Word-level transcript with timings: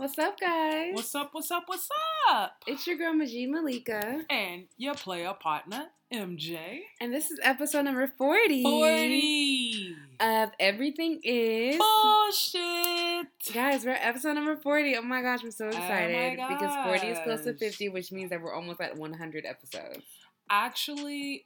What's 0.00 0.18
up, 0.18 0.40
guys? 0.40 0.94
What's 0.94 1.14
up? 1.14 1.28
What's 1.32 1.50
up? 1.50 1.64
What's 1.66 1.86
up? 2.30 2.56
It's 2.66 2.86
your 2.86 2.96
girl 2.96 3.12
Majid 3.12 3.50
Malika, 3.50 4.22
And 4.30 4.64
your 4.78 4.94
player 4.94 5.34
partner, 5.38 5.88
MJ. 6.10 6.78
and 7.02 7.12
this 7.12 7.30
is 7.30 7.38
episode 7.42 7.82
number 7.82 8.10
forty. 8.16 8.62
40. 8.62 9.94
of 10.20 10.52
everything 10.58 11.20
is. 11.22 11.76
Bullshit. 11.76 13.26
Guys, 13.52 13.84
we're 13.84 13.90
at 13.90 14.06
episode 14.06 14.32
number 14.36 14.56
forty. 14.56 14.96
Oh 14.96 15.02
my 15.02 15.20
gosh, 15.20 15.40
I'm 15.44 15.50
so 15.50 15.66
Oh 15.66 15.68
excited 15.68 16.38
because 16.48 16.74
forty 16.86 17.08
is 17.08 17.18
close 17.22 17.44
to 17.44 17.52
fifty, 17.52 17.90
which 17.90 18.10
means 18.10 18.30
that 18.30 18.40
we're 18.40 18.54
almost 18.54 18.80
at 18.80 18.96
one 18.96 19.12
hundred 19.12 19.44
episodes. 19.44 20.02
Actually, 20.48 21.44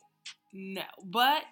no. 0.53 0.83
But 1.05 1.43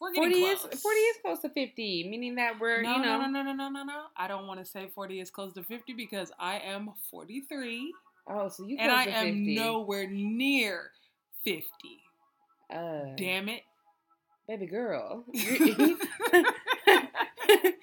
we're 0.00 0.12
getting 0.12 0.30
Forty 0.30 0.44
is 0.44 0.60
close. 0.60 0.80
forty 0.80 1.00
is 1.00 1.16
close 1.22 1.38
to 1.40 1.48
fifty, 1.50 2.08
meaning 2.08 2.36
that 2.36 2.58
we're 2.60 2.82
no, 2.82 2.96
you 2.96 3.02
know. 3.02 3.20
no, 3.20 3.26
no, 3.28 3.42
no, 3.42 3.52
no, 3.52 3.68
no, 3.68 3.84
no. 3.84 4.02
I 4.16 4.28
don't 4.28 4.46
want 4.46 4.60
to 4.60 4.66
say 4.66 4.88
40 4.94 5.20
is 5.20 5.30
close 5.30 5.52
to 5.54 5.62
50 5.62 5.92
because 5.94 6.32
I 6.38 6.58
am 6.58 6.90
43 7.10 7.92
Oh, 8.28 8.48
so 8.48 8.64
you 8.66 8.76
and 8.78 8.90
I 8.92 9.04
am 9.04 9.54
nowhere 9.54 10.08
near 10.08 10.90
50. 11.44 11.64
Uh, 12.72 13.14
Damn 13.16 13.48
it. 13.48 13.62
baby 14.46 14.66
girl. 14.66 15.24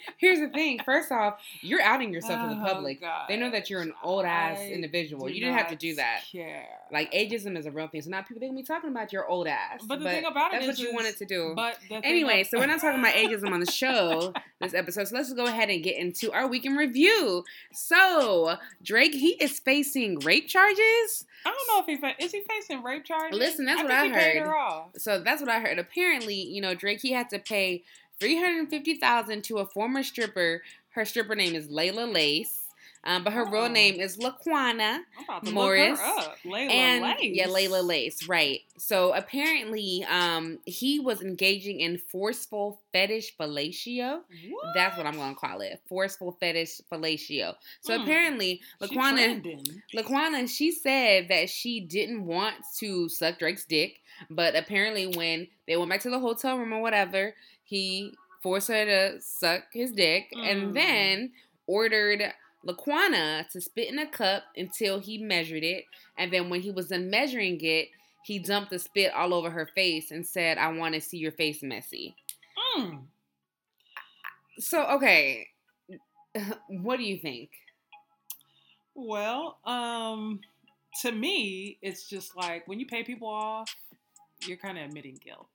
Here's 0.17 0.39
the 0.39 0.49
thing. 0.49 0.79
First 0.85 1.11
off, 1.11 1.39
you're 1.61 1.81
outing 1.81 2.13
yourself 2.13 2.41
to 2.49 2.55
the 2.55 2.61
Oh, 2.61 2.65
public. 2.73 3.03
They 3.27 3.37
know 3.37 3.51
that 3.51 3.69
you're 3.69 3.81
an 3.81 3.93
old 4.03 4.25
ass 4.25 4.57
I 4.59 4.70
individual. 4.70 5.29
You 5.29 5.39
didn't 5.41 5.57
have 5.57 5.70
to 5.70 5.76
do 5.76 5.95
that. 5.95 6.21
Care. 6.31 6.65
Like 6.91 7.12
ageism 7.13 7.57
is 7.57 7.65
a 7.65 7.71
real 7.71 7.87
thing. 7.87 8.01
So 8.01 8.09
now 8.09 8.21
people 8.21 8.39
they're 8.39 8.49
gonna 8.49 8.59
be 8.59 8.65
talking 8.65 8.89
about 8.89 9.12
your 9.12 9.27
old 9.27 9.48
ass. 9.48 9.81
But 9.85 9.99
the 9.99 10.05
thing 10.05 10.26
about 10.26 10.54
it 10.54 10.62
that's 10.62 10.79
is- 10.79 10.79
what 10.79 10.87
you 10.89 10.93
wanted 10.95 11.17
to 11.17 11.26
do. 11.26 11.54
But 11.55 11.77
Anyway, 11.91 12.43
so 12.43 12.57
we're 12.59 12.65
not 12.67 12.79
talking 12.79 12.99
about 12.99 13.13
ageism 13.15 13.51
on 13.51 13.59
the 13.59 13.71
show 13.71 14.34
this 14.62 14.73
episode. 14.73 15.07
So 15.07 15.15
let's 15.15 15.34
go 15.34 15.45
ahead 15.45 15.70
and 15.70 15.84
get 15.84 15.98
into 15.98 16.32
our 16.32 16.48
week 16.48 16.65
in 16.65 16.76
review. 16.76 17.43
So 17.73 18.55
Drake, 18.84 19.13
he 19.13 19.29
is 19.41 19.59
facing 19.59 20.20
rape 20.20 20.48
charges. 20.48 21.26
I 21.45 21.49
don't 21.51 21.67
know 21.76 21.79
if 21.82 21.85
he's 21.85 21.99
fa- 21.99 22.23
is 22.23 22.32
he 22.32 22.41
facing 22.41 22.84
rape 22.84 23.05
charges. 23.05 23.37
Listen, 23.37 23.65
that's 23.65 23.82
what 23.82 23.91
I 23.91 24.05
he 24.07 24.11
paid 24.11 24.37
heard. 24.41 24.84
So 24.98 25.20
that's 25.21 25.41
what 25.41 25.49
I 25.49 25.59
heard. 25.59 25.79
Apparently, 25.79 26.35
you 26.35 26.61
know, 26.61 26.73
Drake 26.73 26.99
he 27.01 27.11
had 27.11 27.29
to 27.29 27.39
pay 27.39 27.84
three 28.20 28.40
hundred 28.40 28.70
fifty 28.70 28.96
thousand 28.96 29.43
to 29.46 29.57
a 29.60 29.65
former 29.65 30.04
stripper. 30.04 30.62
Her 30.90 31.05
stripper 31.05 31.35
name 31.35 31.55
is 31.55 31.68
Layla 31.68 32.12
Lace. 32.12 32.63
Um, 33.04 33.23
but 33.23 33.32
her 33.32 33.46
real 33.46 33.63
Oh. 33.65 33.68
name 33.68 34.01
is 34.01 34.18
Laquana. 34.18 34.99
I'm 35.18 35.23
about 35.23 35.46
to 35.46 35.51
Morris, 35.51 35.91
look 35.91 35.99
her 35.99 36.21
up. 36.32 36.38
Layla 36.43 36.71
and 36.71 37.04
Lace. 37.04 37.15
yeah, 37.21 37.48
Layla 37.48 37.84
Lace, 37.85 38.27
right? 38.27 38.62
So 38.77 39.13
apparently, 39.13 40.04
um, 40.10 40.60
he 40.65 40.99
was 40.99 41.21
engaging 41.21 41.79
in 41.79 41.99
forceful 41.99 42.82
fetish 42.91 43.38
fellatio. 43.38 44.21
What? 44.49 44.73
That's 44.73 44.98
what 44.98 45.05
I'm 45.05 45.15
gonna 45.15 45.35
call 45.35 45.62
it, 45.62 45.79
forceful 45.88 46.34
fetish 46.40 46.82
fellatio. 46.91 47.55
So 47.82 47.95
Hmm. 47.95 48.01
apparently, 48.04 48.62
Laquana, 48.82 49.15
trending. 49.41 49.82
Laquana, 49.95 50.49
she 50.49 50.71
said 50.71 51.29
that 51.29 51.49
she 51.49 51.79
didn't 51.79 52.26
want 52.26 52.55
to 52.79 53.07
suck 53.07 53.40
Drake's 53.40 53.63
dick, 53.65 54.01
but 54.29 54.55
apparently 54.55 55.07
when 55.07 55.48
they 55.65 55.77
went 55.77 55.91
back 55.91 56.01
to 56.01 56.10
the 56.10 56.20
hotel 56.20 56.57
room 56.57 56.73
or 56.73 56.82
whatever, 56.82 57.35
he 57.68 58.13
forced 58.41 58.70
her 58.70 58.85
to 58.85 59.21
suck 59.21 59.63
his 59.71 59.91
dick 59.91 60.32
Mm. 60.35 60.51
and 60.51 60.76
then 60.76 61.32
ordered 61.68 62.34
Laquana 62.65 63.48
to 63.49 63.62
spit 63.62 63.90
in 63.90 63.99
a 63.99 64.07
cup 64.07 64.44
until 64.56 65.00
he 65.00 65.18
measured 65.18 65.63
it, 65.63 65.85
and 66.18 66.31
then 66.34 66.50
when 66.50 66.62
he 66.62 66.72
was 66.72 66.88
done 66.88 67.09
measuring 67.09 67.59
it, 67.62 67.90
he 68.23 68.40
dumped 68.40 68.72
the 68.72 68.79
spit 68.79 69.13
all 69.13 69.33
over 69.33 69.50
her 69.50 69.67
face 69.75 70.11
and 70.11 70.25
said, 70.25 70.57
"I 70.57 70.72
want 70.72 70.95
to 70.95 71.01
see 71.01 71.17
your 71.17 71.31
face 71.31 71.61
messy." 71.63 72.16
Mm. 72.78 73.03
So 74.59 74.85
okay, 74.88 75.47
what 76.67 76.97
do 76.97 77.03
you 77.03 77.17
think? 77.17 77.51
Well, 78.95 79.59
um, 79.63 80.41
to 81.01 81.11
me, 81.11 81.78
it's 81.81 82.09
just 82.09 82.35
like 82.35 82.67
when 82.67 82.79
you 82.79 82.88
pay 82.88 83.03
people 83.03 83.28
off, 83.28 83.73
you're 84.41 84.57
kind 84.57 84.78
of 84.78 84.85
admitting 84.85 85.19
guilt. 85.23 85.47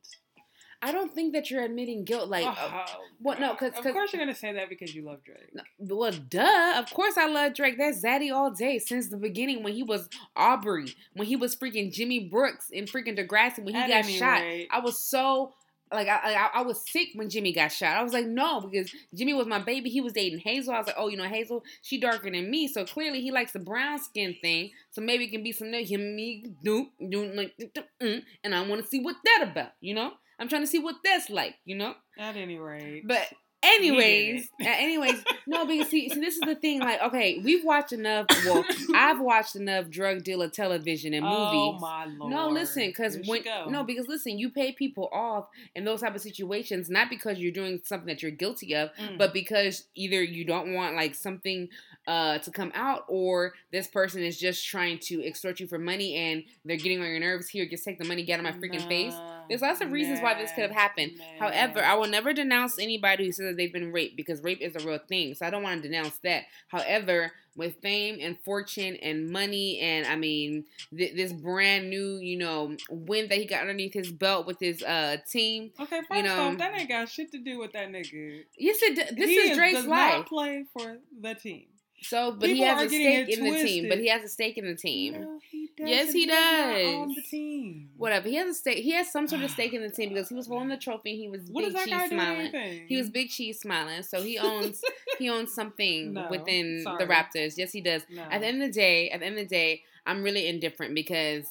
I 0.84 0.90
don't 0.92 1.14
think 1.14 1.32
that 1.34 1.50
you're 1.50 1.62
admitting 1.62 2.04
guilt. 2.04 2.28
Like, 2.28 2.44
uh, 2.44 2.54
oh, 2.58 2.84
what- 3.20 3.38
no, 3.38 3.50
God. 3.50 3.58
'cause- 3.72 3.86
of 3.86 3.92
course 3.92 4.12
you're 4.12 4.20
gonna 4.20 4.34
say 4.34 4.52
that 4.52 4.68
because 4.68 4.94
you 4.94 5.02
love 5.02 5.22
Drake. 5.24 5.54
No, 5.54 5.62
Well, 5.78 6.10
duh. 6.12 6.74
Of 6.76 6.92
course 6.92 7.16
I 7.16 7.26
love 7.26 7.54
Drake. 7.54 7.78
That's 7.78 8.02
Zaddy 8.04 8.34
all 8.34 8.50
day 8.50 8.78
since 8.80 9.08
the 9.08 9.16
beginning 9.16 9.62
when 9.62 9.74
he 9.74 9.82
was 9.84 10.08
Aubrey, 10.36 10.94
when 11.14 11.26
he 11.28 11.36
was 11.36 11.54
freaking 11.56 11.92
Jimmy 11.92 12.28
Brooks 12.28 12.68
in 12.70 12.86
freaking 12.86 13.16
Degrassi 13.16 13.58
when 13.62 13.74
he 13.74 13.80
At 13.80 13.88
got 13.88 14.04
shot. 14.06 14.40
rate- 14.40 14.68
I 14.70 14.80
was 14.80 14.98
so 14.98 15.54
like 15.92 16.08
I, 16.08 16.32
I 16.34 16.50
I 16.54 16.62
was 16.62 16.90
sick 16.90 17.08
when 17.14 17.28
Jimmy 17.28 17.52
got 17.52 17.70
shot. 17.70 17.96
I 17.98 18.02
was 18.02 18.14
like, 18.14 18.24
no, 18.26 18.62
because 18.62 18.90
Jimmy 19.14 19.34
was 19.34 19.46
my 19.46 19.58
baby. 19.58 19.90
He 19.90 20.00
was 20.00 20.14
dating 20.14 20.38
Hazel. 20.38 20.72
I 20.74 20.78
was 20.78 20.86
like, 20.86 20.96
oh, 20.98 21.08
you 21.08 21.18
know, 21.18 21.24
Hazel, 21.28 21.62
she 21.82 22.00
darker 22.00 22.30
than 22.30 22.50
me, 22.50 22.66
so 22.66 22.86
clearly 22.86 23.20
he 23.20 23.30
likes 23.30 23.52
the 23.52 23.58
brown 23.58 23.98
skin 23.98 24.34
thing. 24.40 24.70
So 24.90 25.02
maybe 25.02 25.24
it 25.26 25.30
can 25.32 25.42
be 25.42 25.52
something 25.52 25.84
him 25.86 26.16
me 26.16 26.46
do 26.64 26.88
do 27.10 27.26
like 27.34 27.54
mm, 28.00 28.24
and 28.42 28.54
I 28.54 28.66
want 28.66 28.80
to 28.82 28.88
see 28.88 29.00
what 29.00 29.16
that 29.22 29.48
about. 29.52 29.72
You 29.82 29.94
know, 29.94 30.12
I'm 30.42 30.48
trying 30.48 30.62
to 30.62 30.66
see 30.66 30.78
what 30.80 30.96
that's 31.04 31.30
like. 31.30 31.54
You 31.64 31.76
know. 31.76 31.94
At 32.18 32.36
any 32.36 32.58
rate, 32.58 33.04
But 33.06 33.26
anyways, 33.62 34.48
anyways, 34.60 35.22
no, 35.46 35.64
because 35.66 35.88
see, 35.88 36.08
see, 36.08 36.20
this 36.20 36.34
is 36.34 36.40
the 36.40 36.54
thing. 36.56 36.80
Like, 36.80 37.00
okay, 37.02 37.40
we've 37.42 37.64
watched 37.64 37.92
enough. 37.92 38.26
Well, 38.44 38.64
I've 38.94 39.20
watched 39.20 39.56
enough 39.56 39.88
drug 39.88 40.24
dealer 40.24 40.48
television 40.48 41.14
and 41.14 41.24
movies. 41.24 41.38
Oh 41.38 41.78
my 41.80 42.04
lord! 42.06 42.32
No, 42.32 42.48
listen, 42.48 42.86
because 42.88 43.18
when 43.26 43.42
no, 43.68 43.84
because 43.84 44.08
listen, 44.08 44.38
you 44.38 44.50
pay 44.50 44.72
people 44.72 45.08
off 45.12 45.46
in 45.74 45.84
those 45.84 46.00
type 46.00 46.14
of 46.14 46.20
situations 46.20 46.90
not 46.90 47.08
because 47.08 47.38
you're 47.38 47.52
doing 47.52 47.80
something 47.84 48.08
that 48.08 48.22
you're 48.22 48.30
guilty 48.30 48.74
of, 48.74 48.90
Mm. 48.98 49.16
but 49.18 49.32
because 49.32 49.86
either 49.94 50.22
you 50.22 50.44
don't 50.44 50.74
want 50.74 50.94
like 50.96 51.14
something 51.14 51.68
uh 52.06 52.38
to 52.38 52.50
come 52.50 52.72
out, 52.74 53.04
or 53.08 53.52
this 53.70 53.86
person 53.86 54.22
is 54.22 54.38
just 54.38 54.66
trying 54.66 54.98
to 54.98 55.24
extort 55.24 55.60
you 55.60 55.66
for 55.66 55.78
money 55.78 56.16
and 56.16 56.42
they're 56.64 56.76
getting 56.76 57.00
on 57.00 57.06
your 57.06 57.20
nerves. 57.20 57.48
Here, 57.48 57.66
just 57.68 57.84
take 57.84 57.98
the 57.98 58.04
money, 58.04 58.22
get 58.24 58.40
out 58.40 58.46
of 58.46 58.54
my 58.54 58.60
freaking 58.60 58.86
face. 58.88 59.14
There's 59.48 59.62
lots 59.62 59.80
of 59.80 59.92
reasons 59.92 60.20
why 60.20 60.34
this 60.34 60.50
could 60.52 60.62
have 60.62 60.70
happened. 60.70 61.12
nah. 61.18 61.46
However, 61.48 61.80
I 61.84 61.94
will 61.94 62.08
never 62.08 62.32
denounce 62.32 62.78
anybody 62.78 63.26
who 63.26 63.32
says 63.32 63.46
that 63.50 63.56
they've 63.56 63.72
been 63.72 63.92
raped 63.92 64.16
because 64.16 64.42
rape 64.42 64.60
is 64.60 64.74
a 64.76 64.86
real 64.86 64.98
thing. 65.08 65.34
So 65.34 65.44
I 65.46 65.50
don't 65.50 65.62
want 65.62 65.82
to 65.82 65.88
denounce 65.88 66.18
that. 66.24 66.44
However, 66.68 67.32
with 67.54 67.76
fame 67.82 68.18
and 68.20 68.38
fortune 68.40 68.96
and 68.96 69.28
money, 69.30 69.78
and 69.80 70.06
I 70.06 70.16
mean 70.16 70.64
th- 70.96 71.14
this 71.14 71.32
brand 71.32 71.90
new, 71.90 72.16
you 72.16 72.38
know, 72.38 72.76
win 72.88 73.28
that 73.28 73.36
he 73.36 73.44
got 73.44 73.60
underneath 73.60 73.92
his 73.92 74.10
belt 74.10 74.46
with 74.46 74.58
his 74.58 74.82
uh 74.82 75.18
team. 75.30 75.70
Okay, 75.78 76.00
first 76.08 76.12
you 76.16 76.22
know- 76.22 76.48
off, 76.48 76.58
that 76.58 76.72
ain't 76.78 76.88
got 76.88 77.08
shit 77.10 77.30
to 77.32 77.38
do 77.38 77.58
with 77.58 77.72
that 77.72 77.90
nigga. 77.90 78.44
Yes, 78.56 78.78
it, 78.82 78.96
d- 78.96 79.14
this 79.20 79.28
He 79.28 79.34
is 79.36 79.56
Drake's 79.56 79.78
does 79.80 79.86
life. 79.86 80.16
Not 80.18 80.26
play 80.28 80.64
for 80.72 80.96
the 81.20 81.34
team. 81.34 81.66
So, 82.02 82.32
but 82.32 82.48
he 82.48 82.60
has 82.60 82.82
a 82.82 82.88
stake 82.88 83.28
in 83.28 83.44
the 83.44 83.62
team. 83.62 83.88
But 83.88 83.98
he 83.98 84.08
has 84.08 84.22
a 84.22 84.28
stake 84.28 84.58
in 84.58 84.66
the 84.66 84.74
team. 84.74 85.12
No, 85.14 85.38
he 85.50 85.70
does. 85.76 85.88
Yes, 85.88 86.12
he 86.12 86.26
does. 86.26 86.94
On 86.94 87.08
the 87.08 87.22
team. 87.22 87.90
Whatever. 87.96 88.28
He 88.28 88.36
has 88.36 88.48
a 88.48 88.54
stake. 88.54 88.78
He 88.78 88.92
has 88.92 89.10
some 89.10 89.26
sort 89.28 89.42
of 89.42 89.50
stake 89.56 89.72
in 89.72 89.82
the 89.82 89.90
team 89.90 90.10
because 90.10 90.28
he 90.28 90.34
was 90.34 90.46
holding 90.46 90.68
the 90.68 90.76
trophy. 90.76 91.16
He 91.16 91.28
was 91.28 91.42
What 91.50 91.64
big 91.64 91.76
cheese 91.76 91.90
guy 91.90 92.08
do 92.08 92.16
with 92.16 92.22
smiling. 92.22 92.86
He 92.88 92.96
was 92.96 93.10
big 93.10 93.28
cheese 93.28 93.60
smiling. 93.60 94.02
So 94.02 94.22
he 94.22 94.38
owns 94.40 94.82
he 95.18 95.30
owns 95.30 95.54
something 95.54 96.12
No, 96.14 96.28
within 96.30 96.82
sorry. 96.82 97.04
the 97.04 97.12
Raptors. 97.12 97.54
Yes, 97.56 97.72
he 97.72 97.80
does. 97.80 98.02
No. 98.10 98.22
At 98.30 98.40
the 98.40 98.46
end 98.46 98.62
of 98.62 98.68
the 98.68 98.74
day, 98.74 99.10
at 99.10 99.20
the 99.20 99.26
end 99.26 99.38
of 99.38 99.48
the 99.48 99.54
day, 99.54 99.82
I'm 100.06 100.22
really 100.22 100.48
indifferent 100.48 100.94
because 100.94 101.46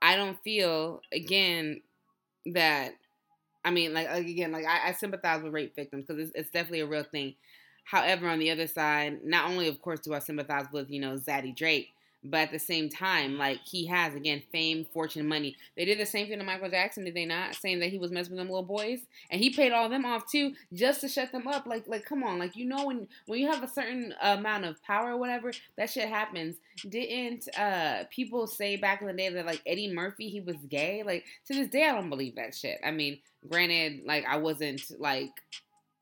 I 0.00 0.16
don't 0.16 0.38
feel 0.42 1.00
again 1.12 1.82
that 2.46 2.94
I 3.64 3.70
mean, 3.70 3.94
like 3.94 4.08
like, 4.10 4.26
again, 4.26 4.50
like 4.52 4.64
I, 4.64 4.88
I 4.88 4.92
sympathize 4.92 5.42
with 5.42 5.52
rape 5.52 5.76
victims 5.76 6.06
because 6.06 6.28
it's, 6.28 6.32
it's 6.34 6.50
definitely 6.50 6.80
a 6.80 6.86
real 6.86 7.04
thing. 7.04 7.34
However, 7.84 8.28
on 8.28 8.38
the 8.38 8.50
other 8.50 8.66
side, 8.66 9.24
not 9.24 9.50
only 9.50 9.68
of 9.68 9.80
course 9.82 10.00
do 10.00 10.14
I 10.14 10.18
sympathize 10.18 10.66
with 10.72 10.90
you 10.90 11.00
know 11.00 11.16
Zaddy 11.16 11.54
Drake, 11.54 11.92
but 12.24 12.40
at 12.40 12.52
the 12.52 12.58
same 12.58 12.88
time, 12.88 13.36
like 13.36 13.58
he 13.64 13.86
has 13.86 14.14
again 14.14 14.42
fame, 14.52 14.86
fortune, 14.92 15.26
money. 15.26 15.56
They 15.76 15.84
did 15.84 15.98
the 15.98 16.06
same 16.06 16.28
thing 16.28 16.38
to 16.38 16.44
Michael 16.44 16.70
Jackson, 16.70 17.04
did 17.04 17.14
they 17.14 17.24
not? 17.24 17.56
Saying 17.56 17.80
that 17.80 17.90
he 17.90 17.98
was 17.98 18.12
messing 18.12 18.32
with 18.32 18.38
them 18.38 18.48
little 18.48 18.62
boys, 18.62 19.00
and 19.30 19.40
he 19.40 19.50
paid 19.50 19.72
all 19.72 19.88
them 19.88 20.04
off 20.04 20.30
too, 20.30 20.54
just 20.72 21.00
to 21.00 21.08
shut 21.08 21.32
them 21.32 21.48
up. 21.48 21.66
Like, 21.66 21.88
like 21.88 22.04
come 22.04 22.22
on, 22.22 22.38
like 22.38 22.54
you 22.54 22.64
know 22.64 22.86
when 22.86 23.08
when 23.26 23.40
you 23.40 23.50
have 23.50 23.62
a 23.62 23.68
certain 23.68 24.14
amount 24.22 24.64
of 24.64 24.82
power 24.84 25.12
or 25.12 25.16
whatever, 25.16 25.52
that 25.76 25.90
shit 25.90 26.08
happens. 26.08 26.56
Didn't 26.88 27.48
uh 27.58 28.04
people 28.10 28.46
say 28.46 28.76
back 28.76 29.00
in 29.00 29.08
the 29.08 29.12
day 29.12 29.28
that 29.28 29.46
like 29.46 29.62
Eddie 29.66 29.92
Murphy 29.92 30.28
he 30.28 30.40
was 30.40 30.56
gay? 30.68 31.02
Like 31.04 31.24
to 31.46 31.54
this 31.54 31.68
day, 31.68 31.88
I 31.88 31.94
don't 31.94 32.10
believe 32.10 32.36
that 32.36 32.54
shit. 32.54 32.78
I 32.84 32.92
mean, 32.92 33.18
granted, 33.48 34.04
like 34.06 34.24
I 34.26 34.36
wasn't 34.36 34.82
like 35.00 35.30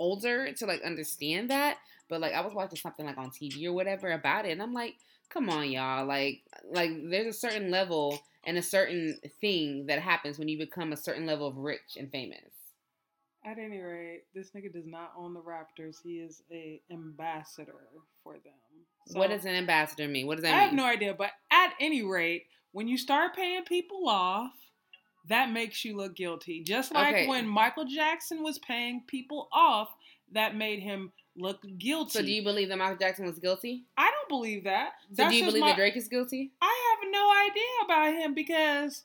older 0.00 0.52
to 0.52 0.66
like 0.66 0.82
understand 0.82 1.50
that, 1.50 1.78
but 2.08 2.20
like 2.20 2.32
I 2.32 2.40
was 2.40 2.54
watching 2.54 2.78
something 2.78 3.06
like 3.06 3.18
on 3.18 3.30
TV 3.30 3.66
or 3.66 3.72
whatever 3.72 4.10
about 4.10 4.46
it, 4.46 4.50
and 4.50 4.62
I'm 4.62 4.74
like, 4.74 4.96
come 5.28 5.48
on, 5.48 5.70
y'all, 5.70 6.04
like 6.06 6.40
like 6.72 6.90
there's 7.08 7.36
a 7.36 7.38
certain 7.38 7.70
level 7.70 8.18
and 8.44 8.58
a 8.58 8.62
certain 8.62 9.18
thing 9.40 9.86
that 9.86 10.00
happens 10.00 10.38
when 10.38 10.48
you 10.48 10.58
become 10.58 10.92
a 10.92 10.96
certain 10.96 11.26
level 11.26 11.46
of 11.46 11.56
rich 11.56 11.96
and 11.96 12.10
famous. 12.10 12.40
At 13.44 13.58
any 13.58 13.78
rate, 13.78 14.24
this 14.34 14.50
nigga 14.50 14.72
does 14.72 14.86
not 14.86 15.12
own 15.16 15.32
the 15.32 15.40
Raptors. 15.40 15.96
He 16.02 16.18
is 16.18 16.42
a 16.52 16.80
ambassador 16.90 17.72
for 18.22 18.34
them. 18.34 19.14
what 19.18 19.30
does 19.30 19.46
an 19.46 19.54
ambassador 19.54 20.08
mean? 20.08 20.26
What 20.26 20.36
does 20.36 20.42
that 20.42 20.48
I 20.48 20.52
mean? 20.52 20.60
I 20.60 20.64
have 20.64 20.74
no 20.74 20.84
idea, 20.84 21.14
but 21.14 21.30
at 21.50 21.72
any 21.80 22.02
rate, 22.02 22.44
when 22.72 22.86
you 22.86 22.98
start 22.98 23.34
paying 23.34 23.64
people 23.64 24.08
off, 24.08 24.52
that 25.30 25.50
makes 25.50 25.84
you 25.84 25.96
look 25.96 26.14
guilty. 26.14 26.62
Just 26.62 26.92
like 26.92 27.14
Okay. 27.14 27.26
when 27.28 27.46
Michael 27.48 27.86
Jackson 27.86 28.42
was 28.42 28.58
paying 28.58 29.02
people 29.06 29.48
off, 29.52 29.88
that 30.32 30.54
made 30.54 30.78
him 30.80 31.12
look 31.36 31.60
guilty. 31.78 32.10
So 32.10 32.22
do 32.22 32.30
you 32.30 32.42
believe 32.42 32.68
that 32.68 32.76
Michael 32.78 32.98
Jackson 32.98 33.26
was 33.26 33.38
guilty? 33.38 33.84
I 33.96 34.10
don't 34.10 34.28
believe 34.28 34.64
that. 34.64 34.92
So 35.10 35.14
That's 35.22 35.30
do 35.32 35.38
you 35.38 35.44
believe 35.46 35.60
my- 35.62 35.68
that 35.70 35.76
Drake 35.76 35.96
is 35.96 36.08
guilty? 36.08 36.50
I 36.60 36.96
have 37.00 37.10
no 37.10 37.32
idea 37.48 37.84
about 37.84 38.14
him 38.22 38.34
because 38.34 39.04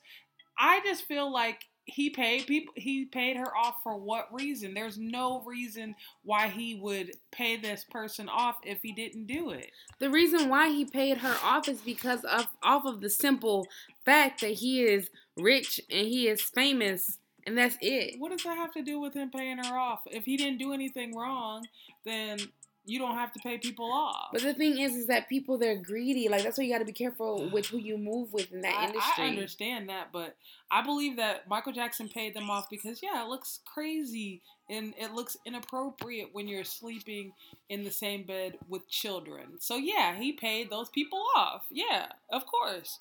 I 0.58 0.80
just 0.84 1.04
feel 1.04 1.32
like 1.32 1.64
he 1.88 2.10
paid 2.10 2.48
people 2.48 2.74
he 2.76 3.04
paid 3.04 3.36
her 3.36 3.56
off 3.56 3.76
for 3.84 3.96
what 3.96 4.32
reason? 4.34 4.74
There's 4.74 4.98
no 4.98 5.42
reason 5.46 5.94
why 6.24 6.48
he 6.48 6.74
would 6.74 7.12
pay 7.30 7.56
this 7.56 7.84
person 7.84 8.28
off 8.28 8.56
if 8.64 8.82
he 8.82 8.90
didn't 8.92 9.26
do 9.26 9.50
it. 9.50 9.70
The 10.00 10.10
reason 10.10 10.48
why 10.48 10.68
he 10.70 10.84
paid 10.84 11.18
her 11.18 11.36
off 11.44 11.68
is 11.68 11.80
because 11.82 12.24
of 12.24 12.48
off 12.62 12.84
of 12.86 13.00
the 13.00 13.08
simple 13.10 13.68
fact 14.06 14.40
that 14.40 14.52
he 14.52 14.82
is 14.82 15.10
rich 15.36 15.80
and 15.90 16.06
he 16.06 16.28
is 16.28 16.40
famous, 16.40 17.18
and 17.46 17.58
that's 17.58 17.76
it. 17.82 18.18
What 18.18 18.32
does 18.32 18.44
that 18.44 18.56
have 18.56 18.72
to 18.72 18.82
do 18.82 18.98
with 18.98 19.12
him 19.14 19.30
paying 19.30 19.58
her 19.58 19.76
off? 19.76 20.00
If 20.06 20.24
he 20.24 20.36
didn't 20.36 20.58
do 20.58 20.72
anything 20.72 21.14
wrong, 21.14 21.66
then 22.04 22.38
you 22.86 23.00
don't 23.00 23.16
have 23.16 23.32
to 23.32 23.40
pay 23.40 23.58
people 23.58 23.92
off. 23.92 24.28
But 24.32 24.42
the 24.42 24.54
thing 24.54 24.78
is, 24.78 24.94
is 24.94 25.08
that 25.08 25.28
people 25.28 25.58
they're 25.58 25.76
greedy. 25.76 26.28
Like 26.28 26.44
that's 26.44 26.56
why 26.56 26.64
you 26.64 26.72
got 26.72 26.78
to 26.78 26.84
be 26.84 26.92
careful 26.92 27.50
with 27.50 27.66
who 27.66 27.78
you 27.78 27.98
move 27.98 28.32
with 28.32 28.52
in 28.52 28.60
that 28.60 28.74
I, 28.74 28.86
industry. 28.86 29.24
I 29.24 29.28
understand 29.28 29.88
that, 29.88 30.08
but 30.12 30.36
I 30.70 30.82
believe 30.82 31.16
that 31.16 31.48
Michael 31.48 31.72
Jackson 31.72 32.08
paid 32.08 32.34
them 32.34 32.48
off 32.48 32.70
because 32.70 33.02
yeah, 33.02 33.24
it 33.24 33.28
looks 33.28 33.60
crazy 33.66 34.40
and 34.70 34.94
it 34.98 35.12
looks 35.12 35.36
inappropriate 35.44 36.30
when 36.32 36.48
you're 36.48 36.64
sleeping 36.64 37.32
in 37.68 37.84
the 37.84 37.90
same 37.90 38.22
bed 38.22 38.56
with 38.68 38.88
children. 38.88 39.58
So 39.58 39.76
yeah, 39.76 40.16
he 40.16 40.32
paid 40.32 40.70
those 40.70 40.88
people 40.88 41.22
off. 41.36 41.64
Yeah, 41.70 42.06
of 42.30 42.46
course. 42.46 43.00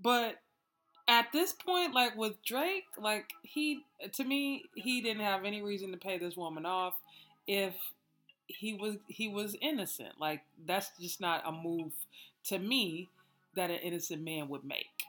But 0.00 0.36
at 1.08 1.32
this 1.32 1.52
point, 1.52 1.94
like 1.94 2.16
with 2.16 2.42
Drake, 2.44 2.84
like 2.98 3.30
he 3.42 3.82
to 4.12 4.24
me, 4.24 4.64
he 4.74 5.00
didn't 5.00 5.22
have 5.22 5.44
any 5.44 5.62
reason 5.62 5.92
to 5.92 5.98
pay 5.98 6.18
this 6.18 6.36
woman 6.36 6.66
off 6.66 6.94
if 7.46 7.74
he 8.46 8.74
was 8.74 8.96
he 9.08 9.28
was 9.28 9.56
innocent. 9.60 10.20
Like 10.20 10.42
that's 10.66 10.90
just 11.00 11.20
not 11.20 11.42
a 11.46 11.52
move 11.52 11.92
to 12.44 12.58
me 12.58 13.08
that 13.54 13.70
an 13.70 13.76
innocent 13.76 14.22
man 14.22 14.48
would 14.48 14.64
make. 14.64 15.04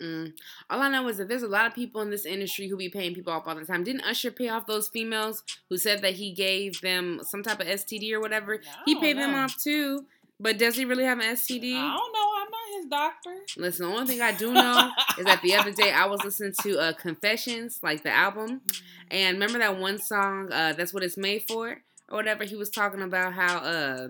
Mm. 0.00 0.32
All 0.68 0.82
I 0.82 0.88
know 0.88 1.06
is 1.08 1.18
that 1.18 1.28
there's 1.28 1.44
a 1.44 1.48
lot 1.48 1.66
of 1.66 1.74
people 1.74 2.00
in 2.00 2.10
this 2.10 2.26
industry 2.26 2.68
who 2.68 2.76
be 2.76 2.88
paying 2.88 3.14
people 3.14 3.32
off 3.32 3.46
all 3.46 3.54
the 3.54 3.64
time. 3.64 3.84
Didn't 3.84 4.02
Usher 4.02 4.30
pay 4.30 4.48
off 4.48 4.66
those 4.66 4.88
females 4.88 5.44
who 5.68 5.76
said 5.76 6.02
that 6.02 6.14
he 6.14 6.32
gave 6.32 6.80
them 6.80 7.20
some 7.22 7.42
type 7.42 7.60
of 7.60 7.66
STD 7.66 8.12
or 8.12 8.20
whatever? 8.20 8.60
He 8.86 8.98
paid 8.98 9.16
them 9.16 9.34
off 9.34 9.56
too. 9.56 10.06
But 10.40 10.58
does 10.58 10.76
he 10.76 10.84
really 10.84 11.04
have 11.04 11.20
an 11.20 11.36
STD? 11.36 11.76
I 11.76 11.96
don't 11.96 12.12
know. 12.12 12.33
His 12.76 12.86
doctor. 12.86 13.36
Listen, 13.56 13.88
the 13.88 13.94
only 13.94 14.06
thing 14.06 14.20
I 14.22 14.32
do 14.32 14.52
know 14.52 14.90
is 15.18 15.24
that 15.26 15.40
the 15.42 15.54
other 15.54 15.72
day 15.72 15.92
I 15.92 16.06
was 16.06 16.22
listening 16.24 16.54
to 16.62 16.78
uh, 16.78 16.92
Confessions, 16.92 17.80
like 17.82 18.02
the 18.02 18.10
album, 18.10 18.62
and 19.10 19.36
remember 19.36 19.58
that 19.58 19.78
one 19.78 19.98
song, 19.98 20.52
uh, 20.52 20.72
"That's 20.76 20.92
What 20.92 21.02
It's 21.02 21.16
Made 21.16 21.44
For" 21.48 21.82
or 22.08 22.16
whatever. 22.16 22.44
He 22.44 22.56
was 22.56 22.70
talking 22.70 23.02
about 23.02 23.32
how, 23.34 23.58
uh, 23.58 24.08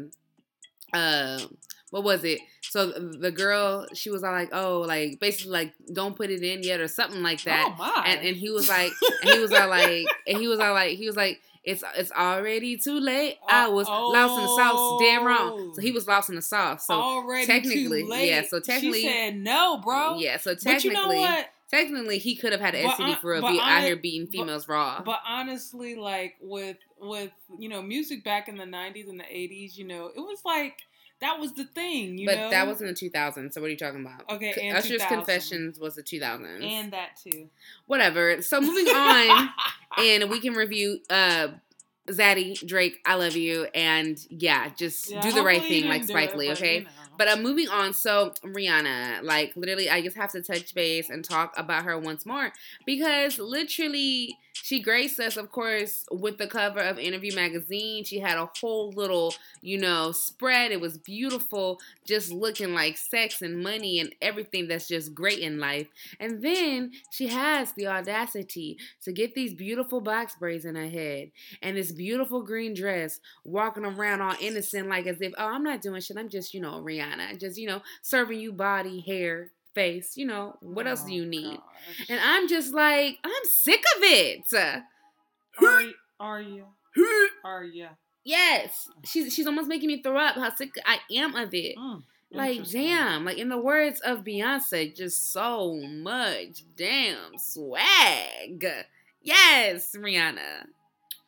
uh, 0.93 1.41
what 1.91 2.05
was 2.05 2.25
it? 2.25 2.41
So 2.63 2.87
the 2.87 3.31
girl, 3.31 3.87
she 3.95 4.11
was 4.11 4.25
all 4.25 4.33
like, 4.33 4.51
"Oh, 4.53 4.81
like 4.81 5.21
basically 5.21 5.53
like 5.53 5.75
don't 5.93 6.17
put 6.17 6.31
it 6.31 6.43
in 6.43 6.63
yet" 6.63 6.81
or 6.81 6.89
something 6.89 7.23
like 7.23 7.43
that. 7.45 7.73
oh 7.73 7.77
my! 7.79 8.05
And 8.07 8.27
and 8.27 8.37
he 8.37 8.51
was 8.51 8.69
like, 8.69 8.93
and 9.23 9.31
he 9.35 9.39
was 9.41 9.53
all 9.53 9.69
like, 9.69 10.07
and 10.27 10.39
he 10.39 10.49
was 10.49 10.59
all 10.61 10.75
like, 10.75 10.97
he 10.99 11.07
was 11.07 11.17
like. 11.17 11.41
It's 11.65 11.83
it's 11.97 12.13
already 12.13 12.77
too 12.77 13.01
late. 13.01 13.39
I 13.49 13.67
oh, 13.67 13.73
was 13.73 13.89
lost 13.89 14.35
in 14.35 14.43
the 14.43 14.57
sauce. 14.57 15.01
Damn 15.01 15.27
wrong. 15.27 15.73
So 15.75 15.81
he 15.81 15.91
oh. 15.91 15.95
was 15.95 16.07
lost 16.07 16.29
in 16.29 16.37
the 16.37 16.43
sauce. 16.43 16.87
So 16.87 16.95
already 16.95 17.47
technically- 17.47 18.03
too 18.03 18.09
late. 18.11 18.29
yeah, 18.29 18.43
so 18.47 18.61
technically- 18.61 19.01
she 19.01 19.09
said 19.09 19.37
no, 19.37 19.79
bro. 19.79 20.19
yeah. 20.19 20.37
So 20.37 20.53
but 20.53 20.61
technically, 20.61 21.17
you 21.17 21.27
know 21.27 21.43
technically 21.71 22.19
he 22.19 22.37
could 22.37 22.53
have 22.53 22.61
had 22.61 22.75
an 22.75 22.89
STD 22.91 23.19
for 23.19 23.33
real. 23.33 23.41
but 23.41 23.53
Be 23.53 23.61
out 23.61 23.83
here 23.83 23.97
beating 23.97 24.27
but- 24.27 24.33
females 24.33 24.69
raw. 24.69 25.03
But 25.03 25.21
honestly, 25.27 25.95
like 25.95 26.35
with 26.41 26.77
with 27.01 27.31
you 27.59 27.69
know 27.71 27.81
music 27.81 28.25
back 28.25 28.49
in 28.49 28.57
the 28.59 28.65
'90s 28.65 29.09
and 29.09 29.19
the 29.19 29.25
'80s, 29.25 29.77
you 29.77 29.87
know, 29.87 30.11
it 30.15 30.21
was 30.21 30.41
like 30.45 30.83
that 31.21 31.39
was 31.41 31.53
the 31.55 31.65
thing. 31.65 32.19
You 32.19 32.27
but 32.27 32.37
know, 32.37 32.51
that 32.51 32.67
was 32.67 32.81
in 32.81 32.87
the 32.87 32.93
2000s. 32.95 33.53
So 33.55 33.61
what 33.61 33.69
are 33.69 33.71
you 33.71 33.77
talking 33.77 34.01
about? 34.01 34.29
Okay, 34.31 34.53
and 34.63 34.77
Usher's 34.77 35.03
2000. 35.03 35.17
Confessions 35.17 35.79
was 35.79 35.95
the 35.95 36.03
2000s. 36.03 36.63
and 36.63 36.93
that 36.93 37.19
too. 37.23 37.49
Whatever. 37.87 38.43
So 38.43 38.61
moving 38.61 38.87
on, 38.89 39.49
and 39.99 40.31
we 40.31 40.41
can 40.41 40.55
review 40.55 40.99
uh 41.11 41.49
Zaddy 42.11 42.55
Drake. 42.67 42.99
I 43.07 43.15
love 43.15 43.35
you, 43.37 43.65
and 43.75 44.19
yeah, 44.29 44.69
just 44.77 45.11
Yeah, 45.11 45.23
do 45.23 45.33
the 45.33 45.43
right 45.43 45.63
thing 45.63 45.87
like 45.89 46.05
Spike 46.05 46.31
it, 46.31 46.37
Lee. 46.37 46.49
but, 46.49 46.59
Okay. 46.59 46.79
you 46.79 46.85
know. 46.85 46.91
But 47.17 47.29
uh, 47.29 47.37
moving 47.37 47.69
on, 47.69 47.93
so 47.95 48.35
Rihanna, 48.45 49.23
like 49.23 49.53
literally, 49.57 49.89
I 49.89 50.03
just 50.03 50.17
have 50.17 50.33
to 50.33 50.43
touch 50.43 50.75
base 50.75 51.09
and 51.11 51.25
talk 51.25 51.55
about 51.57 51.85
her 51.85 51.97
once 51.99 52.27
more 52.27 52.53
because 52.85 53.39
literally 53.39 54.37
she 54.55 54.81
graced 54.81 55.19
us, 55.19 55.37
of 55.37 55.51
course, 55.51 56.05
with 56.13 56.39
the 56.39 56.47
cover 56.47 56.81
of 56.81 56.99
Interview 56.99 57.35
magazine. 57.35 58.05
She 58.05 58.21
had 58.21 58.39
a 58.39 58.49
whole 58.61 58.93
little, 58.93 59.35
you 59.61 59.79
know, 59.79 60.13
spread. 60.13 60.71
It 60.71 60.81
was 60.81 60.97
beautiful, 60.97 61.81
just 62.07 62.31
looking 62.31 62.73
like 62.73 62.97
sex 62.97 63.43
and 63.43 63.63
money 63.63 63.99
and 63.99 64.15
everything 64.23 64.69
that's 64.69 64.87
just 64.87 65.13
great 65.13 65.41
in 65.41 65.59
life. 65.59 65.89
And 66.21 66.41
then 66.41 66.93
she 67.11 67.27
has 67.27 67.73
the 67.73 67.89
audacity 67.89 68.79
to 69.03 69.13
get 69.13 69.35
these 69.35 69.55
beautiful 69.55 70.01
box 70.01 70.37
braids 70.37 70.65
in 70.65 70.77
her 70.77 70.89
head 70.89 71.33
and 71.61 71.77
this 71.77 71.91
beautiful 71.93 72.43
green 72.43 72.75
dress, 72.75 73.19
walking 73.45 73.85
around 73.85 74.23
all 74.23 74.37
innocent, 74.41 74.89
like 74.89 75.07
as 75.07 75.21
if, 75.21 75.33
oh, 75.37 75.47
I'm 75.47 75.65
not 75.65 75.83
doing 75.83 76.01
shit. 76.01 76.17
I'm 76.17 76.29
just, 76.29 76.55
you 76.55 76.61
know, 76.61 76.81
Rihanna, 76.81 77.41
just, 77.41 77.59
you 77.59 77.67
know, 77.67 77.83
serving 78.03 78.39
you 78.39 78.53
body, 78.53 79.01
hair, 79.01 79.51
face. 79.75 80.17
You 80.17 80.27
know, 80.27 80.57
what 80.61 80.87
else 80.87 81.03
do 81.03 81.13
Oh, 81.13 81.15
you 81.17 81.27
need? 81.27 81.57
gosh. 81.59 82.07
And 82.09 82.21
I'm 82.23 82.49
just 82.49 82.73
like, 82.75 83.19
I'm 83.25 83.45
sick 83.45 83.83
of 83.97 84.03
it. 84.03 84.41
are, 85.61 85.83
are 86.21 86.41
you? 86.41 86.65
Are 87.45 87.65
you? 87.65 87.89
yes, 88.25 88.89
she's 89.05 89.35
she's 89.35 89.47
almost 89.47 89.69
making 89.69 89.89
me 89.89 90.01
throw 90.03 90.17
up. 90.17 90.37
How 90.37 90.55
sick 90.55 90.75
I 90.87 90.99
am 91.15 91.35
of 91.35 91.53
it. 91.53 91.77
Mm, 91.77 92.03
Like, 92.31 92.69
damn, 92.71 93.25
like 93.25 93.37
in 93.39 93.49
the 93.49 93.59
words 93.59 94.01
of 94.01 94.25
Beyonce, 94.25 94.95
just 94.97 95.33
so 95.33 95.75
much 95.83 96.65
damn 96.77 97.37
swag. 97.37 98.65
Yes, 99.23 99.95
Rihanna. 99.97 100.67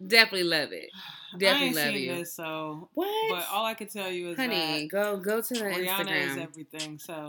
Definitely 0.05 0.45
love 0.45 0.73
it. 0.73 0.91
Definitely 1.39 1.75
love 1.85 1.95
you. 1.95 2.15
this, 2.17 2.35
so 2.35 2.89
What? 2.95 3.31
but 3.31 3.47
all 3.53 3.65
I 3.67 3.75
can 3.75 3.89
tell 3.89 4.11
you 4.11 4.31
is 4.31 4.37
Honey, 4.37 4.89
go 4.89 5.17
go 5.19 5.41
to 5.43 5.55
the 5.55 5.61
Rihanna 5.61 6.07
Instagram. 6.07 6.31
is 6.31 6.37
everything. 6.39 6.99
So 6.99 7.29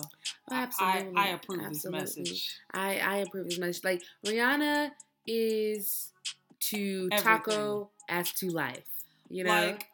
Oh, 0.50 0.56
absolutely. 0.56 1.13
I, 1.18 1.24
I 1.24 1.27
approve 1.30 1.62
absolutely. 1.62 2.01
this 2.01 2.18
message. 2.18 2.60
I 2.74 3.00
I 3.00 3.15
approve 3.18 3.46
this 3.50 3.60
message. 3.60 3.84
Like 3.84 4.01
Rihanna 4.25 4.91
is 5.25 6.12
to 6.60 7.10
taco 7.10 7.89
as 8.10 8.32
to 8.34 8.50
life. 8.50 8.86
You 9.30 9.44
know, 9.44 9.51
Like, 9.51 9.86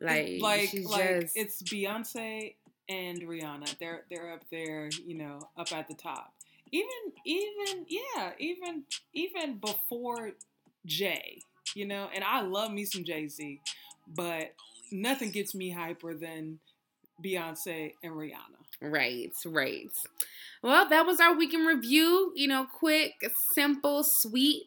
like, 0.00 0.40
like, 0.40 0.68
she's 0.68 0.86
like 0.86 1.20
just 1.22 1.36
it's 1.36 1.62
Beyonce 1.62 2.54
and 2.88 3.20
Rihanna. 3.22 3.78
They're 3.78 4.02
they're 4.10 4.32
up 4.32 4.42
there, 4.50 4.90
you 5.06 5.14
know, 5.16 5.40
up 5.56 5.72
at 5.72 5.88
the 5.88 5.94
top. 5.94 6.34
Even 6.70 6.88
even 7.24 7.86
yeah, 7.88 8.32
even 8.38 8.84
even 9.14 9.56
before 9.56 10.32
Jay, 10.84 11.40
you 11.78 11.86
know. 11.86 12.08
And 12.14 12.24
I 12.24 12.42
love 12.42 12.72
me 12.72 12.84
some 12.84 13.04
Jay 13.04 13.28
Z, 13.28 13.60
but 14.08 14.52
nothing 14.90 15.30
gets 15.30 15.54
me 15.54 15.70
hyper 15.70 16.14
than 16.14 16.58
Beyonce 17.24 17.92
and 18.02 18.12
Rihanna. 18.12 18.58
right, 18.80 19.32
right. 19.46 19.90
Well, 20.62 20.88
that 20.88 21.06
was 21.06 21.20
our 21.20 21.36
weekend 21.36 21.66
review. 21.66 22.32
You 22.34 22.48
know, 22.48 22.66
quick, 22.66 23.12
simple, 23.54 24.02
sweet. 24.02 24.64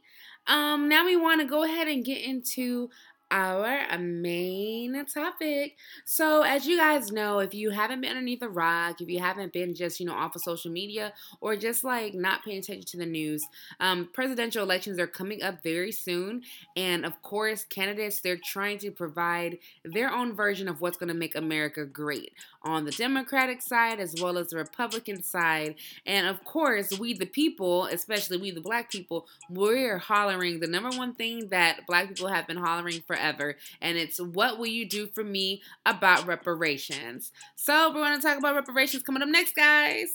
Um, 0.47 0.89
now 0.89 1.05
we 1.05 1.15
want 1.15 1.41
to 1.41 1.47
go 1.47 1.63
ahead 1.63 1.87
and 1.87 2.03
get 2.03 2.21
into 2.21 2.89
our 3.31 3.97
main 3.97 5.05
topic. 5.05 5.77
So, 6.05 6.43
as 6.43 6.67
you 6.67 6.77
guys 6.77 7.11
know, 7.11 7.39
if 7.39 7.53
you 7.53 7.69
haven't 7.69 8.01
been 8.01 8.11
underneath 8.11 8.41
a 8.41 8.49
rock, 8.49 9.01
if 9.01 9.09
you 9.09 9.19
haven't 9.19 9.53
been 9.53 9.73
just, 9.73 9.99
you 9.99 10.05
know, 10.05 10.13
off 10.13 10.35
of 10.35 10.41
social 10.41 10.69
media 10.69 11.13
or 11.39 11.55
just 11.55 11.83
like 11.83 12.13
not 12.13 12.43
paying 12.43 12.59
attention 12.59 12.85
to 12.85 12.97
the 12.97 13.05
news, 13.05 13.43
um, 13.79 14.09
presidential 14.13 14.61
elections 14.63 14.99
are 14.99 15.07
coming 15.07 15.41
up 15.41 15.63
very 15.63 15.91
soon. 15.91 16.43
And 16.75 17.05
of 17.05 17.21
course, 17.21 17.63
candidates, 17.63 18.19
they're 18.19 18.37
trying 18.37 18.77
to 18.79 18.91
provide 18.91 19.57
their 19.85 20.11
own 20.11 20.35
version 20.35 20.67
of 20.67 20.81
what's 20.81 20.97
going 20.97 21.07
to 21.07 21.15
make 21.15 21.35
America 21.35 21.85
great 21.85 22.33
on 22.63 22.85
the 22.85 22.91
Democratic 22.91 23.61
side 23.61 23.99
as 23.99 24.15
well 24.21 24.37
as 24.37 24.49
the 24.49 24.57
Republican 24.57 25.23
side. 25.23 25.75
And 26.05 26.27
of 26.27 26.43
course, 26.43 26.97
we 26.99 27.13
the 27.13 27.25
people, 27.25 27.85
especially 27.85 28.37
we 28.37 28.51
the 28.51 28.61
black 28.61 28.91
people, 28.91 29.27
we're 29.49 29.97
hollering 29.97 30.59
the 30.59 30.67
number 30.67 30.89
one 30.95 31.13
thing 31.13 31.47
that 31.47 31.87
black 31.87 32.09
people 32.09 32.27
have 32.27 32.47
been 32.47 32.57
hollering 32.57 33.01
forever, 33.21 33.55
and 33.81 33.97
it's 33.97 34.19
what 34.19 34.57
will 34.57 34.67
you 34.67 34.87
do 34.87 35.07
for 35.07 35.23
me 35.23 35.61
about 35.85 36.25
reparations? 36.25 37.31
So 37.55 37.89
we're 37.89 38.01
going 38.01 38.19
to 38.19 38.25
talk 38.25 38.37
about 38.37 38.55
reparations 38.55 39.03
coming 39.03 39.21
up 39.21 39.29
next, 39.29 39.55
guys. 39.55 40.13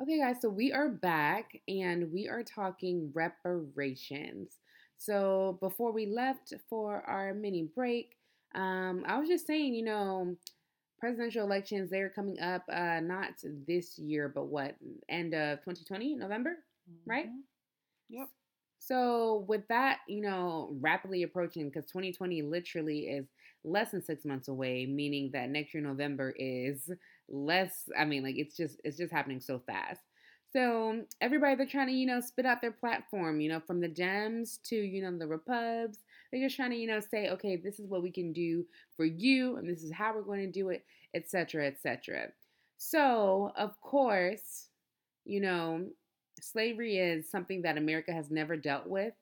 Okay, 0.00 0.18
guys, 0.18 0.36
so 0.42 0.48
we 0.50 0.72
are 0.72 0.90
back 0.90 1.58
and 1.68 2.12
we 2.12 2.28
are 2.28 2.42
talking 2.42 3.10
reparations. 3.14 4.58
So, 4.98 5.58
before 5.60 5.92
we 5.92 6.06
left 6.06 6.52
for 6.68 7.02
our 7.02 7.34
mini 7.34 7.68
break, 7.74 8.16
Um, 8.54 9.04
I 9.06 9.18
was 9.18 9.28
just 9.28 9.46
saying, 9.46 9.74
you 9.74 9.84
know, 9.84 10.36
presidential 10.98 11.44
elections 11.44 11.90
they're 11.90 12.08
coming 12.08 12.40
up 12.40 12.62
uh 12.72 13.00
not 13.00 13.30
this 13.66 13.98
year 13.98 14.28
but 14.34 14.46
what 14.46 14.74
end 15.08 15.34
of 15.34 15.58
2020 15.58 16.14
november 16.14 16.50
mm-hmm. 16.90 17.10
right 17.10 17.26
yep. 18.08 18.28
So 18.78 19.44
with 19.48 19.66
that 19.68 19.98
you 20.06 20.20
know 20.20 20.70
rapidly 20.80 21.22
approaching 21.22 21.68
because 21.68 21.86
2020 21.86 22.42
literally 22.42 23.00
is 23.00 23.26
less 23.64 23.90
than 23.90 24.02
six 24.02 24.24
months 24.24 24.48
away 24.48 24.86
meaning 24.86 25.30
that 25.32 25.50
next 25.50 25.74
year 25.74 25.82
november 25.82 26.32
is 26.38 26.90
less 27.28 27.88
i 27.98 28.04
mean 28.04 28.22
like 28.22 28.36
it's 28.36 28.56
just 28.56 28.80
it's 28.84 28.96
just 28.96 29.12
happening 29.12 29.40
so 29.40 29.58
fast. 29.66 30.00
So 30.52 31.02
everybody 31.20 31.56
they're 31.56 31.66
trying 31.66 31.88
to 31.88 31.92
you 31.92 32.06
know 32.06 32.20
spit 32.20 32.46
out 32.46 32.60
their 32.60 32.70
platform 32.72 33.40
you 33.40 33.48
know 33.48 33.60
from 33.60 33.80
the 33.80 33.88
dems 33.88 34.62
to 34.64 34.76
you 34.76 35.02
know 35.02 35.18
the 35.18 35.26
repubs 35.26 35.98
they're 36.36 36.48
just 36.48 36.56
trying 36.56 36.70
to, 36.70 36.76
you 36.76 36.86
know, 36.86 37.00
say, 37.00 37.30
okay, 37.30 37.56
this 37.56 37.78
is 37.78 37.88
what 37.88 38.02
we 38.02 38.10
can 38.10 38.32
do 38.32 38.64
for 38.96 39.04
you, 39.04 39.56
and 39.56 39.68
this 39.68 39.82
is 39.82 39.92
how 39.92 40.14
we're 40.14 40.22
going 40.22 40.40
to 40.40 40.52
do 40.52 40.68
it, 40.68 40.84
etc., 41.14 41.66
etc. 41.66 42.28
So, 42.78 43.52
of 43.56 43.80
course, 43.80 44.68
you 45.24 45.40
know, 45.40 45.86
slavery 46.40 46.98
is 46.98 47.30
something 47.30 47.62
that 47.62 47.78
America 47.78 48.12
has 48.12 48.30
never 48.30 48.56
dealt 48.56 48.86
with. 48.86 49.14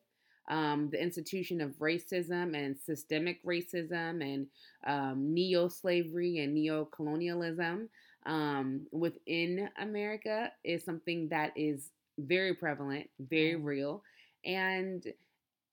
Um, 0.49 0.90
the 0.90 1.02
institution 1.02 1.62
of 1.62 1.71
racism 1.78 2.54
and 2.54 2.76
systemic 2.78 3.42
racism 3.47 4.23
and 4.23 4.47
um, 4.87 5.33
neo 5.33 5.68
slavery 5.68 6.40
and 6.40 6.52
neo 6.52 6.85
colonialism 6.85 7.88
um, 8.26 8.87
within 8.92 9.71
America 9.78 10.52
is 10.62 10.85
something 10.85 11.28
that 11.30 11.52
is 11.56 11.90
very 12.18 12.54
prevalent, 12.54 13.09
very 13.18 13.56
real. 13.56 14.02
And 14.44 15.02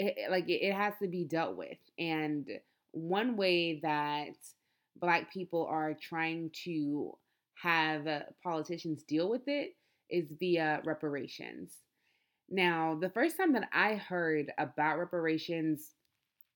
it, 0.08 0.32
like 0.32 0.50
it, 0.50 0.74
has 0.74 0.94
to 1.02 1.08
be 1.08 1.24
dealt 1.24 1.56
with. 1.56 1.78
And 1.98 2.48
one 2.92 3.38
way 3.38 3.80
that 3.82 4.36
black 4.98 5.32
people 5.32 5.66
are 5.70 5.94
trying 5.94 6.52
to 6.66 7.18
have 7.56 8.08
politicians 8.44 9.04
deal 9.04 9.30
with 9.30 9.48
it 9.48 9.76
is 10.10 10.34
via 10.40 10.82
reparations. 10.84 11.74
Now, 12.50 12.98
the 13.00 13.10
first 13.10 13.38
time 13.38 13.54
that 13.54 13.70
I 13.72 13.96
heard 13.96 14.52
about 14.58 15.00
reparations 15.00 15.92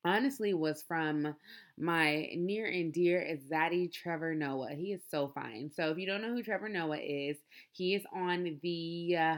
honestly 0.04 0.54
was 0.54 0.84
from 0.88 1.36
my 1.78 2.30
near 2.36 2.68
and 2.68 2.94
dear 2.94 3.38
Zaddy 3.50 3.92
Trevor 3.92 4.36
Noah. 4.36 4.74
He 4.76 4.94
is 4.94 5.02
so 5.10 5.32
fine. 5.34 5.72
So 5.74 5.90
if 5.90 5.98
you 5.98 6.06
don't 6.06 6.22
know 6.22 6.34
who 6.34 6.44
Trevor 6.44 6.70
Noah 6.70 7.00
is, 7.00 7.38
he 7.72 7.96
is 7.96 8.04
on 8.14 8.60
the 8.62 9.16
uh, 9.18 9.38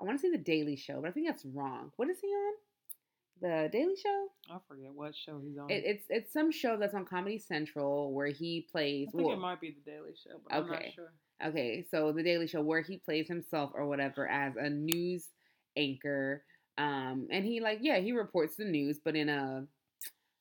I 0.00 0.04
want 0.04 0.18
to 0.18 0.22
say 0.22 0.30
the 0.30 0.38
Daily 0.38 0.76
Show, 0.76 1.00
but 1.00 1.08
I 1.08 1.12
think 1.12 1.26
that's 1.26 1.44
wrong. 1.44 1.92
What 1.96 2.08
is 2.08 2.18
he 2.20 2.28
on? 2.28 2.54
The 3.40 3.68
Daily 3.72 3.94
Show. 3.96 4.26
I 4.50 4.58
forget 4.68 4.92
what 4.94 5.14
show 5.14 5.40
he's 5.40 5.58
on. 5.58 5.70
It, 5.70 5.82
it's 5.84 6.04
it's 6.08 6.32
some 6.32 6.50
show 6.50 6.76
that's 6.76 6.94
on 6.94 7.04
Comedy 7.04 7.38
Central 7.38 8.12
where 8.12 8.28
he 8.28 8.66
plays. 8.70 9.08
I 9.08 9.16
think 9.16 9.26
well, 9.26 9.36
it 9.36 9.40
might 9.40 9.60
be 9.60 9.76
the 9.84 9.90
Daily 9.90 10.14
Show, 10.14 10.40
but 10.48 10.56
okay. 10.56 10.66
I'm 10.66 10.82
not 10.84 10.94
sure. 10.94 11.12
Okay, 11.46 11.86
so 11.90 12.12
the 12.12 12.22
Daily 12.22 12.46
Show 12.46 12.60
where 12.60 12.82
he 12.82 12.98
plays 12.98 13.28
himself 13.28 13.70
or 13.74 13.86
whatever 13.86 14.28
as 14.28 14.54
a 14.56 14.68
news 14.68 15.28
anchor, 15.76 16.42
um, 16.78 17.28
and 17.30 17.44
he 17.44 17.60
like 17.60 17.78
yeah 17.82 17.98
he 17.98 18.12
reports 18.12 18.56
the 18.56 18.64
news, 18.64 18.98
but 19.04 19.16
in 19.16 19.28
a, 19.28 19.64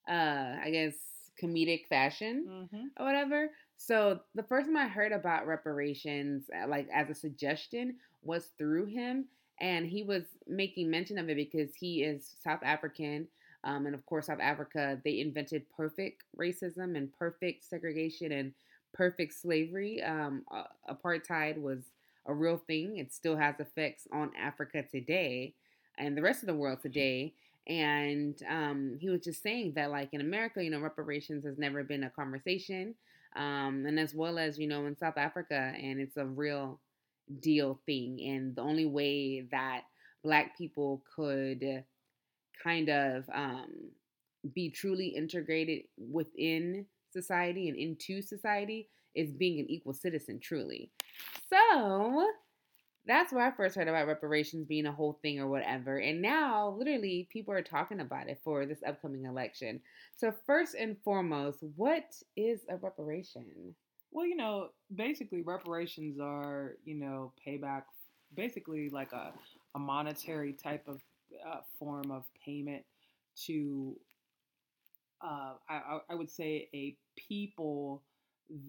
uh, 0.10 0.56
I 0.64 0.70
guess 0.72 0.94
comedic 1.42 1.88
fashion 1.88 2.46
mm-hmm. 2.50 2.86
or 3.00 3.06
whatever. 3.06 3.50
So 3.78 4.20
the 4.36 4.44
first 4.44 4.68
time 4.68 4.76
I 4.76 4.88
heard 4.88 5.14
about 5.14 5.48
reparations, 5.48 6.50
uh, 6.54 6.68
like 6.68 6.90
as 6.94 7.10
a 7.10 7.16
suggestion, 7.16 7.96
was 8.22 8.52
through 8.58 8.88
him 8.88 9.26
and 9.62 9.86
he 9.86 10.04
was 10.04 10.24
making 10.48 10.90
mention 10.90 11.18
of 11.18 11.30
it 11.30 11.36
because 11.36 11.76
he 11.76 12.04
is 12.04 12.36
South 12.44 12.62
African. 12.64 13.28
Um, 13.64 13.86
and 13.86 13.96
of 13.96 14.06
course, 14.06 14.28
South 14.28 14.40
Africa, 14.42 15.00
they 15.04 15.20
invented 15.20 15.70
perfect 15.76 16.24
racism 16.40 16.96
and 16.96 17.12
perfect 17.18 17.66
segregation 17.66 18.32
and 18.32 18.54
perfect 18.94 19.34
slavery. 19.34 20.02
Um, 20.02 20.44
uh, 20.52 20.64
apartheid 20.90 21.62
was 21.62 21.80
a 22.26 22.34
real 22.34 22.58
thing. 22.68 22.98
It 22.98 23.14
still 23.14 23.36
has 23.36 23.60
effects 23.60 24.08
on 24.14 24.32
Africa 24.40 24.84
today 24.84 25.56
and 25.98 26.16
the 26.16 26.22
rest 26.22 26.42
of 26.42 26.48
the 26.48 26.56
world 26.56 26.80
today. 26.82 27.34
And 27.68 28.42
um, 28.50 28.98
he 29.00 29.10
was 29.10 29.22
just 29.22 29.44
saying 29.44 29.74
that, 29.76 29.92
like 29.92 30.10
in 30.14 30.22
America, 30.22 30.64
you 30.64 30.70
know, 30.70 30.80
reparations 30.80 31.46
has 31.46 31.58
never 31.58 31.84
been 31.84 32.06
a 32.06 32.10
conversation. 32.10 32.96
Um, 33.36 33.86
and 33.86 34.00
as 34.00 34.16
well 34.16 34.40
as, 34.40 34.58
you 34.58 34.68
know, 34.68 34.86
in 34.86 34.98
South 34.98 35.18
Africa, 35.18 35.74
and 35.78 36.00
it's 36.00 36.18
a 36.18 36.26
real 36.26 36.80
deal 37.40 37.80
thing. 37.86 38.20
And 38.22 38.56
the 38.56 38.62
only 38.62 38.86
way 38.86 39.48
that 39.52 39.82
Black 40.24 40.58
people 40.58 41.04
could 41.16 41.84
kind 42.62 42.90
of 42.90 43.30
um, 43.34 43.92
be 44.54 44.70
truly 44.70 45.08
integrated 45.08 45.84
within 45.98 46.86
society 47.12 47.70
and 47.70 47.78
into 47.78 48.22
society 48.22 48.90
is 49.16 49.32
being 49.32 49.60
an 49.60 49.70
equal 49.70 49.94
citizen, 49.94 50.40
truly. 50.40 50.92
So 51.50 52.28
that's 53.06 53.34
where 53.34 53.46
I 53.46 53.52
first 53.52 53.76
heard 53.76 53.88
about 53.88 54.08
reparations 54.08 54.68
being 54.68 54.86
a 54.86 54.92
whole 54.92 55.20
thing 55.22 55.40
or 55.40 55.48
whatever. 55.48 55.98
And 55.98 56.22
now, 56.22 56.76
literally, 56.78 57.28
people 57.32 57.54
are 57.54 57.62
talking 57.62 58.02
about 58.02 58.30
it 58.30 58.40
for 58.44 58.66
this 58.66 58.84
upcoming 58.86 59.26
election. 59.26 59.82
So, 60.16 60.34
first 60.46 60.76
and 60.76 60.96
foremost, 61.04 61.64
what 61.76 62.14
is 62.38 62.62
a 62.70 62.78
reparation? 62.78 63.76
Well, 64.12 64.26
you 64.26 64.36
know, 64.36 64.70
basically 64.94 65.42
reparations 65.42 66.20
are, 66.20 66.74
you 66.84 66.96
know, 66.96 67.32
payback, 67.46 67.84
basically 68.36 68.90
like 68.90 69.14
a, 69.14 69.32
a 69.76 69.80
monetary 69.80 70.54
type 70.54 70.88
of 70.88 71.02
uh, 71.48 71.62
form 71.78 72.12
of 72.12 72.24
payment 72.44 72.84
to, 73.46 73.96
uh, 75.22 75.54
I, 75.70 76.00
I 76.10 76.16
would 76.16 76.30
say, 76.30 76.70
a 76.74 76.96
people 77.16 78.02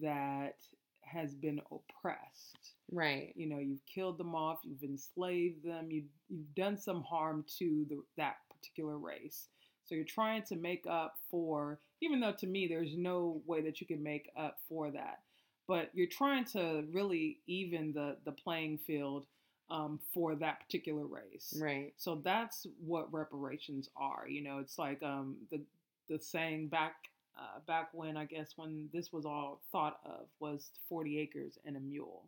that 0.01 0.57
has 1.01 1.33
been 1.33 1.59
oppressed. 1.71 2.75
Right. 2.91 3.33
You 3.35 3.49
know, 3.49 3.57
you've 3.57 3.85
killed 3.85 4.17
them 4.17 4.35
off, 4.35 4.59
you've 4.63 4.83
enslaved 4.83 5.63
them, 5.63 5.89
you, 5.89 6.03
you've 6.29 6.53
done 6.55 6.77
some 6.77 7.01
harm 7.01 7.45
to 7.57 7.85
the, 7.89 8.01
that 8.17 8.35
particular 8.55 8.97
race. 8.97 9.47
So 9.85 9.95
you're 9.95 10.05
trying 10.05 10.43
to 10.43 10.55
make 10.55 10.85
up 10.87 11.15
for, 11.29 11.79
even 12.01 12.19
though 12.19 12.33
to 12.33 12.47
me 12.47 12.67
there's 12.67 12.95
no 12.95 13.41
way 13.47 13.61
that 13.61 13.81
you 13.81 13.87
can 13.87 14.03
make 14.03 14.29
up 14.37 14.57
for 14.69 14.91
that 14.91 15.19
but 15.67 15.89
you're 15.93 16.07
trying 16.07 16.45
to 16.45 16.83
really 16.91 17.39
even 17.47 17.93
the 17.93 18.17
the 18.25 18.31
playing 18.31 18.77
field 18.77 19.25
um, 19.69 19.99
for 20.13 20.35
that 20.35 20.59
particular 20.59 21.05
race. 21.05 21.57
Right. 21.59 21.93
So 21.97 22.21
that's 22.23 22.67
what 22.85 23.11
reparations 23.13 23.89
are. 23.95 24.27
You 24.27 24.43
know, 24.43 24.59
it's 24.59 24.77
like 24.77 25.01
um, 25.01 25.37
the 25.49 25.61
the 26.09 26.19
saying 26.19 26.67
back 26.67 26.95
uh, 27.37 27.59
back 27.65 27.89
when 27.93 28.17
I 28.17 28.25
guess 28.25 28.53
when 28.57 28.89
this 28.93 29.13
was 29.13 29.25
all 29.25 29.61
thought 29.71 29.99
of 30.05 30.27
was 30.39 30.71
40 30.89 31.19
acres 31.19 31.57
and 31.65 31.77
a 31.77 31.79
mule, 31.79 32.25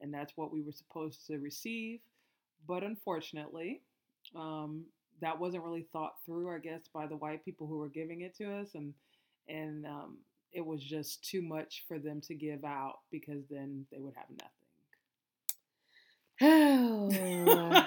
and 0.00 0.12
that's 0.12 0.32
what 0.36 0.52
we 0.52 0.62
were 0.62 0.72
supposed 0.72 1.26
to 1.26 1.38
receive. 1.38 2.00
But 2.66 2.82
unfortunately, 2.82 3.82
um, 4.34 4.84
that 5.20 5.38
wasn't 5.38 5.64
really 5.64 5.86
thought 5.92 6.14
through, 6.24 6.54
I 6.54 6.58
guess, 6.58 6.88
by 6.92 7.06
the 7.06 7.16
white 7.16 7.44
people 7.44 7.66
who 7.66 7.78
were 7.78 7.88
giving 7.88 8.22
it 8.22 8.34
to 8.38 8.54
us, 8.54 8.74
and 8.74 8.94
and 9.48 9.84
um, 9.84 10.16
it 10.52 10.64
was 10.64 10.82
just 10.82 11.22
too 11.24 11.42
much 11.42 11.84
for 11.86 11.98
them 11.98 12.20
to 12.22 12.34
give 12.34 12.64
out 12.64 13.00
because 13.10 13.44
then 13.50 13.84
they 13.92 13.98
would 13.98 14.14
have 14.16 14.30
nothing. 14.30 14.50
Oh. 16.42 17.10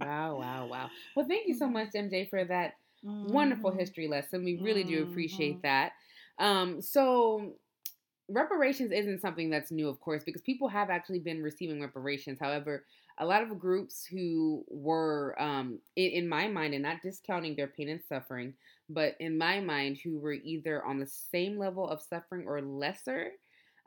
wow, 0.00 0.36
wow, 0.36 0.66
wow. 0.66 0.90
Well, 1.14 1.26
thank 1.26 1.46
you 1.46 1.54
so 1.54 1.68
much, 1.68 1.90
MJ, 1.94 2.28
for 2.28 2.44
that 2.44 2.74
mm-hmm. 3.04 3.32
wonderful 3.32 3.70
history 3.70 4.08
lesson. 4.08 4.44
We 4.44 4.56
really 4.56 4.84
mm-hmm. 4.84 4.94
do 4.94 5.02
appreciate 5.04 5.62
that. 5.62 5.92
Um, 6.38 6.82
so, 6.82 7.54
reparations 8.28 8.90
isn't 8.90 9.20
something 9.20 9.50
that's 9.50 9.70
new, 9.70 9.88
of 9.88 10.00
course, 10.00 10.24
because 10.24 10.42
people 10.42 10.68
have 10.68 10.90
actually 10.90 11.20
been 11.20 11.40
receiving 11.42 11.80
reparations. 11.80 12.38
However, 12.40 12.84
a 13.18 13.26
lot 13.26 13.42
of 13.42 13.58
groups 13.58 14.04
who 14.04 14.64
were, 14.68 15.40
um, 15.40 15.78
in, 15.96 16.10
in 16.10 16.28
my 16.28 16.48
mind, 16.48 16.74
and 16.74 16.82
not 16.82 17.02
discounting 17.02 17.54
their 17.54 17.68
pain 17.68 17.88
and 17.88 18.00
suffering, 18.08 18.54
but 18.88 19.14
in 19.20 19.38
my 19.38 19.60
mind, 19.60 19.98
who 20.02 20.18
were 20.18 20.32
either 20.32 20.84
on 20.84 20.98
the 20.98 21.06
same 21.06 21.58
level 21.58 21.88
of 21.88 22.02
suffering 22.02 22.44
or 22.46 22.60
lesser 22.60 23.32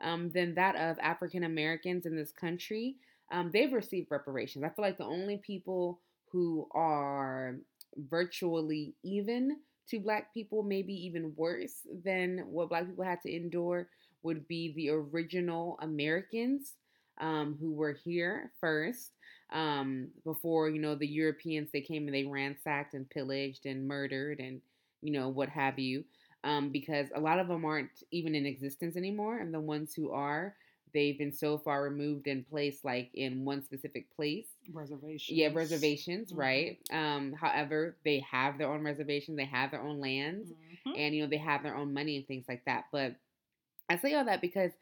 um, 0.00 0.30
than 0.30 0.54
that 0.54 0.76
of 0.76 0.98
African 1.00 1.44
Americans 1.44 2.06
in 2.06 2.16
this 2.16 2.32
country, 2.32 2.96
um, 3.30 3.50
they've 3.52 3.72
received 3.72 4.10
reparations. 4.10 4.64
I 4.64 4.70
feel 4.70 4.84
like 4.84 4.98
the 4.98 5.04
only 5.04 5.38
people 5.38 6.00
who 6.30 6.68
are 6.72 7.56
virtually 7.96 8.94
even 9.02 9.58
to 9.90 10.00
Black 10.00 10.32
people, 10.34 10.62
maybe 10.62 10.92
even 10.92 11.32
worse 11.36 11.86
than 12.04 12.44
what 12.46 12.68
Black 12.68 12.86
people 12.86 13.04
had 13.04 13.20
to 13.22 13.34
endure, 13.34 13.88
would 14.22 14.46
be 14.48 14.72
the 14.74 14.90
original 14.90 15.78
Americans 15.80 16.74
um, 17.20 17.56
who 17.60 17.72
were 17.72 17.92
here 17.92 18.52
first 18.60 19.12
um, 19.50 20.10
before 20.24 20.68
you 20.68 20.80
know 20.80 20.94
the 20.94 21.06
Europeans 21.06 21.70
they 21.72 21.80
came 21.80 22.06
and 22.06 22.14
they 22.14 22.24
ransacked 22.24 22.94
and 22.94 23.08
pillaged 23.08 23.66
and 23.66 23.86
murdered 23.86 24.40
and 24.40 24.60
you 25.00 25.12
know, 25.12 25.28
what 25.28 25.48
have 25.48 25.78
you, 25.78 26.04
um, 26.42 26.70
because 26.70 27.06
a 27.14 27.20
lot 27.20 27.38
of 27.38 27.46
them 27.48 27.64
aren't 27.64 28.02
even 28.10 28.34
in 28.34 28.46
existence 28.46 28.96
anymore. 28.96 29.38
And 29.38 29.54
the 29.54 29.60
ones 29.60 29.94
who 29.94 30.10
are, 30.10 30.56
they've 30.92 31.16
been 31.16 31.32
so 31.32 31.56
far 31.58 31.82
removed 31.84 32.26
and 32.26 32.44
placed 32.48 32.84
like 32.84 33.10
in 33.14 33.44
one 33.44 33.62
specific 33.62 34.10
place 34.14 34.48
reservations. 34.72 35.38
Yeah, 35.38 35.48
reservations, 35.52 36.32
Mhm. 36.32 36.34
right? 36.34 36.78
Um, 36.90 37.32
however, 37.32 37.98
they 38.04 38.20
have 38.20 38.58
their 38.58 38.72
own 38.72 38.82
reservations, 38.82 39.36
they 39.36 39.44
have 39.44 39.70
their 39.70 39.82
own 39.82 40.00
lands, 40.00 40.52
Mhm. 40.84 40.94
and 40.94 41.14
you 41.14 41.22
know 41.22 41.28
they 41.28 41.38
have 41.38 41.62
their 41.62 41.76
own 41.76 41.92
money 41.92 42.16
and 42.16 42.26
things 42.26 42.46
like 42.48 42.64
that. 42.66 42.86
But 42.92 43.16
I 43.88 43.96
say 43.96 44.14
all 44.14 44.24
that 44.26 44.40
because 44.40 44.72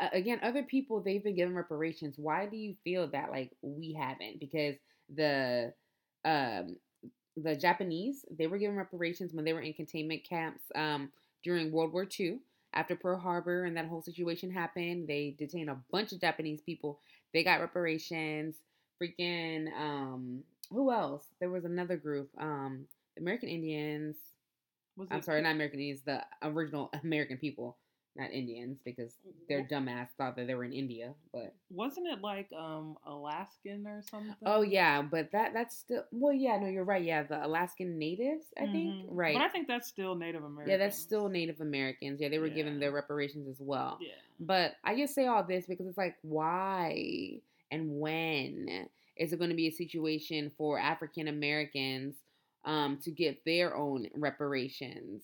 uh, 0.00 0.08
again, 0.12 0.40
other 0.42 0.62
people 0.62 1.00
they've 1.00 1.22
been 1.22 1.36
given 1.36 1.54
reparations. 1.54 2.16
Why 2.18 2.46
do 2.46 2.56
you 2.56 2.74
feel 2.84 3.08
that 3.08 3.30
like 3.30 3.52
we 3.62 3.92
haven't? 3.98 4.40
Because 4.40 4.76
the 5.14 5.72
um 6.24 6.76
the 7.36 7.56
Japanese 7.56 8.24
they 8.30 8.46
were 8.46 8.58
given 8.58 8.76
reparations 8.76 9.32
when 9.32 9.44
they 9.44 9.52
were 9.52 9.60
in 9.60 9.72
containment 9.72 10.22
camps 10.28 10.62
um 10.74 11.10
during 11.44 11.72
World 11.72 11.92
War 11.92 12.06
II. 12.18 12.38
After 12.74 12.96
Pearl 12.96 13.18
Harbor 13.18 13.64
and 13.64 13.76
that 13.76 13.86
whole 13.86 14.00
situation 14.02 14.50
happened, 14.50 15.06
they 15.06 15.34
detained 15.38 15.68
a 15.68 15.78
bunch 15.90 16.12
of 16.12 16.20
Japanese 16.20 16.62
people. 16.62 17.00
They 17.34 17.44
got 17.44 17.60
reparations. 17.60 18.56
Freaking 19.02 19.72
um 19.78 20.42
who 20.70 20.90
else? 20.92 21.24
There 21.40 21.50
was 21.50 21.64
another 21.64 21.96
group. 21.96 22.30
Um 22.38 22.86
American 23.18 23.48
Indians. 23.48 24.16
Was 24.96 25.08
I'm 25.10 25.22
sorry, 25.22 25.40
not 25.42 25.52
American 25.52 25.80
Indians, 25.80 26.02
the 26.04 26.22
original 26.42 26.90
American 27.02 27.38
people, 27.38 27.76
not 28.16 28.30
Indians, 28.30 28.78
because 28.84 29.14
their 29.48 29.62
dumbass 29.64 30.08
thought 30.18 30.36
that 30.36 30.46
they 30.46 30.54
were 30.54 30.64
in 30.64 30.72
India. 30.72 31.14
But 31.32 31.54
Wasn't 31.70 32.06
it 32.06 32.20
like 32.20 32.52
um 32.52 32.96
Alaskan 33.06 33.86
or 33.86 34.02
something? 34.02 34.34
oh 34.44 34.62
yeah, 34.62 35.00
but 35.02 35.32
that 35.32 35.52
that's 35.54 35.76
still 35.78 36.04
well, 36.12 36.32
yeah, 36.32 36.58
no, 36.58 36.66
you're 36.68 36.84
right. 36.84 37.02
Yeah, 37.02 37.22
the 37.22 37.44
Alaskan 37.44 37.98
natives, 37.98 38.46
I 38.58 38.66
think, 38.66 38.94
Mhm. 38.94 39.04
right? 39.08 39.34
But 39.34 39.42
I 39.44 39.48
think 39.48 39.66
that's 39.68 39.88
still 39.88 40.14
Native 40.14 40.44
American. 40.44 40.70
yeah, 40.70 40.76
that's 40.76 40.98
still 40.98 41.28
Native 41.28 41.60
Americans. 41.60 42.20
Yeah, 42.20 42.28
they 42.28 42.38
were 42.38 42.48
given 42.50 42.78
their 42.80 42.92
reparations 42.92 43.48
as 43.48 43.60
well. 43.60 43.98
Yeah. 44.00 44.08
But 44.40 44.72
I 44.84 44.96
just 44.96 45.14
say 45.14 45.26
all 45.26 45.44
this 45.44 45.66
because 45.66 45.86
it's 45.86 45.96
like, 45.98 46.16
why 46.22 47.40
and 47.70 47.98
when 48.00 48.88
is 49.16 49.32
it 49.32 49.38
going 49.38 49.50
to 49.50 49.56
be 49.56 49.68
a 49.68 49.72
situation 49.72 50.50
for 50.58 50.78
African 50.78 51.28
Americans 51.28 52.16
um, 52.64 52.98
to 53.04 53.10
get 53.10 53.44
their 53.44 53.76
own 53.76 54.08
reparations? 54.14 55.22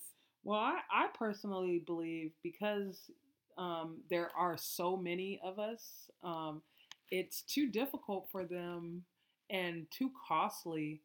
Well, 0.49 0.61
I, 0.61 0.81
I 0.90 1.09
personally 1.19 1.83
believe 1.87 2.33
because 2.43 3.11
um, 3.59 3.99
there 4.09 4.31
are 4.35 4.57
so 4.57 4.97
many 4.97 5.38
of 5.45 5.59
us, 5.59 6.11
um, 6.25 6.62
it's 7.11 7.43
too 7.43 7.71
difficult 7.71 8.28
for 8.33 8.47
them 8.47 9.05
and 9.50 9.87
too 9.90 10.11
costly 10.26 11.02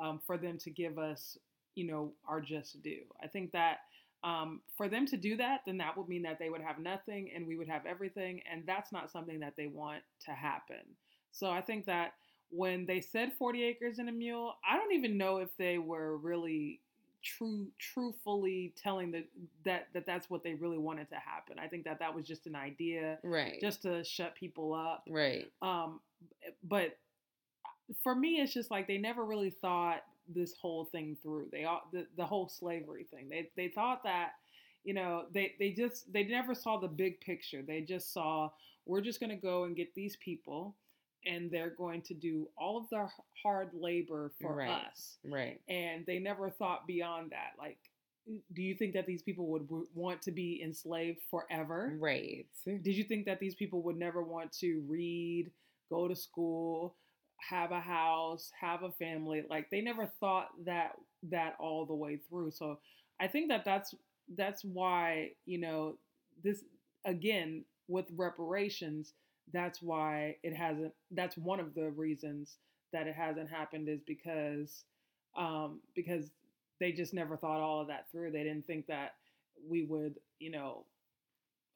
um, 0.00 0.20
for 0.24 0.38
them 0.38 0.58
to 0.58 0.70
give 0.70 0.98
us, 0.98 1.36
you 1.74 1.88
know, 1.88 2.12
our 2.28 2.40
just 2.40 2.82
due. 2.84 3.02
I 3.20 3.26
think 3.26 3.52
that 3.52 3.78
um, 4.22 4.60
for 4.76 4.88
them 4.88 5.06
to 5.06 5.16
do 5.16 5.36
that, 5.38 5.62
then 5.66 5.78
that 5.78 5.96
would 5.98 6.08
mean 6.08 6.22
that 6.22 6.38
they 6.38 6.50
would 6.50 6.62
have 6.62 6.78
nothing 6.78 7.32
and 7.34 7.46
we 7.48 7.56
would 7.56 7.68
have 7.68 7.86
everything, 7.86 8.42
and 8.50 8.62
that's 8.66 8.92
not 8.92 9.10
something 9.10 9.40
that 9.40 9.54
they 9.56 9.66
want 9.66 10.02
to 10.26 10.30
happen. 10.32 10.82
So 11.32 11.50
I 11.50 11.62
think 11.62 11.86
that 11.86 12.12
when 12.50 12.86
they 12.86 13.00
said 13.00 13.32
40 13.38 13.64
acres 13.64 13.98
and 13.98 14.08
a 14.08 14.12
mule, 14.12 14.54
I 14.68 14.76
don't 14.76 14.92
even 14.94 15.18
know 15.18 15.38
if 15.38 15.50
they 15.58 15.78
were 15.78 16.16
really 16.18 16.80
true 17.24 17.66
truthfully 17.78 18.72
telling 18.80 19.10
the, 19.10 19.24
that 19.64 19.88
that 19.94 20.06
that's 20.06 20.28
what 20.30 20.42
they 20.44 20.54
really 20.54 20.78
wanted 20.78 21.08
to 21.08 21.16
happen. 21.16 21.58
I 21.58 21.66
think 21.66 21.84
that 21.84 21.98
that 21.98 22.14
was 22.14 22.26
just 22.26 22.46
an 22.46 22.54
idea 22.54 23.18
Right. 23.22 23.60
just 23.60 23.82
to 23.82 24.04
shut 24.04 24.34
people 24.34 24.72
up. 24.74 25.04
right. 25.08 25.50
Um 25.62 26.00
but 26.62 26.96
for 28.02 28.14
me 28.14 28.40
it's 28.40 28.52
just 28.52 28.70
like 28.70 28.86
they 28.86 28.98
never 28.98 29.24
really 29.24 29.50
thought 29.50 30.04
this 30.28 30.54
whole 30.54 30.84
thing 30.84 31.16
through. 31.22 31.48
They 31.50 31.64
all 31.64 31.82
the, 31.92 32.06
the 32.16 32.24
whole 32.24 32.48
slavery 32.48 33.06
thing. 33.10 33.28
They 33.28 33.50
they 33.56 33.68
thought 33.68 34.04
that 34.04 34.32
you 34.84 34.92
know, 34.92 35.24
they 35.32 35.54
they 35.58 35.70
just 35.70 36.12
they 36.12 36.24
never 36.24 36.54
saw 36.54 36.78
the 36.78 36.88
big 36.88 37.20
picture. 37.20 37.62
They 37.62 37.80
just 37.80 38.12
saw 38.12 38.50
we're 38.86 39.00
just 39.00 39.18
going 39.18 39.30
to 39.30 39.36
go 39.36 39.64
and 39.64 39.74
get 39.74 39.94
these 39.94 40.16
people 40.16 40.74
and 41.26 41.50
they're 41.50 41.70
going 41.70 42.02
to 42.02 42.14
do 42.14 42.48
all 42.58 42.76
of 42.78 42.88
their 42.90 43.10
hard 43.42 43.70
labor 43.74 44.32
for 44.40 44.54
Right. 44.54 44.70
us 44.70 45.18
Right. 45.24 45.60
and 45.68 46.04
they 46.06 46.18
never 46.18 46.50
thought 46.50 46.86
beyond 46.86 47.30
that. 47.32 47.52
Like, 47.58 47.78
do 48.54 48.62
you 48.62 48.74
think 48.74 48.94
that 48.94 49.06
these 49.06 49.22
people 49.22 49.46
would 49.48 49.68
w- 49.68 49.86
want 49.94 50.22
to 50.22 50.30
be 50.32 50.62
enslaved 50.62 51.20
forever? 51.30 51.96
Right. 52.00 52.46
Did 52.64 52.86
you 52.96 53.04
think 53.04 53.26
that 53.26 53.38
these 53.40 53.54
people 53.54 53.82
would 53.82 53.96
never 53.96 54.22
want 54.22 54.52
to 54.60 54.80
read, 54.88 55.50
go 55.90 56.08
to 56.08 56.16
school, 56.16 56.96
have 57.38 57.70
a 57.72 57.80
house, 57.80 58.50
have 58.58 58.82
a 58.82 58.92
family? 58.92 59.44
Like, 59.48 59.68
they 59.70 59.80
never 59.82 60.06
thought 60.06 60.48
that 60.64 60.92
that 61.24 61.56
all 61.58 61.84
the 61.86 61.94
way 61.94 62.16
through. 62.28 62.50
So, 62.52 62.78
I 63.20 63.28
think 63.28 63.48
that 63.48 63.64
that's 63.64 63.94
that's 64.36 64.64
why 64.64 65.32
you 65.44 65.58
know 65.58 65.98
this 66.42 66.64
again 67.04 67.64
with 67.88 68.06
reparations. 68.16 69.12
That's 69.52 69.82
why 69.82 70.36
it 70.42 70.54
hasn't. 70.54 70.92
That's 71.10 71.36
one 71.36 71.60
of 71.60 71.74
the 71.74 71.90
reasons 71.90 72.56
that 72.92 73.06
it 73.06 73.14
hasn't 73.14 73.50
happened 73.50 73.88
is 73.88 74.00
because 74.06 74.84
um, 75.36 75.80
because 75.94 76.30
they 76.80 76.92
just 76.92 77.14
never 77.14 77.36
thought 77.36 77.60
all 77.60 77.80
of 77.80 77.88
that 77.88 78.10
through. 78.10 78.32
They 78.32 78.42
didn't 78.42 78.66
think 78.66 78.86
that 78.86 79.14
we 79.68 79.84
would, 79.84 80.14
you 80.38 80.50
know, 80.50 80.84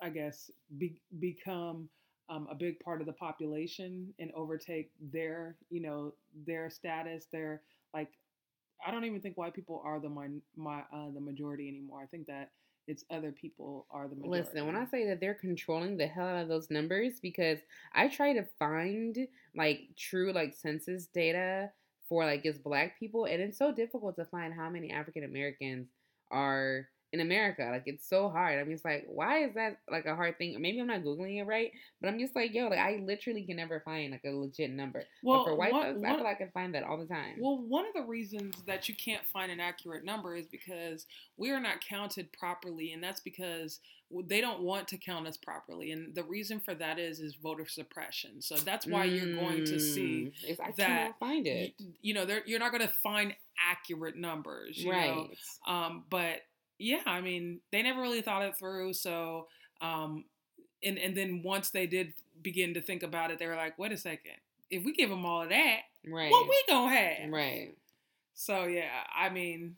I 0.02 0.10
guess, 0.10 0.50
be, 0.78 1.00
become 1.18 1.88
um, 2.28 2.48
a 2.50 2.54
big 2.54 2.80
part 2.80 3.00
of 3.00 3.06
the 3.06 3.12
population 3.12 4.14
and 4.18 4.30
overtake 4.34 4.90
their, 5.12 5.56
you 5.70 5.80
know, 5.82 6.14
their 6.46 6.70
status. 6.70 7.26
Their 7.32 7.62
like, 7.94 8.10
I 8.86 8.90
don't 8.90 9.04
even 9.04 9.20
think 9.20 9.36
white 9.36 9.54
people 9.54 9.82
are 9.84 10.00
the 10.00 10.08
min- 10.10 10.42
my 10.56 10.80
uh, 10.92 11.10
the 11.14 11.20
majority 11.20 11.68
anymore. 11.68 12.00
I 12.02 12.06
think 12.06 12.26
that 12.26 12.50
it's 12.88 13.04
other 13.10 13.30
people 13.30 13.86
are 13.90 14.08
the 14.08 14.16
majority. 14.16 14.42
Listen, 14.42 14.66
when 14.66 14.76
I 14.76 14.86
say 14.86 15.06
that 15.06 15.20
they're 15.20 15.34
controlling 15.34 15.96
the 15.96 16.06
hell 16.06 16.26
out 16.26 16.42
of 16.42 16.48
those 16.48 16.70
numbers, 16.70 17.20
because 17.20 17.58
I 17.94 18.08
try 18.08 18.32
to 18.32 18.44
find 18.58 19.28
like 19.54 19.80
true 19.96 20.32
like 20.32 20.54
census 20.54 21.06
data 21.06 21.70
for 22.08 22.24
like 22.24 22.42
just 22.42 22.64
black 22.64 22.98
people, 22.98 23.26
and 23.26 23.40
it's 23.40 23.58
so 23.58 23.72
difficult 23.72 24.16
to 24.16 24.24
find 24.24 24.54
how 24.54 24.70
many 24.70 24.90
African 24.90 25.24
Americans 25.24 25.88
are 26.30 26.88
in 27.12 27.20
America. 27.20 27.68
Like 27.72 27.84
it's 27.86 28.08
so 28.08 28.28
hard. 28.28 28.58
I'm 28.58 28.70
just 28.70 28.84
like, 28.84 29.06
why 29.08 29.44
is 29.44 29.54
that 29.54 29.78
like 29.90 30.04
a 30.06 30.14
hard 30.14 30.36
thing? 30.38 30.54
Maybe 30.60 30.78
I'm 30.80 30.86
not 30.86 31.02
googling 31.02 31.38
it 31.40 31.44
right, 31.44 31.70
but 32.00 32.08
I'm 32.08 32.18
just 32.18 32.36
like, 32.36 32.52
yo, 32.52 32.68
like 32.68 32.78
I 32.78 33.00
literally 33.04 33.44
can 33.44 33.56
never 33.56 33.80
find 33.80 34.12
like 34.12 34.24
a 34.26 34.30
legit 34.30 34.70
number. 34.70 35.04
well, 35.22 35.44
but 35.44 35.50
for 35.50 35.56
white 35.56 35.72
folks, 35.72 35.86
I 36.04 36.14
feel 36.14 36.24
like 36.24 36.26
I 36.26 36.38
can 36.38 36.50
find 36.52 36.74
that 36.74 36.82
all 36.82 36.98
the 36.98 37.06
time. 37.06 37.36
Well, 37.38 37.64
one 37.66 37.86
of 37.86 37.94
the 37.94 38.02
reasons 38.08 38.56
that 38.66 38.88
you 38.88 38.94
can't 38.94 39.24
find 39.24 39.50
an 39.50 39.60
accurate 39.60 40.04
number 40.04 40.36
is 40.36 40.46
because 40.46 41.06
we 41.36 41.50
are 41.50 41.60
not 41.60 41.80
counted 41.86 42.32
properly, 42.32 42.92
and 42.92 43.02
that's 43.02 43.20
because 43.20 43.80
they 44.26 44.40
don't 44.40 44.60
want 44.62 44.88
to 44.88 44.96
count 44.96 45.26
us 45.26 45.36
properly. 45.36 45.92
And 45.92 46.14
the 46.14 46.22
reason 46.24 46.60
for 46.60 46.74
that 46.74 46.98
is 46.98 47.20
is 47.20 47.34
voter 47.42 47.66
suppression. 47.68 48.40
So 48.40 48.56
that's 48.56 48.86
why 48.86 49.04
you're 49.04 49.34
going 49.34 49.64
to 49.66 49.78
see, 49.78 50.32
Mm, 50.48 50.76
that 50.76 51.18
find 51.20 51.46
it. 51.46 51.74
you, 51.78 51.92
you 52.00 52.14
know 52.14 52.26
you're 52.46 52.58
not 52.58 52.72
going 52.72 52.86
to 52.86 52.92
find 53.02 53.34
accurate 53.70 54.16
numbers, 54.16 54.78
you 54.78 54.90
right. 54.90 55.14
know. 55.14 55.28
Um, 55.72 56.04
but 56.10 56.40
yeah, 56.78 57.02
I 57.06 57.20
mean, 57.20 57.60
they 57.72 57.82
never 57.82 58.00
really 58.00 58.22
thought 58.22 58.42
it 58.42 58.56
through. 58.56 58.92
So, 58.94 59.48
um, 59.80 60.24
and 60.82 60.98
and 60.98 61.16
then 61.16 61.42
once 61.44 61.70
they 61.70 61.86
did 61.86 62.14
begin 62.40 62.74
to 62.74 62.80
think 62.80 63.02
about 63.02 63.30
it, 63.30 63.38
they 63.38 63.46
were 63.46 63.56
like, 63.56 63.78
wait 63.78 63.92
a 63.92 63.96
second, 63.96 64.36
if 64.70 64.84
we 64.84 64.92
give 64.92 65.10
them 65.10 65.24
all 65.24 65.42
of 65.42 65.48
that, 65.50 65.80
Right. 66.06 66.30
what 66.30 66.48
we 66.48 66.62
gonna 66.68 66.94
have? 66.94 67.30
right. 67.30 67.74
So 68.34 68.64
yeah, 68.64 68.88
I 69.14 69.28
mean, 69.30 69.76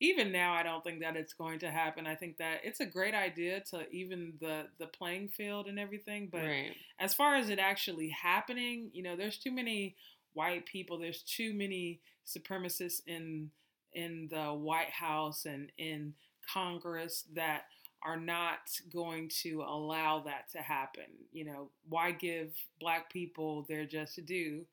even 0.00 0.32
now, 0.32 0.52
I 0.54 0.62
don't 0.62 0.82
think 0.82 1.00
that 1.00 1.14
it's 1.14 1.34
going 1.34 1.60
to 1.60 1.70
happen. 1.70 2.06
I 2.06 2.14
think 2.16 2.38
that 2.38 2.60
it's 2.64 2.80
a 2.80 2.86
great 2.86 3.14
idea 3.14 3.60
to 3.70 3.88
even 3.90 4.32
the 4.40 4.66
the 4.78 4.86
playing 4.86 5.28
field 5.28 5.68
and 5.68 5.78
everything, 5.78 6.28
but 6.32 6.42
right. 6.42 6.74
as 6.98 7.14
far 7.14 7.36
as 7.36 7.50
it 7.50 7.58
actually 7.58 8.08
happening, 8.08 8.90
you 8.92 9.02
know, 9.02 9.14
there's 9.14 9.38
too 9.38 9.52
many 9.52 9.94
white 10.32 10.66
people. 10.66 10.98
There's 10.98 11.22
too 11.22 11.52
many 11.54 12.00
supremacists 12.26 13.02
in 13.06 13.50
in 13.92 14.28
the 14.30 14.46
White 14.46 14.90
House 14.90 15.44
and 15.44 15.70
in 15.78 16.14
Congress 16.52 17.24
that 17.34 17.62
are 18.02 18.18
not 18.18 18.58
going 18.92 19.28
to 19.42 19.62
allow 19.66 20.20
that 20.20 20.50
to 20.52 20.58
happen. 20.58 21.04
You 21.32 21.44
know, 21.44 21.70
why 21.88 22.12
give 22.12 22.52
black 22.80 23.12
people 23.12 23.66
their 23.68 23.84
just 23.84 24.24
due? 24.24 24.64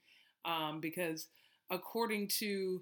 Um, 0.46 0.80
because 0.80 1.28
according 1.70 2.30
to 2.40 2.82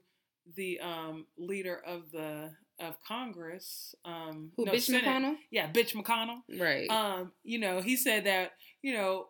the 0.55 0.79
um, 0.79 1.25
leader 1.37 1.81
of 1.85 2.11
the 2.11 2.51
of 2.79 2.95
Congress, 3.07 3.95
um, 4.03 4.51
Who, 4.57 4.65
no, 4.65 4.73
Bitch 4.73 4.81
Senate- 4.81 5.05
McConnell? 5.05 5.35
yeah, 5.49 5.71
bitch 5.71 5.95
McConnell 5.95 6.41
Right. 6.59 6.89
um, 6.89 7.31
you 7.43 7.57
know, 7.57 7.79
he 7.81 7.95
said 7.95 8.25
that, 8.25 8.51
you 8.81 8.93
know, 8.93 9.29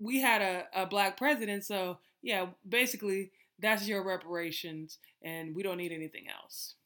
we 0.00 0.20
had 0.20 0.40
a, 0.40 0.64
a 0.74 0.86
black 0.86 1.18
president, 1.18 1.64
so 1.66 1.98
yeah, 2.22 2.46
basically 2.66 3.30
that's 3.58 3.86
your 3.86 4.02
reparations 4.02 4.98
and 5.22 5.54
we 5.54 5.62
don't 5.62 5.76
need 5.76 5.92
anything 5.92 6.24
else. 6.28 6.76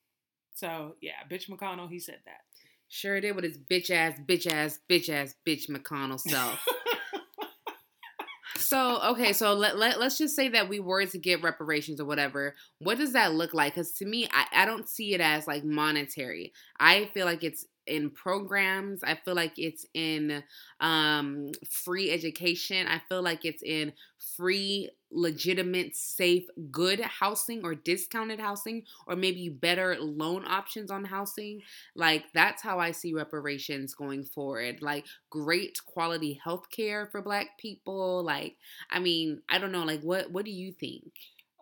So 0.55 0.97
yeah, 1.01 1.13
bitch 1.31 1.49
McConnell, 1.49 1.91
he 1.91 1.99
said 1.99 2.19
that. 2.25 2.41
Sure 2.89 3.21
did 3.21 3.35
with 3.35 3.45
his 3.45 3.59
bitch 3.59 3.91
ass, 3.91 4.19
bitch 4.29 4.47
ass, 4.47 4.79
bitch 4.91 5.09
ass, 5.09 5.35
bitch 5.49 5.71
McConnell 5.71 6.21
self. 6.21 6.63
so 8.59 9.01
okay, 9.13 9.33
so 9.33 9.55
let, 9.55 9.79
let 9.79 9.99
let's 9.99 10.19
just 10.19 10.37
say 10.37 10.49
that 10.51 10.69
we 10.69 10.79
were 10.79 11.07
to 11.07 11.19
get 11.19 11.43
reparations 11.43 12.01
or 12.01 12.05
whatever. 12.05 12.55
What 12.79 12.99
does 12.99 13.15
that 13.15 13.35
look 13.35 13.55
like? 13.55 13.75
Because 13.75 13.93
to 13.95 14.05
me, 14.05 14.29
I, 14.31 14.63
I 14.63 14.65
don't 14.67 14.89
see 14.89 15.15
it 15.15 15.21
as 15.21 15.47
like 15.47 15.65
monetary. 15.65 16.53
I 16.79 17.07
feel 17.15 17.25
like 17.25 17.43
it's 17.43 17.65
in 17.87 18.11
programs. 18.11 19.03
I 19.03 19.15
feel 19.15 19.35
like 19.35 19.55
it's 19.57 19.87
in 19.95 20.43
um, 20.81 21.51
free 21.69 22.11
education. 22.11 22.87
I 22.87 23.01
feel 23.09 23.23
like 23.23 23.45
it's 23.45 23.63
in 23.63 23.93
free, 24.37 24.91
legitimate, 25.13 25.95
safe, 25.97 26.47
good 26.71 27.01
housing 27.01 27.65
or 27.65 27.75
discounted 27.75 28.41
housing, 28.41 28.85
or 29.07 29.17
maybe 29.17 29.49
better 29.49 29.97
loan 30.01 30.45
options 30.47 30.91
on 30.91 31.05
housing. 31.05 31.63
Like 31.95 32.25
that's 32.35 32.63
how 32.63 32.79
I 32.79 32.93
see 32.93 33.15
reparations 33.15 33.95
going 33.95 34.25
forward. 34.25 34.83
Like 34.83 35.07
great 35.31 35.79
quality 35.87 36.41
health 36.43 36.71
care 36.71 37.07
for 37.07 37.23
Black 37.23 37.59
people. 37.59 38.23
Like 38.25 38.57
I 38.91 38.99
mean, 38.99 39.43
I 39.49 39.59
don't 39.59 39.73
know. 39.73 39.85
Like 39.85 40.03
what 40.03 40.31
what 40.31 40.45
do 40.45 40.51
you 40.51 40.73
think? 40.73 41.13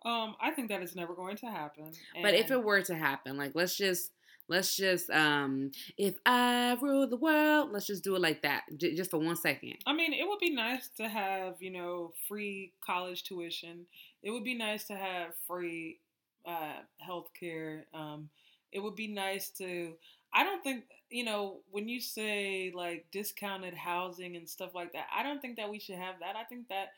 Um, 0.03 0.35
I 0.41 0.49
think 0.51 0.69
that 0.69 0.81
is 0.81 0.95
never 0.95 1.13
going 1.13 1.37
to 1.37 1.45
happen. 1.45 1.91
But 2.23 2.33
if 2.33 2.49
it 2.49 2.63
were 2.63 2.81
to 2.81 2.95
happen, 2.95 3.37
like 3.37 3.51
let's 3.53 3.77
just 3.77 4.11
let's 4.51 4.75
just 4.75 5.09
um 5.09 5.71
if 5.97 6.15
I 6.25 6.77
rule 6.81 7.07
the 7.07 7.17
world, 7.17 7.71
let's 7.71 7.87
just 7.87 8.03
do 8.03 8.15
it 8.15 8.21
like 8.21 8.41
that, 8.43 8.63
j- 8.77 8.93
just 8.95 9.09
for 9.09 9.17
one 9.19 9.35
second. 9.37 9.77
I 9.87 9.93
mean, 9.93 10.13
it 10.13 10.27
would 10.27 10.39
be 10.39 10.53
nice 10.53 10.89
to 10.97 11.07
have 11.07 11.55
you 11.61 11.71
know 11.71 12.13
free 12.27 12.73
college 12.85 13.23
tuition. 13.23 13.85
It 14.21 14.31
would 14.31 14.43
be 14.43 14.55
nice 14.55 14.83
to 14.87 14.95
have 14.95 15.29
free 15.47 15.99
uh, 16.45 16.81
health 16.99 17.29
care. 17.39 17.85
Um, 17.93 18.29
it 18.71 18.79
would 18.79 18.95
be 18.95 19.07
nice 19.07 19.49
to. 19.51 19.93
I 20.33 20.43
don't 20.43 20.63
think 20.63 20.83
you 21.09 21.23
know 21.23 21.61
when 21.71 21.87
you 21.87 22.01
say 22.01 22.71
like 22.75 23.05
discounted 23.11 23.73
housing 23.73 24.35
and 24.35 24.47
stuff 24.47 24.75
like 24.75 24.93
that. 24.93 25.07
I 25.15 25.23
don't 25.23 25.41
think 25.41 25.57
that 25.57 25.69
we 25.69 25.79
should 25.79 25.95
have 25.97 26.15
that. 26.19 26.35
I 26.35 26.43
think 26.43 26.67
that 26.69 26.89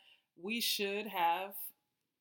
we 0.42 0.60
should 0.60 1.06
have 1.06 1.52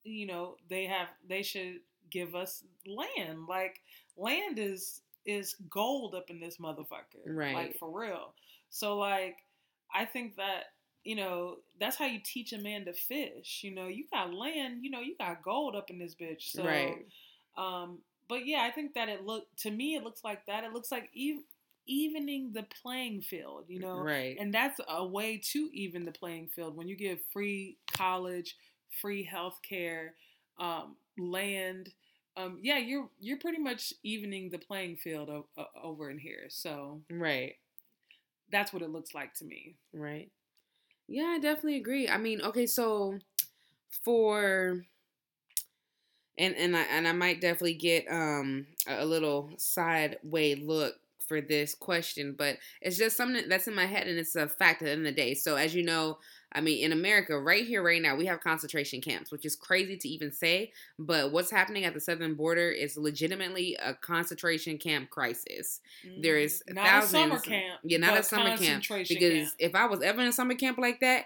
you 0.04 0.28
know 0.28 0.56
they 0.70 0.86
have 0.86 1.08
they 1.28 1.42
should 1.44 1.80
give 2.10 2.36
us 2.36 2.64
land 2.86 3.48
like 3.48 3.80
land 4.18 4.60
is 4.60 5.02
is 5.26 5.56
gold 5.70 6.16
up 6.16 6.30
in 6.30 6.40
this 6.40 6.58
motherfucker 6.58 7.24
Right. 7.26 7.56
like 7.56 7.78
for 7.80 7.90
real 7.90 8.34
so 8.70 8.98
like 8.98 9.38
i 9.94 10.06
think 10.06 10.36
that 10.38 10.66
you 11.04 11.16
know 11.16 11.58
that's 11.80 11.98
how 11.98 12.06
you 12.06 12.20
teach 12.24 12.54
a 12.54 12.58
man 12.58 12.86
to 12.86 12.94
fish 12.94 13.62
you 13.64 13.74
know 13.74 13.88
you 13.88 14.06
got 14.12 14.34
land 14.34 14.84
you 14.84 14.90
know 14.90 15.00
you 15.02 15.16
got 15.18 15.42
gold 15.44 15.76
up 15.76 15.90
in 15.90 15.98
this 16.00 16.16
bitch 16.16 16.52
so 16.52 16.64
right. 16.66 17.06
um 17.58 18.00
but 18.30 18.46
yeah 18.46 18.62
i 18.64 18.72
think 18.72 18.94
that 18.94 19.10
it 19.10 19.26
look 19.26 19.46
to 19.58 19.70
me 19.72 19.96
it 19.96 20.04
looks 20.04 20.24
like 20.24 20.46
that 20.46 20.64
it 20.64 20.72
looks 20.74 20.92
like 20.92 21.10
ev- 21.18 21.44
evening 21.86 22.52
the 22.54 22.66
playing 22.82 23.22
field 23.22 23.66
you 23.68 23.80
know 23.80 24.00
Right. 24.00 24.38
and 24.40 24.54
that's 24.54 24.80
a 24.88 25.06
way 25.06 25.38
to 25.52 25.70
even 25.74 26.06
the 26.06 26.12
playing 26.14 26.48
field 26.48 26.78
when 26.78 26.88
you 26.88 26.96
give 26.96 27.20
free 27.34 27.78
college, 27.92 28.56
free 29.02 29.24
health 29.24 29.60
care, 29.68 30.14
um, 30.60 30.96
land. 31.18 31.90
Um, 32.36 32.60
yeah, 32.62 32.78
you're 32.80 33.10
you're 33.20 33.38
pretty 33.38 33.60
much 33.60 33.94
evening 34.04 34.50
the 34.50 34.58
playing 34.58 34.98
field 34.98 35.30
o- 35.30 35.48
o- 35.58 35.66
over 35.84 36.10
in 36.10 36.18
here. 36.18 36.46
So 36.50 37.02
right. 37.10 37.56
that's 38.52 38.74
what 38.74 38.82
it 38.82 38.90
looks 38.90 39.14
like 39.14 39.34
to 39.36 39.46
me. 39.46 39.76
Right. 39.94 40.30
Yeah, 41.08 41.36
I 41.36 41.40
definitely 41.40 41.78
agree. 41.78 42.10
I 42.10 42.18
mean, 42.18 42.42
okay, 42.42 42.66
so 42.66 43.20
for 44.04 44.84
and 46.38 46.56
and 46.56 46.76
I 46.76 46.82
and 46.84 47.08
I 47.08 47.12
might 47.12 47.42
definitely 47.42 47.76
get 47.76 48.06
um 48.10 48.66
a 48.88 49.06
little 49.06 49.52
side 49.58 50.18
way 50.24 50.56
look 50.56 50.96
for 51.28 51.40
this 51.42 51.74
question, 51.74 52.36
but 52.38 52.58
it's 52.82 52.98
just 52.98 53.16
something 53.16 53.48
that's 53.48 53.68
in 53.68 53.76
my 53.76 53.86
head 53.86 54.08
and 54.08 54.20
it's 54.20 54.36
a 54.36 54.48
fact 54.48 54.82
at 54.82 54.86
the 54.86 54.92
end 54.92 55.02
of 55.02 55.06
the 55.06 55.22
day. 55.22 55.34
So 55.34 55.56
as 55.56 55.74
you 55.74 55.84
know, 55.84 56.18
I 56.56 56.62
mean 56.62 56.84
in 56.84 56.92
America, 56.92 57.40
right 57.40 57.66
here, 57.66 57.82
right 57.84 58.02
now, 58.02 58.16
we 58.16 58.26
have 58.28 58.40
concentration 58.42 59.02
camps, 59.02 59.32
which 59.32 59.46
is 59.46 59.56
crazy 59.56 59.98
to 59.98 60.08
even 60.08 60.32
say, 60.32 60.72
but 61.00 61.32
what's 61.32 61.50
happening 61.52 61.84
at 61.86 61.94
the 61.94 62.00
southern 62.00 62.36
border 62.36 62.70
is 62.70 62.96
legitimately 62.98 63.76
a 63.84 63.94
concentration 63.96 64.78
camp 64.78 65.10
crisis. 65.10 65.80
There 66.20 66.38
is 66.38 66.64
Mm, 66.70 66.76
not 66.76 67.04
a 67.04 67.08
summer 67.08 67.36
thousands- 67.36 67.48
camp. 67.48 67.80
Yeah, 67.84 67.98
not 67.98 68.18
a 68.18 68.24
summer 68.24 68.58
camp. 68.58 68.84
Because 68.88 69.10
camp. 69.10 69.50
if 69.60 69.76
I 69.76 69.86
was 69.88 70.02
ever 70.02 70.22
in 70.22 70.28
a 70.28 70.34
summer 70.34 70.56
camp 70.56 70.78
like 70.78 71.00
that, 71.02 71.26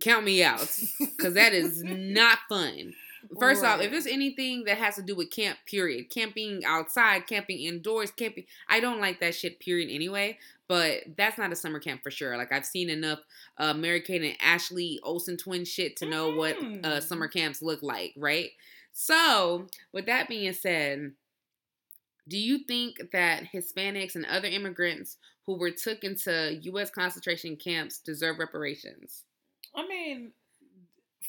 count 0.00 0.24
me 0.24 0.42
out. 0.42 0.68
Because 0.98 1.34
that 1.34 1.52
is 1.52 1.82
not 1.84 2.38
fun. 2.48 2.94
First 3.38 3.64
off, 3.64 3.80
if 3.80 3.90
there's 3.90 4.06
anything 4.06 4.64
that 4.64 4.76
has 4.78 4.96
to 4.96 5.02
do 5.02 5.14
with 5.16 5.30
camp, 5.30 5.58
period, 5.66 6.10
camping 6.10 6.64
outside, 6.64 7.26
camping 7.26 7.60
indoors, 7.60 8.10
camping, 8.10 8.44
I 8.68 8.80
don't 8.80 9.00
like 9.00 9.20
that 9.20 9.34
shit, 9.34 9.58
period, 9.60 9.90
anyway. 9.90 10.38
But 10.68 11.02
that's 11.16 11.38
not 11.38 11.52
a 11.52 11.56
summer 11.56 11.80
camp 11.80 12.02
for 12.02 12.10
sure. 12.10 12.36
Like 12.36 12.52
I've 12.52 12.64
seen 12.66 12.88
enough 12.90 13.20
uh, 13.58 13.74
Mary 13.74 14.00
Kate 14.00 14.22
and 14.22 14.36
Ashley 14.40 15.00
Olsen 15.02 15.36
twin 15.36 15.64
shit 15.64 15.96
to 15.96 16.06
know 16.06 16.34
what 16.34 16.56
uh, 16.56 16.60
Mm. 16.62 17.02
summer 17.02 17.28
camps 17.28 17.60
look 17.62 17.82
like, 17.82 18.12
right? 18.16 18.50
So, 18.92 19.66
with 19.92 20.06
that 20.06 20.28
being 20.28 20.52
said, 20.52 21.12
do 22.28 22.38
you 22.38 22.58
think 22.64 23.10
that 23.12 23.44
Hispanics 23.52 24.14
and 24.14 24.24
other 24.26 24.48
immigrants 24.48 25.16
who 25.46 25.58
were 25.58 25.70
took 25.70 26.04
into 26.04 26.58
U.S. 26.62 26.90
concentration 26.90 27.56
camps 27.56 27.98
deserve 27.98 28.38
reparations? 28.38 29.24
I 29.74 29.86
mean, 29.88 30.32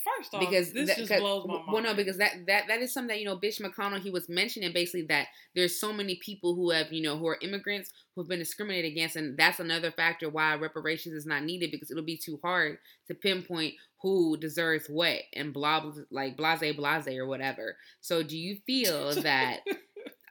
first 0.04 0.34
off, 0.34 0.40
because 0.40 0.72
this 0.74 0.90
that, 0.90 0.98
just 0.98 1.20
blows 1.20 1.46
my 1.48 1.56
mind. 1.56 1.66
well, 1.72 1.84
no, 1.84 1.94
because 1.94 2.18
that 2.18 2.46
that 2.48 2.68
that 2.68 2.82
is 2.82 2.94
something 2.94 3.10
that 3.16 3.20
you 3.20 3.26
know, 3.26 3.38
Bitch 3.38 3.62
McConnell 3.62 4.02
he 4.02 4.10
was 4.10 4.30
mentioning 4.30 4.72
basically 4.74 5.06
that 5.08 5.28
there's 5.56 5.80
so 5.80 5.94
many 5.94 6.16
people 6.16 6.56
who 6.56 6.72
have 6.72 6.92
you 6.92 7.02
know 7.02 7.18
who 7.18 7.28
are 7.28 7.38
immigrants 7.42 7.92
who 8.16 8.22
have 8.22 8.30
been 8.30 8.40
discriminated 8.40 8.92
against, 8.92 9.16
and 9.16 9.38
that's 9.38 9.60
another 9.60 9.92
factor 9.92 10.30
why 10.30 10.56
reparations 10.56 11.16
is 11.16 11.26
not 11.26 11.44
needed 11.44 11.72
because 11.72 11.92
it'll 11.92 12.04
be 12.04 12.18
too 12.18 12.40
hard 12.44 12.78
to 13.08 13.14
pinpoint 13.14 13.74
who 14.02 14.36
deserves 14.38 14.88
what 14.88 15.20
and 15.34 15.54
blah 15.54 15.80
blah 15.80 15.94
like 16.12 16.36
blase 16.38 16.76
blase 16.76 17.08
or 17.08 17.26
whatever. 17.26 17.78
So 18.02 18.22
do 18.22 18.38
you 18.38 18.58
feel 18.66 19.14
that? 19.22 19.62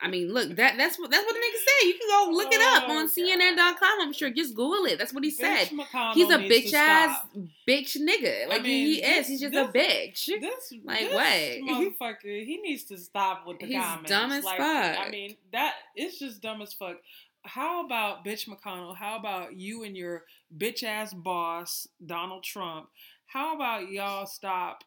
I 0.03 0.09
mean, 0.09 0.33
look 0.33 0.49
that 0.57 0.77
that's 0.77 0.99
what 0.99 1.11
that's 1.11 1.25
what 1.25 1.33
the 1.35 1.39
nigga 1.39 1.59
said. 1.65 1.87
You 1.87 1.95
can 1.95 2.09
go 2.09 2.33
look 2.37 2.53
it 2.53 2.61
up 2.61 2.85
Oh, 2.89 2.99
on. 2.99 3.09
CNN.com. 3.09 4.01
I'm 4.01 4.13
sure. 4.13 4.31
Just 4.31 4.55
Google 4.55 4.85
it. 4.87 4.99
That's 4.99 5.15
what 5.15 5.23
he 5.23 5.31
said. 5.31 5.69
McConnell 5.69 6.15
He's 6.15 6.29
a 6.31 6.39
bitch 6.39 6.73
ass 6.75 7.17
stop. 7.19 7.31
bitch 7.69 7.97
nigga. 7.97 8.49
Like 8.49 8.63
he- 8.63 8.69
mean, 8.69 8.87
he 8.95 9.01
this- 9.01 9.19
is. 9.21 9.29
He's 9.29 9.41
just 9.41 9.55
this- 9.55 9.69
a 9.69 9.73
bitch. 9.73 10.27
This 10.41 10.73
Like, 10.85 11.01
this 11.11 11.15
what? 11.15 11.95
motherfucker, 12.01 12.45
he 12.45 12.59
needs 12.63 12.83
to 12.85 12.99
stop 12.99 13.47
with 13.47 13.61
the 13.61 13.67
He's 13.67 13.77
comments. 13.77 14.11
dumb 14.11 14.33
as 14.33 14.45
like, 14.45 14.59
fuck. 14.59 14.99
I 14.99 15.09
mean, 15.09 15.37
that 15.53 15.75
it's 15.95 16.19
just 16.19 16.41
dumb 16.43 16.61
as 16.63 16.73
fuck. 16.73 16.97
How 17.45 17.85
about 17.85 18.25
bitch 18.25 18.49
McConnell? 18.49 18.97
How 18.97 19.17
about 19.17 19.57
you 19.57 19.83
and 19.85 19.97
your 19.97 20.25
bitch 20.57 20.83
ass 20.85 21.13
boss 21.15 21.87
Donald 22.05 22.43
Trump? 22.45 22.89
How 23.27 23.55
about 23.55 23.89
y'all 23.91 24.27
stop 24.27 24.85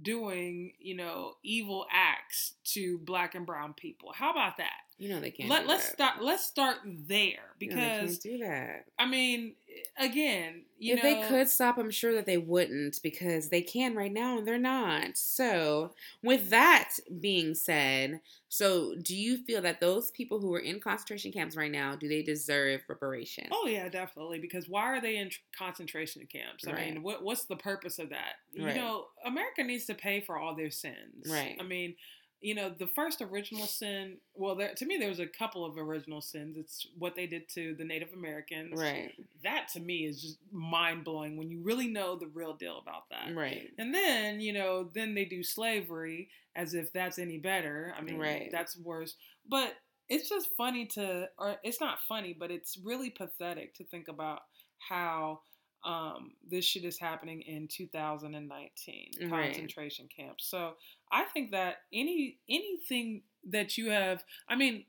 doing, 0.00 0.72
you 0.78 0.96
know, 0.96 1.34
evil 1.42 1.86
acts 1.92 2.54
to 2.64 2.98
black 2.98 3.34
and 3.34 3.46
brown 3.46 3.74
people? 3.74 4.12
How 4.14 4.30
about 4.30 4.58
that? 4.58 4.81
You 4.98 5.08
know 5.08 5.20
they 5.20 5.30
can't. 5.30 5.50
Let, 5.50 5.66
that. 5.66 5.80
start. 5.80 6.22
Let's 6.22 6.44
start 6.44 6.78
there 6.84 7.54
You 7.60 7.76
know 7.76 7.88
because 7.88 8.18
do 8.22 8.38
that. 8.38 8.86
I 8.98 9.06
mean, 9.06 9.56
again, 9.96 10.66
you 10.78 10.94
if 10.94 10.96
know, 10.96 11.02
they 11.02 11.16
could 11.16 11.48
stop, 11.48 11.78
I'm 11.78 11.90
sure 11.90 12.12
that 12.14 12.26
they 12.26 12.38
wouldn't 12.38 13.00
because 13.02 13.48
they 13.48 13.62
can 13.62 13.94
right 13.94 14.12
now 14.12 14.38
and 14.38 14.46
they're 14.46 14.58
not. 14.58 15.16
So, 15.16 15.94
with 16.22 16.50
that 16.50 16.94
being 17.20 17.54
said, 17.54 18.20
so 18.48 18.94
do 18.96 19.16
you 19.16 19.44
feel 19.44 19.62
that 19.62 19.80
those 19.80 20.10
people 20.10 20.40
who 20.40 20.52
are 20.54 20.58
in 20.60 20.80
concentration 20.80 21.32
camps 21.32 21.56
right 21.56 21.70
now 21.70 21.96
do 21.96 22.08
they 22.08 22.22
deserve 22.22 22.82
reparation? 22.88 23.54
Oh 23.54 23.66
yeah, 23.66 23.88
definitely. 23.88 24.38
Because 24.38 24.68
why 24.68 24.84
are 24.84 25.00
they 25.00 25.16
in 25.16 25.28
tr- 25.30 25.40
concentration 25.56 26.26
camps? 26.26 26.66
I 26.66 26.72
Right. 26.72 26.72
mean, 26.72 27.02
what 27.02 27.22
what's 27.22 27.44
the 27.44 27.56
purpose 27.56 27.98
of 27.98 28.10
that? 28.10 28.36
You 28.52 28.64
Right. 28.64 28.74
know, 28.74 29.08
America 29.24 29.62
needs 29.62 29.84
to 29.86 29.94
pay 29.94 30.20
for 30.20 30.38
all 30.38 30.54
their 30.54 30.70
sins. 30.70 31.26
Right. 31.26 31.58
I 31.58 31.62
mean, 31.64 31.96
you 32.42 32.54
know, 32.56 32.68
the 32.76 32.88
first 32.88 33.22
original 33.22 33.66
sin. 33.66 34.16
Well, 34.34 34.56
there, 34.56 34.74
to 34.74 34.84
me, 34.84 34.96
there 34.98 35.08
was 35.08 35.20
a 35.20 35.26
couple 35.26 35.64
of 35.64 35.78
original 35.78 36.20
sins. 36.20 36.56
It's 36.58 36.86
what 36.98 37.14
they 37.14 37.26
did 37.26 37.48
to 37.50 37.74
the 37.78 37.84
Native 37.84 38.08
Americans. 38.12 38.78
Right. 38.78 39.12
That 39.44 39.68
to 39.74 39.80
me 39.80 40.06
is 40.06 40.20
just 40.20 40.38
mind 40.50 41.04
blowing 41.04 41.36
when 41.36 41.50
you 41.50 41.62
really 41.62 41.86
know 41.86 42.16
the 42.16 42.26
real 42.26 42.54
deal 42.54 42.78
about 42.82 43.08
that. 43.10 43.34
Right. 43.34 43.70
And 43.78 43.94
then, 43.94 44.40
you 44.40 44.52
know, 44.52 44.90
then 44.92 45.14
they 45.14 45.24
do 45.24 45.42
slavery 45.44 46.28
as 46.56 46.74
if 46.74 46.92
that's 46.92 47.18
any 47.18 47.38
better. 47.38 47.94
I 47.96 48.02
mean, 48.02 48.18
Right. 48.18 48.48
that's 48.50 48.76
worse. 48.76 49.14
But 49.48 49.74
it's 50.08 50.28
just 50.28 50.48
funny 50.56 50.86
to, 50.86 51.28
or 51.38 51.56
it's 51.62 51.80
not 51.80 51.98
funny, 52.08 52.36
but 52.38 52.50
it's 52.50 52.76
really 52.84 53.08
pathetic 53.10 53.74
to 53.76 53.84
think 53.84 54.08
about 54.08 54.40
how 54.78 55.40
um, 55.84 56.32
this 56.48 56.64
shit 56.64 56.84
is 56.84 56.98
happening 56.98 57.40
in 57.42 57.66
2019 57.66 59.10
Right. 59.30 59.46
concentration 59.52 60.08
camps. 60.14 60.46
So 60.48 60.74
I 61.12 61.24
think 61.24 61.50
that 61.52 61.76
any 61.92 62.38
anything 62.48 63.22
that 63.50 63.76
you 63.76 63.90
have, 63.90 64.24
I 64.48 64.56
mean, 64.56 64.84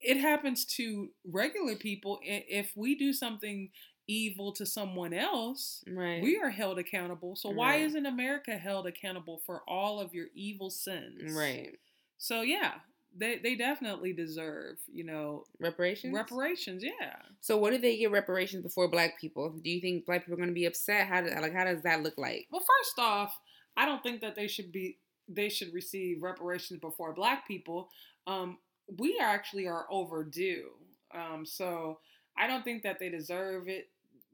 it 0.00 0.18
happens 0.18 0.64
to 0.76 1.10
regular 1.26 1.74
people. 1.76 2.20
If 2.22 2.72
we 2.76 2.94
do 2.94 3.12
something 3.12 3.70
evil 4.06 4.52
to 4.52 4.66
someone 4.66 5.14
else, 5.14 5.82
Right. 5.88 6.22
we 6.22 6.38
are 6.38 6.50
held 6.50 6.78
accountable. 6.78 7.36
So 7.36 7.48
why 7.50 7.76
Right. 7.76 7.82
isn't 7.86 8.04
America 8.06 8.58
held 8.58 8.86
accountable 8.86 9.38
for 9.46 9.62
all 9.68 9.98
of 9.98 10.12
your 10.14 10.28
evil 10.34 10.70
sins? 10.70 11.32
right. 11.34 11.78
So 12.18 12.42
yeah, 12.42 12.80
they 13.16 13.38
they 13.38 13.54
definitely 13.54 14.12
deserve, 14.12 14.78
you 14.92 15.04
know, 15.04 15.46
Reparations. 15.58 16.14
reparations. 16.14 16.82
Yeah. 16.84 17.16
so, 17.40 17.56
what 17.56 17.70
do 17.70 17.78
they 17.78 17.96
get 17.96 18.10
reparations 18.10 18.62
before 18.62 18.88
Black 18.88 19.18
people? 19.18 19.50
Do 19.50 19.70
you 19.70 19.80
think 19.80 20.04
Black 20.04 20.20
people 20.22 20.34
are 20.34 20.36
going 20.36 20.48
to 20.50 20.54
be 20.54 20.66
upset? 20.66 21.06
How 21.08 21.20
do, 21.22 21.28
like 21.30 21.52
how 21.54 21.64
does 21.64 21.82
that 21.82 22.02
look 22.02 22.18
like? 22.18 22.46
Well, 22.50 22.60
first 22.66 22.98
off, 22.98 23.38
I 23.76 23.86
don't 23.86 24.02
think 24.02 24.20
that 24.20 24.34
they 24.36 24.48
should 24.48 24.70
be 24.70 24.98
they 25.28 25.48
should 25.48 25.72
receive 25.72 26.22
reparations 26.22 26.80
before 26.80 27.12
black 27.12 27.46
people. 27.46 27.88
Um, 28.26 28.58
we 28.98 29.18
actually 29.20 29.66
are 29.66 29.86
overdue. 29.90 30.70
Um, 31.14 31.46
so 31.46 31.98
I 32.36 32.46
don't 32.46 32.64
think 32.64 32.82
that 32.82 32.98
they 32.98 33.08
deserve 33.08 33.68
it 33.68 33.88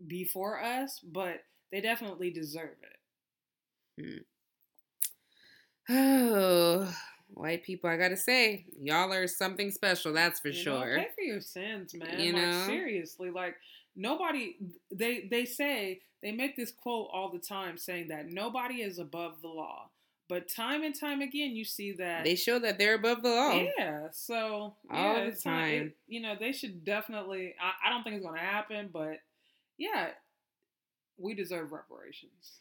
before 0.06 0.62
us, 0.62 1.00
but 1.00 1.42
they 1.70 1.80
definitely 1.80 2.30
deserve 2.30 2.76
it. 2.82 2.98
Hmm. 4.02 4.18
Oh, 5.92 6.94
white 7.34 7.64
people, 7.64 7.90
I 7.90 7.96
gotta 7.96 8.16
say, 8.16 8.64
y'all 8.80 9.12
are 9.12 9.26
something 9.26 9.72
special. 9.72 10.12
That's 10.12 10.38
for 10.38 10.48
You 10.48 10.54
sure. 10.54 10.96
Know, 10.96 11.02
pay 11.02 11.08
for 11.16 11.22
your 11.22 11.40
sins, 11.40 11.94
man. 11.94 12.20
You 12.20 12.32
like 12.32 12.42
know? 12.42 12.66
seriously, 12.66 13.30
like 13.30 13.56
nobody. 13.96 14.56
They 14.92 15.26
they 15.28 15.44
say 15.44 16.00
they 16.22 16.30
make 16.30 16.54
this 16.54 16.70
quote 16.70 17.08
all 17.12 17.30
the 17.30 17.40
time, 17.40 17.76
saying 17.76 18.08
that 18.08 18.30
nobody 18.30 18.82
is 18.82 19.00
above 19.00 19.42
the 19.42 19.48
law. 19.48 19.90
But 20.30 20.48
time 20.48 20.82
and 20.84 20.98
time 20.98 21.20
again, 21.20 21.54
you 21.56 21.64
see 21.64 21.92
that 21.98 22.24
They 22.24 22.36
show 22.36 22.58
that 22.60 22.78
they're 22.78 22.94
above 22.94 23.22
the 23.22 23.28
law. 23.30 23.60
Yeah, 23.76 24.06
so 24.12 24.36
All 24.44 24.76
yeah, 24.90 25.24
the 25.24 25.26
it's 25.26 25.44
not- 25.44 25.50
time. 25.52 25.82
it- 25.88 25.96
you 26.06 26.20
know, 26.22 26.36
they 26.38 26.52
should 26.52 26.84
definitely. 26.84 27.54
I, 27.60 27.88
I 27.88 27.90
don't 27.90 28.04
think 28.04 28.16
it's 28.16 28.24
going 28.24 28.38
to 28.38 28.46
happen, 28.46 28.88
but 28.92 29.18
yeah, 29.76 30.10
we 31.18 31.34
deserve 31.34 31.72
reparations. 31.72 32.60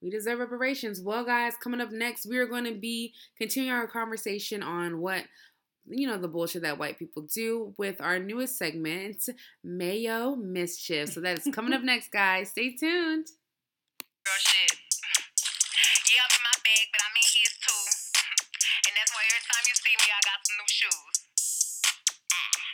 We 0.00 0.10
deserve 0.10 0.38
reparations. 0.38 1.00
Well, 1.00 1.24
guys, 1.24 1.54
coming 1.56 1.80
up 1.80 1.90
next, 1.92 2.24
we 2.26 2.38
are 2.38 2.46
going 2.46 2.64
to 2.64 2.74
be 2.74 3.14
continuing 3.36 3.72
our 3.76 3.86
conversation 3.86 4.62
on 4.62 5.00
what 5.00 5.24
you 5.88 6.06
know 6.06 6.16
the 6.16 6.28
bullshit 6.28 6.62
that 6.62 6.78
white 6.78 6.96
people 6.98 7.22
do 7.34 7.74
with 7.76 8.00
our 8.00 8.20
newest 8.20 8.56
segment, 8.58 9.28
Mayo 9.64 10.36
Mischief. 10.36 11.08
So 11.12 11.20
that 11.20 11.38
is 11.38 11.52
coming 11.52 11.72
up 11.72 11.82
next, 11.84 12.12
guys. 12.12 12.50
Stay 12.50 12.76
tuned. 12.76 13.26
Girl, 14.24 14.34
shit. 16.64 16.94
Yeah, 16.94 17.02
I'm 17.02 17.02
in 17.02 17.02
my 17.02 17.02
bag, 17.02 17.02
but 17.02 17.02
I'm 17.02 17.16
in 17.16 17.26
his 17.26 17.54
too. 17.58 17.84
and 18.86 18.92
that's 18.94 19.12
why 19.12 19.22
every 19.26 19.44
time 19.46 19.64
you 19.66 19.74
see 19.74 19.94
me, 19.98 20.06
I 20.10 20.20
got 20.22 20.38
some 20.46 20.56
new 20.58 20.70
shoes. 20.70 21.16
Ah. 22.32 22.72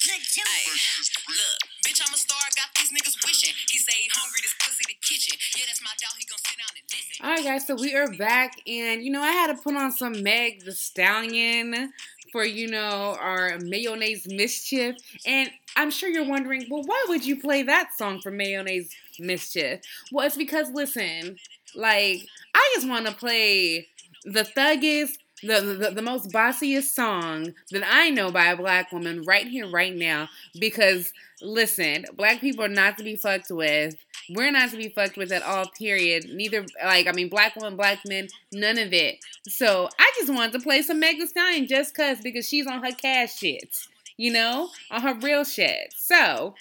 Look, 0.00 1.28
look, 1.28 1.60
bitch, 1.84 2.00
I'm 2.00 2.14
a 2.14 2.16
star. 2.16 2.40
Got 2.56 2.72
these 2.78 2.88
niggas 2.90 3.20
wishing. 3.24 3.54
He 3.68 3.78
say 3.78 3.92
he 3.92 4.08
hungry, 4.12 4.40
this 4.42 4.54
pussy 4.64 4.84
the 4.88 4.96
kitchen. 5.02 5.36
Yeah, 5.56 5.64
that's 5.66 5.82
my 5.82 5.90
dog. 6.00 6.16
He 6.18 6.24
gonna 6.24 6.40
sit 6.40 6.56
down 6.56 6.72
and 6.72 6.86
listen. 6.88 7.16
All 7.20 7.30
right, 7.30 7.44
guys. 7.44 7.66
So 7.66 7.74
we 7.76 7.94
are 7.94 8.10
back, 8.16 8.60
and 8.66 9.04
you 9.04 9.10
know 9.12 9.22
I 9.22 9.32
had 9.32 9.48
to 9.48 9.62
put 9.62 9.76
on 9.76 9.92
some 9.92 10.22
Meg 10.22 10.64
Thee 10.64 10.72
Stallion 10.72 11.92
for 12.32 12.44
you 12.44 12.68
know 12.68 13.16
our 13.20 13.58
mayonnaise 13.60 14.26
mischief, 14.26 14.96
and 15.26 15.50
I'm 15.76 15.90
sure 15.90 16.08
you're 16.08 16.28
wondering, 16.28 16.66
well, 16.70 16.82
why 16.84 17.06
would 17.08 17.24
you 17.24 17.40
play 17.40 17.62
that 17.64 17.94
song 17.96 18.20
for 18.22 18.30
mayonnaise 18.30 18.90
mischief? 19.18 19.80
Well, 20.12 20.26
it's 20.26 20.36
because 20.36 20.70
listen, 20.72 21.36
like 21.74 22.26
I 22.54 22.72
just 22.74 22.88
want 22.88 23.06
to 23.06 23.12
play 23.14 23.88
the 24.24 24.42
thuggest. 24.42 25.18
The, 25.42 25.62
the, 25.62 25.90
the 25.92 26.02
most 26.02 26.30
bossiest 26.30 26.92
song 26.94 27.54
that 27.70 27.82
I 27.90 28.10
know 28.10 28.30
by 28.30 28.48
a 28.48 28.56
black 28.58 28.92
woman 28.92 29.22
right 29.22 29.46
here, 29.46 29.66
right 29.70 29.96
now. 29.96 30.28
Because, 30.58 31.14
listen, 31.40 32.04
black 32.14 32.42
people 32.42 32.62
are 32.62 32.68
not 32.68 32.98
to 32.98 33.04
be 33.04 33.16
fucked 33.16 33.50
with. 33.50 33.96
We're 34.28 34.50
not 34.50 34.70
to 34.72 34.76
be 34.76 34.90
fucked 34.90 35.16
with 35.16 35.32
at 35.32 35.42
all, 35.42 35.64
period. 35.78 36.26
Neither, 36.28 36.66
like, 36.84 37.06
I 37.06 37.12
mean, 37.12 37.30
black 37.30 37.56
women, 37.56 37.76
black 37.76 38.00
men, 38.06 38.28
none 38.52 38.76
of 38.76 38.92
it. 38.92 39.20
So 39.48 39.88
I 39.98 40.12
just 40.18 40.30
wanted 40.30 40.52
to 40.52 40.60
play 40.60 40.82
some 40.82 41.00
Meg 41.00 41.16
Thee 41.16 41.26
Stallion 41.26 41.66
just 41.66 41.96
cause, 41.96 42.18
because 42.22 42.46
she's 42.46 42.66
on 42.66 42.84
her 42.84 42.92
cash 42.92 43.38
shit, 43.38 43.74
you 44.18 44.30
know, 44.30 44.68
on 44.90 45.00
her 45.00 45.14
real 45.14 45.44
shit. 45.44 45.94
So, 45.96 46.54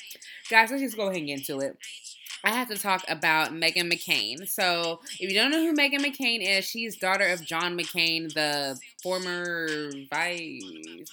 guys, 0.50 0.72
let's 0.72 0.84
just 0.84 0.95
go 0.95 1.10
ahead 1.10 1.17
and 1.17 1.28
get 1.28 1.39
into 1.39 1.60
it. 1.60 1.78
I 2.43 2.52
have 2.52 2.69
to 2.69 2.78
talk 2.78 3.04
about 3.10 3.52
Meghan 3.52 3.91
McCain. 3.91 4.47
So, 4.47 5.02
if 5.19 5.30
you 5.32 5.34
don't 5.34 5.52
know 5.52 5.60
who 5.60 5.75
Meghan 5.75 5.99
McCain 5.99 6.39
is, 6.41 6.65
she's 6.65 6.97
daughter 6.97 7.28
of 7.28 7.43
John 7.43 7.78
McCain, 7.78 8.34
the 8.34 8.80
former 9.04 9.91
vice. 10.10 10.63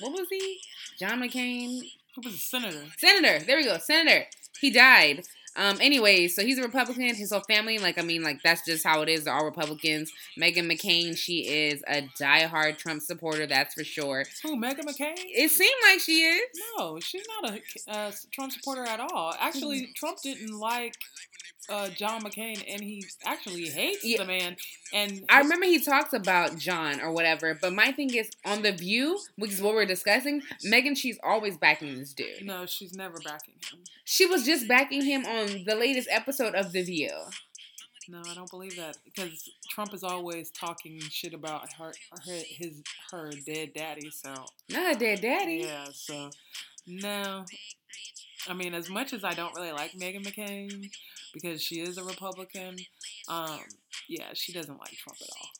What 0.01 0.13
was 0.13 0.29
he? 0.31 0.61
John 0.99 1.21
McCain, 1.21 1.81
Who 2.15 2.23
was 2.25 2.35
a 2.35 2.39
senator? 2.39 2.85
Senator. 2.97 3.45
There 3.45 3.57
we 3.57 3.65
go. 3.65 3.79
Senator. 3.79 4.27
He 4.61 4.71
died. 4.71 5.25
Um, 5.57 5.79
anyway, 5.81 6.29
so 6.29 6.43
he's 6.43 6.59
a 6.59 6.63
Republican. 6.63 7.15
His 7.15 7.33
whole 7.33 7.41
family, 7.41 7.79
like, 7.79 7.99
I 7.99 8.03
mean, 8.03 8.23
like, 8.23 8.43
that's 8.43 8.65
just 8.65 8.85
how 8.85 9.03
it 9.03 9.09
is. 9.09 9.25
They're 9.25 9.35
all 9.35 9.45
Republicans. 9.45 10.13
Meghan 10.39 10.71
McCain, 10.71 11.17
she 11.17 11.49
is 11.49 11.83
a 11.89 12.03
diehard 12.21 12.77
Trump 12.79 13.03
supporter, 13.03 13.47
that's 13.47 13.75
for 13.75 13.85
sure. 13.85 14.25
Who? 14.43 14.57
Meghan 14.61 14.85
McCain? 14.85 15.15
It 15.17 15.51
seemed 15.51 15.71
like 15.91 16.01
she 16.01 16.21
is. 16.21 16.43
No, 16.79 17.01
she's 17.01 17.25
not 17.41 17.53
a 17.55 17.91
uh, 17.91 18.13
Trump 18.33 18.53
supporter 18.53 18.85
at 18.85 19.01
all. 19.01 19.35
Actually, 19.41 19.91
Trump 19.95 20.21
didn't 20.23 20.59
like 20.59 20.95
uh, 21.69 21.89
John 21.91 22.23
McCain, 22.23 22.63
and 22.69 22.81
he 22.83 23.05
actually 23.25 23.67
hates 23.69 24.05
Yeah. 24.05 24.19
the 24.19 24.25
man. 24.27 24.57
And 24.93 25.25
I 25.29 25.41
remember 25.41 25.67
he 25.67 25.81
talks 25.81 26.13
about 26.13 26.57
John 26.59 27.01
or 27.01 27.11
whatever, 27.13 27.55
but 27.61 27.73
my 27.73 27.93
thing 27.93 28.15
is 28.15 28.31
on 28.45 28.63
The 28.63 28.73
View, 28.73 29.19
which 29.37 29.53
is 29.53 29.61
what 29.61 29.75
we're 29.75 29.87
discussing, 29.87 30.43
Meghan, 30.65 30.97
she's 30.97 31.19
always 31.23 31.57
backing 31.57 31.99
this 31.99 32.13
dude. 32.13 32.45
no, 32.45 32.67
she's 32.67 32.95
never 32.95 33.19
backing 33.25 33.55
him. 33.71 33.81
She 34.05 34.27
was 34.27 34.45
just 34.45 34.69
backing 34.69 35.03
him 35.05 35.25
on 35.27 35.65
the 35.65 35.75
latest 35.75 36.09
episode 36.11 36.55
of 36.55 36.73
The 36.73 36.83
View. 36.83 37.11
No, 38.09 38.23
I 38.31 38.35
don't 38.35 38.49
believe 38.49 38.77
that 38.77 38.99
because 39.05 39.51
Trump 39.69 39.93
is 39.93 40.05
always 40.05 40.53
talking 40.53 41.01
shit 41.01 41.35
about 41.35 41.73
her, 41.73 41.93
her 42.25 42.39
his, 42.47 42.81
her 43.11 43.33
dead 43.45 43.73
daddy. 43.75 44.11
So 44.11 44.33
Not 44.71 44.95
a 44.95 44.97
dead 44.99 45.21
daddy. 45.23 45.63
yeah, 45.65 45.87
so 45.93 46.31
no. 46.87 47.45
I 48.49 48.55
mean, 48.55 48.75
as 48.75 48.89
much 48.89 49.13
as 49.13 49.25
I 49.25 49.35
don't 49.35 49.55
really 49.55 49.73
like 49.73 49.93
Meghan 49.93 50.25
McCain 50.27 50.91
because 51.35 51.63
she 51.63 51.81
is 51.81 51.99
a 51.99 52.05
Republican, 52.05 52.77
um, 53.29 53.61
yeah, 54.09 54.31
she 54.35 54.53
doesn't 54.53 54.79
like 54.79 54.93
Trump 54.97 55.19
at 55.21 55.29
all, 55.41 55.51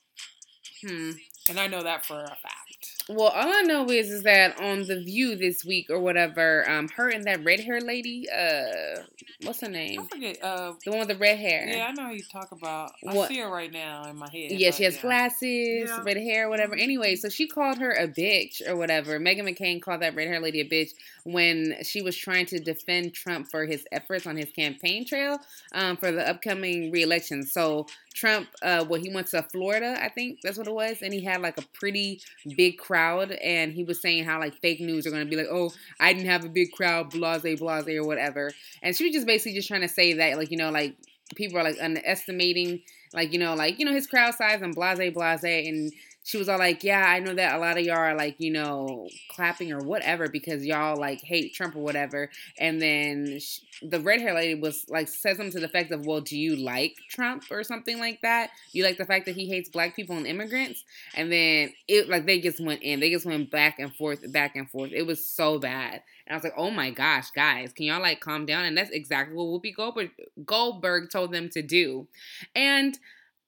Hmm. 0.81 1.11
and 1.49 1.59
I 1.59 1.67
know 1.67 1.83
that 1.83 2.05
for 2.05 2.19
a 2.23 2.27
fact. 2.27 2.66
Well, 3.09 3.29
all 3.29 3.47
I 3.53 3.61
know 3.61 3.89
is 3.89 4.09
is 4.11 4.23
that 4.23 4.59
on 4.59 4.85
the 4.85 4.99
View 5.01 5.35
this 5.37 5.63
week 5.63 5.89
or 5.89 5.99
whatever, 5.99 6.69
um, 6.69 6.89
her 6.89 7.07
and 7.09 7.23
that 7.23 7.41
red 7.45 7.61
hair 7.61 7.79
lady, 7.79 8.27
uh, 8.29 9.01
what's 9.43 9.61
her 9.61 9.67
I 9.67 9.71
name? 9.71 10.03
forget. 10.07 10.43
Uh, 10.43 10.73
The 10.83 10.91
one 10.91 10.99
with 10.99 11.07
the 11.07 11.15
red 11.15 11.37
hair. 11.39 11.65
yeah, 11.69 11.85
I 11.87 11.93
know 11.93 12.07
who 12.09 12.15
you 12.15 12.23
talk 12.29 12.51
about. 12.51 12.91
I 13.07 13.27
see 13.27 13.39
her 13.39 13.49
right 13.49 13.71
now 13.71 14.09
in 14.09 14.17
my 14.17 14.29
head. 14.29 14.51
Yeah, 14.51 14.71
she 14.71 14.83
has 14.83 14.95
yeah. 14.95 15.01
glasses, 15.01 15.89
Yeah. 15.89 16.01
red 16.03 16.17
hair, 16.17 16.49
whatever. 16.49 16.75
Anyway, 16.75 17.15
so 17.15 17.29
she 17.29 17.47
called 17.47 17.77
her 17.77 17.91
a 17.91 18.07
bitch 18.09 18.61
or 18.67 18.75
whatever. 18.75 19.17
Meghan 19.19 19.43
McCain 19.47 19.81
called 19.81 20.01
that 20.01 20.13
red 20.15 20.27
hair 20.27 20.41
lady 20.41 20.59
a 20.59 20.65
bitch 20.67 20.91
when 21.23 21.75
she 21.83 22.01
was 22.01 22.15
trying 22.17 22.45
to 22.47 22.59
defend 22.59 23.13
Trump 23.13 23.47
for 23.49 23.65
his 23.65 23.85
efforts 23.93 24.27
on 24.27 24.35
his 24.35 24.51
campaign 24.51 25.05
trail 25.05 25.39
um, 25.73 25.95
for 25.95 26.11
the 26.11 26.27
upcoming 26.27 26.91
reelection. 26.91 27.43
So 27.43 27.87
Trump, 28.17 28.47
uh, 28.63 28.83
well, 28.89 28.99
he 28.99 29.13
went 29.13 29.27
to 29.27 29.43
Florida, 29.43 29.95
I 30.01 30.09
think 30.09 30.41
that's 30.41 30.57
what 30.57 30.67
it 30.67 30.73
was, 30.73 31.03
and 31.03 31.13
he 31.13 31.23
had 31.23 31.41
like 31.41 31.57
a 31.59 31.65
pretty 31.73 32.21
big 32.55 32.79
crowd, 32.79 33.31
and 33.31 33.71
he 33.71 33.83
was 33.83 34.01
saying 34.01 34.25
how 34.25 34.39
like 34.39 34.55
fake 34.55 34.79
news 34.79 35.05
are 35.05 35.11
gonna 35.11 35.25
be 35.25 35.35
like, 35.35 35.47
oh, 35.51 35.71
I 35.99 36.13
didn't 36.13 36.29
have 36.29 36.43
a 36.43 36.49
big 36.49 36.71
crowd, 36.71 37.11
blase, 37.11 37.59
blase, 37.59 37.87
or 37.87 38.03
whatever. 38.05 38.51
And 38.81 38.95
she 38.95 39.05
was 39.05 39.13
just 39.13 39.27
basically 39.27 39.53
just 39.53 39.67
trying 39.67 39.81
to 39.81 39.87
say 39.87 40.13
that, 40.13 40.37
like, 40.37 40.49
you 40.49 40.57
know, 40.57 40.71
like 40.71 40.95
people 41.35 41.59
are 41.59 41.63
like 41.63 41.77
underestimating 41.81 42.81
like 43.13 43.33
you 43.33 43.39
know 43.39 43.53
like 43.53 43.79
you 43.79 43.85
know 43.85 43.91
his 43.91 44.07
crowd 44.07 44.33
size 44.33 44.61
and 44.61 44.73
blase 44.75 45.13
blase 45.13 45.43
and 45.43 45.91
she 46.27 46.37
was 46.37 46.49
all 46.49 46.59
like 46.59 46.83
yeah 46.83 47.05
i 47.07 47.19
know 47.19 47.33
that 47.33 47.55
a 47.55 47.57
lot 47.57 47.77
of 47.77 47.85
y'all 47.85 47.95
are 47.95 48.15
like 48.15 48.35
you 48.37 48.51
know 48.51 49.07
clapping 49.29 49.71
or 49.71 49.79
whatever 49.79 50.27
because 50.27 50.65
y'all 50.65 50.99
like 50.99 51.21
hate 51.21 51.53
trump 51.53 51.75
or 51.75 51.79
whatever. 51.79 52.29
And 52.59 52.81
then 52.81 53.39
sh 53.39 53.59
the 53.83 53.99
red 53.99 54.19
hair 54.19 54.33
lady 54.33 54.59
was 54.59 54.85
like 54.89 55.07
said 55.07 55.37
something 55.37 55.51
to 55.51 55.59
the 55.59 55.67
effect 55.67 55.91
of 55.91 56.05
well 56.05 56.19
do 56.19 56.37
you 56.37 56.55
like 56.55 56.95
trump 57.09 57.43
or 57.51 57.63
something 57.63 57.99
like 57.99 58.21
that? 58.21 58.49
You 58.71 58.83
like 58.83 58.97
the 58.97 59.05
fact 59.05 59.25
that 59.27 59.35
he 59.35 59.47
hates 59.47 59.69
black 59.69 59.95
people 59.95 60.17
and 60.17 60.25
immigrants? 60.25 60.83
And 61.15 61.31
then 61.31 61.71
it 61.87 62.09
like 62.09 62.25
they 62.25 62.41
just 62.41 62.59
went 62.59 62.81
in. 62.81 62.99
They 62.99 63.11
just 63.11 63.25
went 63.25 63.51
back 63.51 63.79
and 63.79 63.93
forth 63.95 64.29
back 64.31 64.55
and 64.55 64.69
forth. 64.69 64.91
It 64.91 65.05
was 65.05 65.23
so 65.23 65.59
bad. 65.59 66.01
And 66.25 66.33
I 66.33 66.35
was 66.35 66.43
like, 66.43 66.55
oh 66.57 66.71
my 66.71 66.89
gosh, 66.89 67.31
guys, 67.31 67.71
can 67.71 67.85
y'all 67.85 68.01
like 68.01 68.19
calm 68.19 68.45
down? 68.45 68.65
And 68.65 68.77
that's 68.77 68.89
exactly 68.89 69.35
what 69.35 69.45
Whoopi 69.45 69.73
Goldberg, 69.73 70.09
Goldberg 70.45 71.09
told 71.09 71.31
them 71.31 71.49
to 71.49 71.61
do. 71.61 72.07
And 72.55 72.97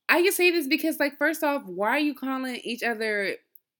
I 0.09 0.23
just 0.23 0.35
say 0.37 0.49
this 0.49 0.67
because, 0.67 0.99
like, 0.99 1.17
first 1.17 1.43
off, 1.43 1.63
why 1.65 1.89
are 1.89 1.99
you 1.99 2.15
calling 2.15 2.55
each 2.63 2.81
other 2.81 3.35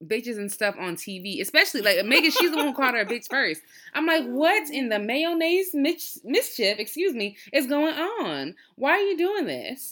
bitches 0.05 0.37
and 0.37 0.51
stuff 0.51 0.75
on 0.79 0.95
TV? 0.95 1.41
Especially 1.41 1.81
like 1.81 1.97
Meghan, 1.97 2.31
she's 2.31 2.51
the 2.51 2.57
one 2.57 2.67
who 2.67 2.73
called 2.73 2.93
her 2.93 3.01
a 3.01 3.05
bitch 3.05 3.27
first. 3.29 3.61
I'm 3.95 4.05
like, 4.05 4.25
what 4.25 4.69
in 4.69 4.89
the 4.89 4.99
mayonnaise 4.99 5.71
mis- 5.73 6.21
mischief, 6.23 6.77
excuse 6.77 7.15
me, 7.15 7.35
is 7.51 7.65
going 7.65 7.95
on? 7.95 8.55
Why 8.75 8.91
are 8.91 9.01
you 9.01 9.17
doing 9.17 9.47
this? 9.47 9.91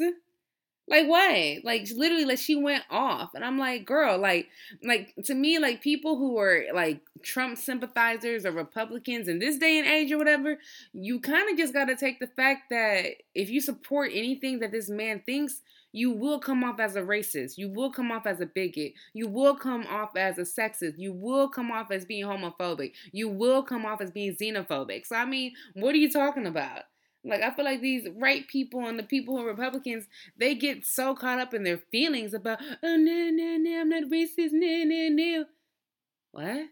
Like 0.90 1.08
what? 1.08 1.66
Like 1.66 1.90
literally, 1.94 2.24
like 2.24 2.38
she 2.38 2.56
went 2.56 2.84
off, 2.90 3.34
and 3.34 3.44
I'm 3.44 3.58
like, 3.58 3.84
girl, 3.84 4.18
like, 4.18 4.48
like 4.82 5.14
to 5.26 5.34
me, 5.34 5.60
like 5.60 5.82
people 5.82 6.18
who 6.18 6.38
are 6.38 6.64
like 6.74 7.02
Trump 7.24 7.58
sympathizers 7.58 8.46
or 8.46 8.52
Republicans 8.52 9.28
in 9.28 9.40
this 9.40 9.58
day 9.58 9.80
and 9.80 9.88
age 9.88 10.12
or 10.14 10.18
whatever, 10.18 10.58
you 10.94 11.20
kind 11.20 11.50
of 11.50 11.58
just 11.58 11.74
got 11.74 11.86
to 11.86 11.98
take 11.98 12.20
the 12.20 12.28
fact 12.28 12.70
that 12.70 13.06
if 13.36 13.50
you 13.50 13.60
support 13.60 14.12
anything 14.14 14.60
that 14.60 14.72
this 14.72 14.88
man 14.88 15.22
thinks, 15.26 15.62
you 15.98 16.12
will 16.12 16.40
come 16.40 16.64
off 16.64 16.80
as 16.80 16.96
a 16.96 17.02
racist. 17.02 17.58
You 17.58 17.70
will 17.70 17.92
come 17.92 18.12
off 18.12 18.28
as 18.28 18.40
a 18.40 18.46
bigot. 18.46 18.94
You 19.14 19.28
will 19.28 19.56
come 19.56 19.86
off 19.88 20.16
as 20.16 20.38
a 20.38 20.44
sexist. 20.44 20.94
You 20.98 21.12
will 21.12 21.50
come 21.50 21.72
off 21.72 21.90
as 21.90 22.06
being 22.06 22.26
homophobic. 22.26 22.94
You 23.12 23.28
will 23.30 23.64
come 23.64 23.84
off 23.84 24.00
as 24.00 24.12
being 24.12 24.36
xenophobic. 24.36 25.08
So 25.08 25.16
I 25.16 25.26
mean, 25.26 25.54
what 25.74 25.96
are 25.96 25.98
you 25.98 26.12
talking 26.12 26.46
about? 26.46 26.84
Like 27.24 27.42
I 27.42 27.50
feel 27.50 27.66
like 27.66 27.82
these 27.82 28.08
right 28.16 28.48
people 28.48 28.86
and 28.86 29.00
the 29.00 29.04
people 29.04 29.36
who 29.36 29.44
are 29.44 29.48
Republicans, 29.48 30.06
they 30.38 30.54
get 30.54 30.86
so 30.86 31.16
caught 31.16 31.40
up 31.40 31.56
in 31.56 31.64
their 31.64 31.80
feelings 31.92 32.36
about 32.36 32.60
oh 32.62 32.96
no 32.96 33.30
no 33.32 33.58
no 33.58 33.82
I'm 33.82 33.90
not 33.90 34.04
racist 34.04 34.52
no 34.52 34.84
no 34.84 35.10
no. 35.10 35.46
What? 36.32 36.68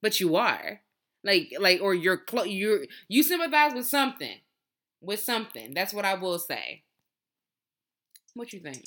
But 0.00 0.18
you 0.18 0.36
are. 0.36 0.80
Like 1.22 1.52
like 1.60 1.82
or 1.82 1.94
you're 1.94 2.16
close 2.16 2.48
you're 2.48 2.86
you 3.06 3.22
sympathize 3.22 3.74
with 3.74 3.86
something. 3.86 4.38
With 5.02 5.20
something. 5.20 5.74
That's 5.74 5.92
what 5.92 6.06
I 6.06 6.14
will 6.14 6.38
say. 6.38 6.84
What 8.34 8.52
you 8.52 8.60
think? 8.60 8.84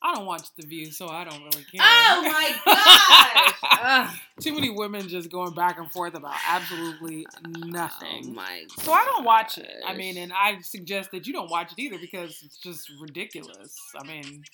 I 0.00 0.14
don't 0.14 0.26
watch 0.26 0.48
The 0.56 0.64
View, 0.66 0.92
so 0.92 1.08
I 1.08 1.24
don't 1.24 1.40
really 1.40 1.64
care. 1.64 1.80
Oh 1.82 2.22
my 2.22 3.54
gosh! 3.74 4.20
Too 4.40 4.54
many 4.54 4.70
women 4.70 5.08
just 5.08 5.30
going 5.30 5.54
back 5.54 5.78
and 5.78 5.90
forth 5.90 6.14
about 6.14 6.36
absolutely 6.48 7.26
nothing. 7.64 8.22
Oh 8.26 8.32
my 8.32 8.64
So 8.80 8.92
I 8.92 9.04
don't 9.04 9.24
watch 9.24 9.58
it. 9.58 9.82
I 9.84 9.94
mean, 9.94 10.16
and 10.16 10.32
I 10.32 10.60
suggest 10.60 11.10
that 11.10 11.26
you 11.26 11.32
don't 11.32 11.50
watch 11.50 11.72
it 11.72 11.80
either 11.80 11.98
because 11.98 12.40
it's 12.44 12.58
just 12.58 12.90
ridiculous. 13.00 13.76
I 14.00 14.06
mean, 14.06 14.44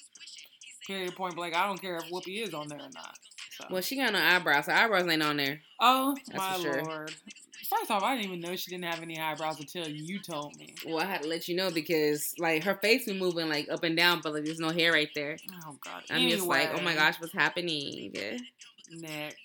period, 0.86 1.14
point 1.14 1.36
blank. 1.36 1.54
I 1.54 1.66
don't 1.66 1.80
care 1.80 1.96
if 1.96 2.04
Whoopi 2.04 2.42
is 2.42 2.54
on 2.54 2.68
there 2.68 2.78
or 2.78 2.90
not. 2.94 3.18
So. 3.58 3.66
Well, 3.70 3.82
she 3.82 3.96
got 3.96 4.14
no 4.14 4.18
eyebrows. 4.18 4.64
So 4.66 4.72
eyebrows 4.72 5.06
ain't 5.06 5.22
on 5.22 5.36
there. 5.36 5.60
oh 5.78 6.16
That's 6.28 6.38
my 6.38 6.54
for 6.54 6.62
sure. 6.62 6.84
lord! 6.84 7.14
First 7.78 7.90
off, 7.90 8.02
I 8.02 8.16
didn't 8.16 8.26
even 8.26 8.40
know 8.40 8.56
she 8.56 8.70
didn't 8.70 8.84
have 8.84 9.02
any 9.02 9.18
eyebrows 9.18 9.58
until 9.58 9.88
you 9.88 10.20
told 10.20 10.56
me. 10.56 10.74
Well, 10.86 11.00
I 11.00 11.06
had 11.06 11.22
to 11.22 11.28
let 11.28 11.48
you 11.48 11.56
know 11.56 11.70
because 11.70 12.34
like 12.38 12.62
her 12.64 12.74
face 12.76 13.06
be 13.06 13.18
moving 13.18 13.48
like 13.48 13.68
up 13.68 13.82
and 13.84 13.96
down, 13.96 14.20
but 14.22 14.32
like 14.32 14.44
there's 14.44 14.60
no 14.60 14.70
hair 14.70 14.92
right 14.92 15.10
there. 15.14 15.36
Oh 15.66 15.76
god! 15.84 16.02
I'm 16.10 16.28
just 16.28 16.46
like, 16.46 16.70
oh 16.74 16.80
my 16.82 16.94
gosh, 16.94 17.20
what's 17.20 17.32
happening? 17.32 18.12
Next. 18.90 19.38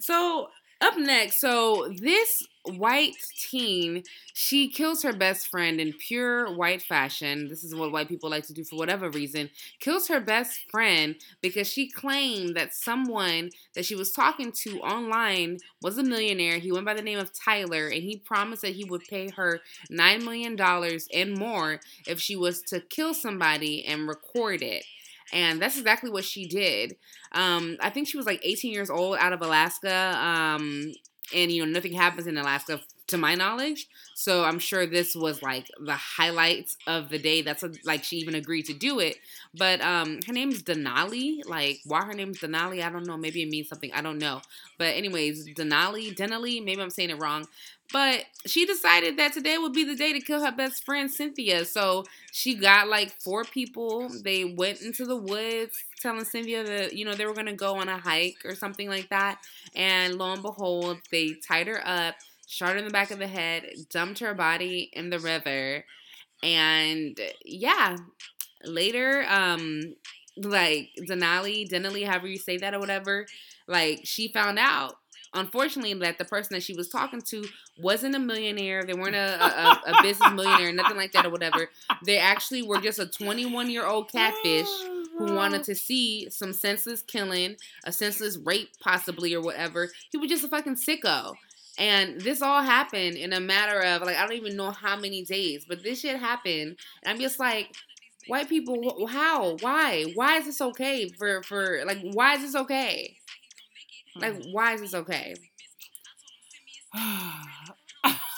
So 0.00 0.48
up 0.84 0.96
next, 0.98 1.40
so 1.40 1.92
this 1.96 2.46
white 2.64 3.14
teen, 3.38 4.02
she 4.32 4.68
kills 4.68 5.02
her 5.02 5.12
best 5.12 5.48
friend 5.48 5.80
in 5.80 5.92
pure 5.92 6.54
white 6.54 6.82
fashion. 6.82 7.48
This 7.48 7.64
is 7.64 7.74
what 7.74 7.92
white 7.92 8.08
people 8.08 8.30
like 8.30 8.46
to 8.46 8.54
do 8.54 8.64
for 8.64 8.76
whatever 8.76 9.10
reason. 9.10 9.50
Kills 9.80 10.08
her 10.08 10.20
best 10.20 10.60
friend 10.70 11.16
because 11.42 11.68
she 11.68 11.90
claimed 11.90 12.56
that 12.56 12.74
someone 12.74 13.50
that 13.74 13.84
she 13.84 13.94
was 13.94 14.12
talking 14.12 14.52
to 14.62 14.80
online 14.80 15.58
was 15.82 15.98
a 15.98 16.02
millionaire. 16.02 16.58
He 16.58 16.72
went 16.72 16.86
by 16.86 16.94
the 16.94 17.02
name 17.02 17.18
of 17.18 17.32
Tyler, 17.32 17.88
and 17.88 18.02
he 18.02 18.16
promised 18.16 18.62
that 18.62 18.74
he 18.74 18.84
would 18.84 19.02
pay 19.08 19.30
her 19.30 19.60
nine 19.90 20.24
million 20.24 20.56
dollars 20.56 21.08
and 21.12 21.36
more 21.36 21.80
if 22.06 22.20
she 22.20 22.36
was 22.36 22.62
to 22.62 22.80
kill 22.80 23.14
somebody 23.14 23.84
and 23.84 24.08
record 24.08 24.62
it. 24.62 24.84
And 25.32 25.60
that's 25.60 25.78
exactly 25.78 26.10
what 26.10 26.24
she 26.24 26.46
did. 26.46 26.96
Um, 27.32 27.76
I 27.80 27.90
think 27.90 28.08
she 28.08 28.16
was 28.16 28.26
like 28.26 28.40
18 28.42 28.72
years 28.72 28.90
old 28.90 29.16
out 29.18 29.32
of 29.32 29.42
Alaska. 29.42 30.16
Um, 30.16 30.92
and 31.34 31.50
you 31.50 31.64
know, 31.64 31.72
nothing 31.72 31.92
happens 31.92 32.26
in 32.26 32.36
Alaska 32.36 32.80
to 33.08 33.18
my 33.18 33.34
knowledge. 33.34 33.88
So 34.14 34.44
I'm 34.44 34.58
sure 34.58 34.86
this 34.86 35.14
was 35.14 35.42
like 35.42 35.70
the 35.78 35.94
highlights 35.94 36.76
of 36.86 37.10
the 37.10 37.18
day. 37.18 37.42
That's 37.42 37.62
what, 37.62 37.76
like 37.84 38.04
she 38.04 38.16
even 38.16 38.34
agreed 38.34 38.66
to 38.66 38.74
do 38.74 39.00
it. 39.00 39.16
But 39.54 39.80
um, 39.80 40.20
her 40.26 40.32
name's 40.32 40.62
Denali. 40.62 41.46
Like 41.46 41.80
why 41.84 42.04
her 42.04 42.14
name's 42.14 42.38
Denali, 42.38 42.82
I 42.82 42.90
don't 42.90 43.06
know. 43.06 43.16
Maybe 43.16 43.42
it 43.42 43.48
means 43.50 43.68
something. 43.68 43.92
I 43.92 44.02
don't 44.02 44.18
know. 44.18 44.40
But 44.78 44.96
anyways, 44.96 45.48
Denali, 45.48 46.14
Denali. 46.14 46.64
Maybe 46.64 46.80
I'm 46.80 46.90
saying 46.90 47.10
it 47.10 47.20
wrong. 47.20 47.46
But 47.92 48.24
she 48.46 48.64
decided 48.66 49.18
that 49.18 49.34
today 49.34 49.58
would 49.58 49.72
be 49.74 49.84
the 49.84 49.94
day 49.94 50.12
to 50.12 50.20
kill 50.20 50.42
her 50.42 50.50
best 50.50 50.84
friend 50.84 51.10
Cynthia. 51.10 51.64
So 51.64 52.04
she 52.32 52.54
got 52.54 52.88
like 52.88 53.12
four 53.20 53.44
people. 53.44 54.08
They 54.08 54.44
went 54.44 54.80
into 54.80 55.04
the 55.04 55.16
woods 55.16 55.84
telling 56.00 56.24
Cynthia 56.24 56.64
that, 56.64 56.94
you 56.94 57.04
know, 57.04 57.14
they 57.14 57.26
were 57.26 57.34
to 57.34 57.52
go 57.52 57.76
on 57.76 57.88
a 57.88 57.98
hike 57.98 58.38
or 58.44 58.54
something 58.54 58.88
like 58.88 59.10
that. 59.10 59.38
And 59.76 60.16
lo 60.16 60.32
and 60.32 60.42
behold, 60.42 61.02
they 61.10 61.34
tied 61.34 61.66
her 61.66 61.86
up, 61.86 62.16
shot 62.54 62.70
her 62.70 62.76
in 62.76 62.84
the 62.84 62.90
back 62.90 63.10
of 63.10 63.18
the 63.18 63.26
head, 63.26 63.64
dumped 63.90 64.20
her 64.20 64.32
body 64.32 64.90
in 64.92 65.10
the 65.10 65.18
river. 65.18 65.84
And 66.42 67.18
yeah, 67.44 67.96
later, 68.64 69.24
um, 69.28 69.94
like 70.36 70.90
Denali, 71.00 71.68
Denali, 71.68 72.06
however 72.06 72.28
you 72.28 72.38
say 72.38 72.58
that 72.58 72.74
or 72.74 72.78
whatever, 72.78 73.26
like 73.66 74.00
she 74.04 74.28
found 74.28 74.58
out 74.58 74.96
unfortunately 75.34 75.94
that 75.94 76.16
the 76.18 76.24
person 76.24 76.54
that 76.54 76.62
she 76.62 76.74
was 76.74 76.88
talking 76.88 77.20
to 77.20 77.44
wasn't 77.76 78.14
a 78.14 78.18
millionaire 78.20 78.84
they 78.84 78.94
weren't 78.94 79.16
a, 79.16 79.44
a, 79.44 79.80
a- 79.86 80.02
business 80.02 80.30
millionaire 80.32 80.72
nothing 80.72 80.96
like 80.96 81.10
that 81.10 81.26
or 81.26 81.30
whatever 81.30 81.68
they 82.06 82.18
actually 82.18 82.62
were 82.62 82.80
just 82.80 83.00
a 83.00 83.06
21 83.06 83.68
year 83.68 83.84
old 83.84 84.08
catfish 84.12 84.68
who 85.18 85.34
wanted 85.34 85.64
to 85.64 85.74
see 85.74 86.28
some 86.30 86.52
senseless 86.52 87.02
killing 87.02 87.56
a 87.84 87.90
senseless 87.90 88.38
rape 88.44 88.70
possibly 88.80 89.34
or 89.34 89.40
whatever 89.40 89.88
he 90.12 90.18
was 90.18 90.28
just 90.30 90.44
a 90.44 90.48
fucking 90.48 90.76
sicko 90.76 91.34
and 91.78 92.20
this 92.20 92.40
all 92.42 92.62
happened 92.62 93.16
in 93.16 93.32
a 93.32 93.40
matter 93.40 93.80
of 93.80 94.02
like 94.02 94.16
i 94.16 94.22
don't 94.26 94.36
even 94.36 94.56
know 94.56 94.70
how 94.70 94.96
many 94.96 95.24
days 95.24 95.64
but 95.68 95.82
this 95.82 96.00
shit 96.00 96.18
happened 96.18 96.76
and 97.02 97.06
i'm 97.06 97.20
just 97.20 97.38
like 97.38 97.74
white 98.28 98.48
people 98.48 99.06
how 99.08 99.56
why 99.60 100.04
why 100.14 100.38
is 100.38 100.46
this 100.46 100.60
okay 100.60 101.08
for 101.18 101.42
for 101.42 101.82
like 101.86 101.98
why 102.12 102.34
is 102.34 102.42
this 102.42 102.54
okay 102.54 103.16
like 104.16 104.34
hmm. 104.34 104.52
why 104.52 104.74
is 104.74 104.80
this 104.80 104.94
okay 104.94 105.34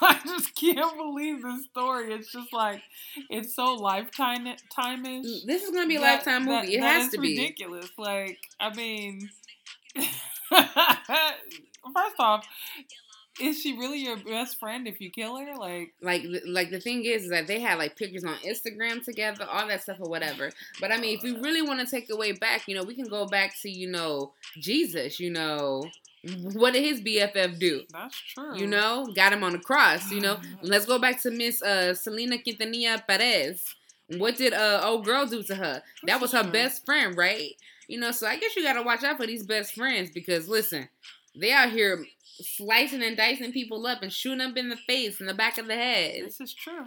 I 0.01 0.21
just 0.25 0.55
can't 0.55 0.97
believe 0.97 1.43
this 1.43 1.65
story. 1.65 2.13
It's 2.13 2.31
just 2.33 2.53
like 2.53 2.83
it's 3.31 3.55
so 3.55 3.75
lifetime 3.75 4.47
time-ish. 4.75 5.45
This 5.45 5.63
is 5.63 5.71
gonna 5.71 5.87
be 5.87 5.97
a 5.97 6.01
that- 6.01 6.17
lifetime 6.17 6.45
that- 6.45 6.65
movie. 6.65 6.77
it 6.77 6.81
that 6.81 7.01
has 7.01 7.11
to 7.13 7.19
be. 7.19 7.37
ridiculous. 7.37 7.91
Like, 7.97 8.39
I 8.61 8.75
mean, 8.75 9.31
first 11.95 12.17
off, 12.19 12.47
is 13.41 13.61
she 13.61 13.77
really 13.77 13.99
your 13.99 14.17
best 14.17 14.59
friend 14.59 14.87
if 14.89 15.01
you 15.01 15.11
kill 15.11 15.37
her? 15.37 15.55
Like, 15.57 15.93
Like, 16.01 16.25
like 16.47 16.71
the 16.71 16.81
thing 16.81 17.05
is, 17.05 17.25
is 17.25 17.31
that 17.31 17.47
they 17.47 17.61
had 17.61 17.79
like 17.79 17.97
pictures 17.97 18.25
on 18.25 18.35
Instagram 18.37 19.05
together, 19.05 19.47
all 19.51 19.67
that 19.69 19.83
stuff 19.83 19.99
or 20.01 20.09
whatever. 20.09 20.51
But 20.81 20.93
I 20.93 20.99
mean, 20.99 21.17
if 21.17 21.23
we 21.23 21.33
really 21.39 21.63
want 21.63 21.81
to 21.81 21.87
take 21.87 22.09
it 22.09 22.17
way 22.19 22.33
back, 22.33 22.67
you 22.69 22.75
know, 22.75 22.83
we 22.83 22.95
can 22.95 23.09
go 23.09 23.27
back 23.27 23.55
to 23.63 23.71
you 23.71 23.91
know 23.91 24.33
Jesus. 24.59 25.21
You 25.21 25.31
know, 25.31 25.89
what 26.55 26.73
did 26.73 26.85
his 26.85 27.01
BFF 27.01 27.59
do? 27.59 27.83
that's 27.93 28.17
true. 28.19 28.57
You 28.59 28.67
know, 28.67 29.13
got 29.15 29.33
him 29.33 29.45
on 29.45 29.53
the 29.53 29.59
cross. 29.59 30.11
You 30.11 30.21
know, 30.21 30.39
let's 30.63 30.87
go 30.87 30.99
back 30.99 31.21
to 31.23 31.31
Miss 31.31 31.63
uh, 31.63 31.95
Selena 31.95 32.37
Quintanilla 32.39 33.07
Perez. 33.07 33.65
What 34.09 34.37
did 34.37 34.53
uh 34.55 34.83
old 34.85 35.05
girl 35.05 35.27
do 35.27 35.43
to 35.43 35.55
her? 35.57 35.83
That 36.05 36.21
was 36.21 36.33
her 36.33 36.45
best 36.45 36.85
friend, 36.87 37.17
right? 37.17 37.51
You 37.89 38.01
know, 38.01 38.11
so 38.13 38.27
I 38.27 38.37
guess 38.37 38.57
you 38.57 38.63
gotta 38.63 38.83
watch 38.83 39.05
out 39.05 39.17
for 39.17 39.27
these 39.27 39.45
best 39.45 39.75
friends 39.75 40.11
because 40.11 40.49
listen, 40.49 40.89
they 41.35 41.53
out 41.53 41.71
here 41.71 42.05
slicing 42.41 43.03
and 43.03 43.17
dicing 43.17 43.53
people 43.53 43.87
up 43.87 44.03
and 44.03 44.13
shooting 44.13 44.39
them 44.39 44.57
in 44.57 44.69
the 44.69 44.77
face 44.77 45.21
and 45.21 45.29
the 45.29 45.35
back 45.35 45.59
of 45.59 45.67
the 45.67 45.75
head. 45.75 46.25
this 46.25 46.41
is 46.41 46.55
true. 46.55 46.87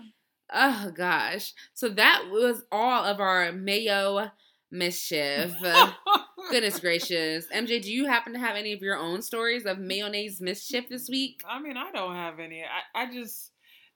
Oh 0.51 0.91
gosh. 0.95 1.53
So 1.73 1.89
that 1.89 2.25
was 2.31 2.63
all 2.71 3.03
of 3.03 3.19
our 3.19 3.51
Mayo 3.51 4.31
mischief. 4.71 5.53
Goodness 6.51 6.79
gracious. 6.79 7.45
MJ, 7.53 7.81
do 7.81 7.91
you 7.91 8.07
happen 8.07 8.33
to 8.33 8.39
have 8.39 8.55
any 8.55 8.73
of 8.73 8.81
your 8.81 8.97
own 8.97 9.21
stories 9.21 9.65
of 9.65 9.77
mayonnaise 9.77 10.41
mischief 10.41 10.89
this 10.89 11.09
week? 11.09 11.41
I 11.47 11.59
mean, 11.61 11.77
I 11.77 11.91
don't 11.91 12.15
have 12.15 12.39
any. 12.39 12.63
I, 12.63 13.03
I 13.03 13.11
just 13.13 13.51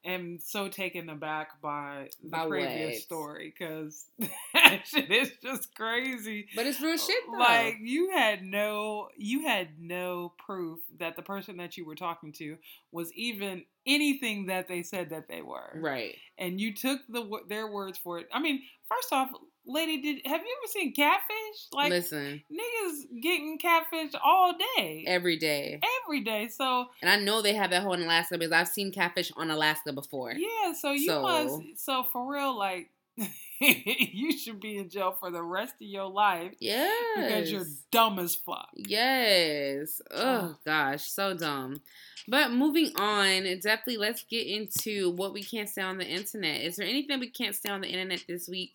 am 0.05 0.39
so 0.39 0.67
taken 0.67 1.09
aback 1.09 1.61
by 1.61 2.09
the 2.21 2.29
By 2.29 2.47
previous 2.47 2.95
what? 2.95 3.01
story 3.01 3.53
because 3.57 4.05
that 4.53 4.81
shit 4.85 5.11
is 5.11 5.31
just 5.41 5.75
crazy. 5.75 6.47
But 6.55 6.67
it's 6.67 6.81
real 6.81 6.97
shit 6.97 7.23
though. 7.31 7.37
Like 7.37 7.77
you 7.81 8.11
had 8.11 8.43
no, 8.43 9.09
you 9.17 9.45
had 9.47 9.79
no 9.79 10.33
proof 10.45 10.79
that 10.99 11.15
the 11.15 11.21
person 11.21 11.57
that 11.57 11.77
you 11.77 11.85
were 11.85 11.95
talking 11.95 12.31
to 12.33 12.57
was 12.91 13.11
even 13.13 13.63
anything 13.85 14.47
that 14.47 14.67
they 14.67 14.83
said 14.83 15.09
that 15.09 15.27
they 15.27 15.41
were, 15.41 15.71
right. 15.75 16.15
and 16.37 16.59
you 16.59 16.73
took 16.73 17.01
the 17.09 17.25
their 17.49 17.67
words 17.67 17.97
for 17.97 18.19
it. 18.19 18.27
I 18.31 18.39
mean, 18.39 18.61
first 18.89 19.11
off, 19.11 19.29
lady, 19.65 20.01
did 20.01 20.21
have 20.25 20.41
you 20.41 20.55
ever 20.61 20.67
seen 20.71 20.93
catfish? 20.93 21.67
Like 21.71 21.89
Listen, 21.89 22.41
niggas 22.51 23.21
getting 23.21 23.57
catfish 23.57 24.11
all 24.23 24.53
day, 24.77 25.03
every 25.07 25.37
day. 25.37 25.79
every 26.05 26.21
day. 26.21 26.47
So 26.49 26.87
And 27.01 27.09
I 27.09 27.17
know 27.17 27.41
they 27.41 27.53
have 27.53 27.69
that 27.71 27.83
whole 27.83 27.93
in 27.93 28.01
Alaska 28.03 28.37
because 28.37 28.51
I've 28.51 28.67
seen 28.67 28.91
catfish 28.91 29.31
on 29.37 29.49
Alaska 29.51 29.93
before. 29.93 30.33
Yeah, 30.33 30.73
so 30.73 30.91
you 30.91 31.07
So- 31.07 31.21
must. 31.21 31.61
So 31.85 32.03
for 32.11 32.31
real, 32.31 32.57
like 32.57 32.89
you 33.59 34.35
should 34.37 34.59
be 34.59 34.77
in 34.77 34.89
jail 34.89 35.15
for 35.19 35.29
the 35.31 35.41
rest 35.43 35.75
of 35.75 35.87
your 35.87 36.09
life 36.09 36.51
Yes. 36.59 36.91
because 37.15 37.51
you're 37.51 37.65
dumb 37.91 38.19
as 38.19 38.35
fuck. 38.35 38.69
Yes. 38.75 40.01
Oh 40.11 40.55
gosh, 40.65 41.03
so 41.03 41.33
dumb. 41.35 41.81
But 42.27 42.51
moving 42.51 42.91
on, 42.95 43.43
definitely 43.59 43.97
let's 43.97 44.23
get 44.23 44.47
into 44.47 45.11
what 45.11 45.33
we 45.33 45.43
can't 45.43 45.69
say 45.69 45.81
on 45.81 45.97
the 45.97 46.05
internet. 46.07 46.61
Is 46.61 46.77
there 46.77 46.87
anything 46.87 47.19
we 47.19 47.29
can't 47.29 47.55
say 47.55 47.69
on 47.69 47.81
the 47.81 47.87
internet 47.87 48.23
this 48.27 48.47
week? 48.47 48.73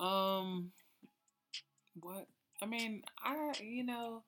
Um, 0.00 0.72
what? 2.00 2.26
I 2.62 2.66
mean, 2.66 3.02
I 3.22 3.52
you 3.62 3.84
know, 3.84 4.22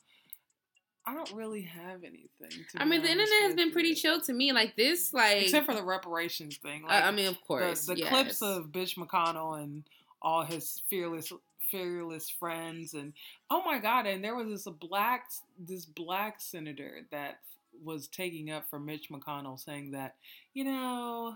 I 1.07 1.15
don't 1.15 1.33
really 1.33 1.63
have 1.63 2.05
anything. 2.05 2.65
To 2.73 2.83
I 2.83 2.85
mean, 2.85 3.03
the 3.03 3.11
internet 3.11 3.43
has 3.43 3.55
been 3.55 3.73
pretty 3.73 3.95
chill 3.95 4.21
to 4.23 4.33
me. 4.33 4.53
Like 4.53 4.77
this, 4.77 5.13
like 5.13 5.43
except 5.43 5.67
for 5.67 5.75
the 5.75 5.83
reparations 5.83 6.57
thing. 6.59 6.85
uh, 6.89 6.93
I 6.93 7.11
mean, 7.11 7.27
of 7.27 7.35
the, 7.35 7.41
course, 7.41 7.87
the 7.87 7.97
yes. 7.97 8.09
clips 8.09 8.43
of 8.43 8.67
Bitch 8.67 8.97
McConnell 8.97 9.63
and 9.63 9.85
all 10.21 10.45
his 10.45 10.83
fearless 10.89 11.33
fearless 11.71 12.29
friends 12.29 12.93
and 12.93 13.15
oh 13.51 13.63
my 13.65 13.79
god 13.79 14.07
and 14.07 14.23
there 14.23 14.35
was 14.35 14.47
this 14.47 14.75
black 14.75 15.31
this 15.59 15.87
black 15.87 16.39
senator 16.39 17.01
that 17.11 17.39
was 17.83 18.09
taking 18.09 18.51
up 18.51 18.69
for 18.69 18.79
Mitch 18.79 19.09
McConnell 19.09 19.59
saying 19.59 19.93
that 19.93 20.17
you 20.53 20.65
know 20.65 21.35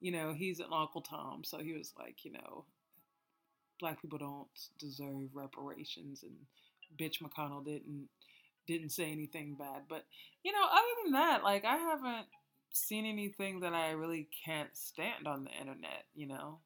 you 0.00 0.10
know 0.10 0.32
he's 0.32 0.58
an 0.58 0.66
Uncle 0.72 1.02
Tom 1.02 1.44
so 1.44 1.58
he 1.58 1.72
was 1.72 1.92
like 1.96 2.24
you 2.24 2.32
know 2.32 2.64
black 3.78 4.00
people 4.00 4.18
don't 4.18 4.46
deserve 4.78 5.34
reparations 5.34 6.22
and 6.22 6.34
Bitch 6.98 7.22
McConnell 7.22 7.64
didn't 7.64 8.08
didn't 8.66 8.90
say 8.90 9.10
anything 9.10 9.54
bad. 9.58 9.82
But 9.88 10.04
you 10.42 10.52
know, 10.52 10.64
other 10.64 11.02
than 11.04 11.12
that, 11.12 11.42
like 11.42 11.64
I 11.64 11.76
haven't 11.76 12.26
seen 12.72 13.06
anything 13.06 13.60
that 13.60 13.72
I 13.72 13.90
really 13.90 14.28
can't 14.44 14.74
stand 14.74 15.26
on 15.26 15.44
the 15.44 15.50
internet. 15.50 16.04
You 16.14 16.28
know. 16.28 16.58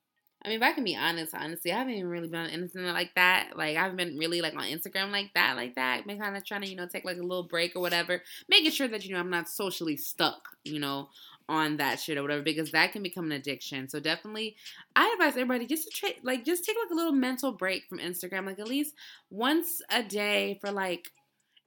I 0.42 0.48
mean, 0.48 0.56
if 0.56 0.62
I 0.62 0.72
can 0.72 0.84
be 0.84 0.96
honest, 0.96 1.34
honestly, 1.34 1.70
I 1.70 1.78
haven't 1.78 1.92
even 1.92 2.08
really 2.08 2.28
been 2.28 2.40
on 2.40 2.48
anything 2.48 2.82
like 2.84 3.14
that. 3.14 3.50
Like, 3.56 3.76
I 3.76 3.82
haven't 3.82 3.98
been 3.98 4.16
really 4.16 4.40
like 4.40 4.54
on 4.54 4.62
Instagram 4.62 5.11
like 5.11 5.34
that, 5.34 5.54
like 5.54 5.74
that. 5.74 6.06
Been 6.06 6.18
kind 6.18 6.34
of 6.34 6.46
trying 6.46 6.62
to, 6.62 6.68
you 6.68 6.76
know, 6.76 6.86
take 6.86 7.04
like 7.04 7.18
a 7.18 7.22
little 7.22 7.42
break 7.42 7.76
or 7.76 7.80
whatever, 7.80 8.22
making 8.48 8.70
sure 8.70 8.88
that 8.88 9.04
you 9.04 9.12
know 9.12 9.20
I'm 9.20 9.28
not 9.28 9.50
socially 9.50 9.98
stuck, 9.98 10.48
you 10.64 10.78
know, 10.78 11.11
on 11.51 11.76
that 11.78 12.01
shit 12.01 12.16
or 12.16 12.22
whatever, 12.22 12.42
because 12.42 12.70
that 12.70 12.92
can 12.92 13.03
become 13.03 13.26
an 13.26 13.32
addiction. 13.32 13.88
So 13.88 14.01
definitely, 14.01 14.57
I 14.94 15.12
advise 15.14 15.32
everybody 15.32 15.66
just 15.66 15.88
to 15.88 15.90
try, 15.90 16.14
like, 16.22 16.44
just 16.44 16.64
take 16.64 16.76
like 16.82 16.90
a 16.90 16.94
little 16.94 17.12
mental 17.12 17.53
break 17.53 17.86
from 17.88 17.98
Instagram, 17.98 18.46
like 18.46 18.61
at 18.61 18.68
least 18.68 18.94
once 19.30 19.82
a 19.90 20.03
day 20.03 20.59
for 20.61 20.70
like 20.70 21.11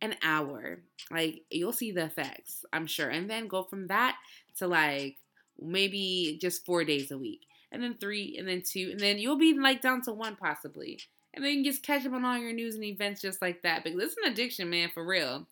an 0.02 0.16
hour. 0.24 0.80
Like, 1.12 1.42
you'll 1.52 1.74
see 1.74 1.92
the 1.92 2.06
effects, 2.06 2.66
I'm 2.72 2.88
sure, 2.88 3.10
and 3.10 3.30
then 3.30 3.48
go 3.48 3.64
from 3.64 3.88
that 3.88 4.16
to 4.58 4.68
like 4.68 5.18
maybe 5.62 6.40
just 6.42 6.66
four 6.66 6.84
days 6.84 7.12
a 7.12 7.18
week 7.18 7.42
and 7.74 7.84
then 7.84 7.96
three, 8.00 8.38
and 8.38 8.48
then 8.48 8.62
two, 8.62 8.90
and 8.92 9.00
then 9.00 9.18
you'll 9.18 9.38
be 9.38 9.58
like 9.58 9.82
down 9.82 10.02
to 10.04 10.14
one 10.14 10.36
possibly. 10.36 11.00
And 11.34 11.44
then 11.44 11.52
you 11.52 11.58
can 11.58 11.72
just 11.72 11.84
catch 11.84 12.06
up 12.06 12.14
on 12.14 12.24
all 12.24 12.38
your 12.38 12.54
news 12.54 12.76
and 12.76 12.84
events 12.84 13.22
just 13.22 13.42
like 13.42 13.64
that. 13.64 13.84
Because 13.84 14.04
it's 14.04 14.16
an 14.24 14.32
addiction, 14.32 14.70
man, 14.70 14.90
for 14.94 15.04
real. 15.04 15.48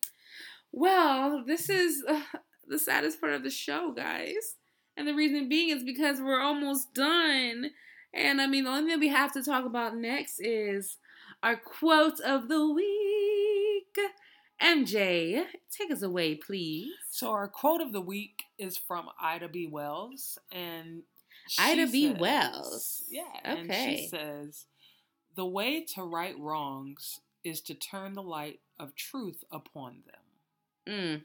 Well, 0.70 1.42
this 1.44 1.68
is 1.68 2.04
the 2.72 2.78
saddest 2.78 3.20
part 3.20 3.32
of 3.34 3.44
the 3.44 3.50
show, 3.50 3.92
guys. 3.92 4.56
And 4.96 5.06
the 5.06 5.14
reason 5.14 5.48
being 5.48 5.70
is 5.70 5.84
because 5.84 6.20
we're 6.20 6.40
almost 6.40 6.94
done. 6.94 7.70
And 8.12 8.40
I 8.40 8.46
mean, 8.46 8.64
the 8.64 8.70
only 8.70 8.90
thing 8.90 9.00
we 9.00 9.08
have 9.08 9.32
to 9.34 9.42
talk 9.42 9.64
about 9.64 9.96
next 9.96 10.40
is 10.40 10.98
our 11.42 11.56
quote 11.56 12.20
of 12.20 12.48
the 12.48 12.68
week. 12.68 13.98
MJ, 14.60 15.44
take 15.76 15.90
us 15.90 16.02
away, 16.02 16.34
please. 16.34 16.92
So, 17.10 17.30
our 17.30 17.48
quote 17.48 17.80
of 17.80 17.92
the 17.92 18.00
week 18.00 18.44
is 18.58 18.76
from 18.76 19.08
Ida 19.20 19.48
B. 19.48 19.66
Wells, 19.66 20.38
and 20.52 21.02
Ida 21.58 21.88
B. 21.88 22.12
Says, 22.12 22.20
Wells. 22.20 23.02
Yeah. 23.10 23.22
Okay. 23.44 23.60
And 23.60 23.72
she 23.72 24.06
says, 24.06 24.66
the 25.34 25.46
way 25.46 25.84
to 25.94 26.04
right 26.04 26.38
wrongs 26.38 27.20
is 27.42 27.60
to 27.62 27.74
turn 27.74 28.14
the 28.14 28.22
light 28.22 28.60
of 28.78 28.94
truth 28.94 29.42
upon 29.50 30.02
them. 30.06 30.94
Mm. 30.94 31.22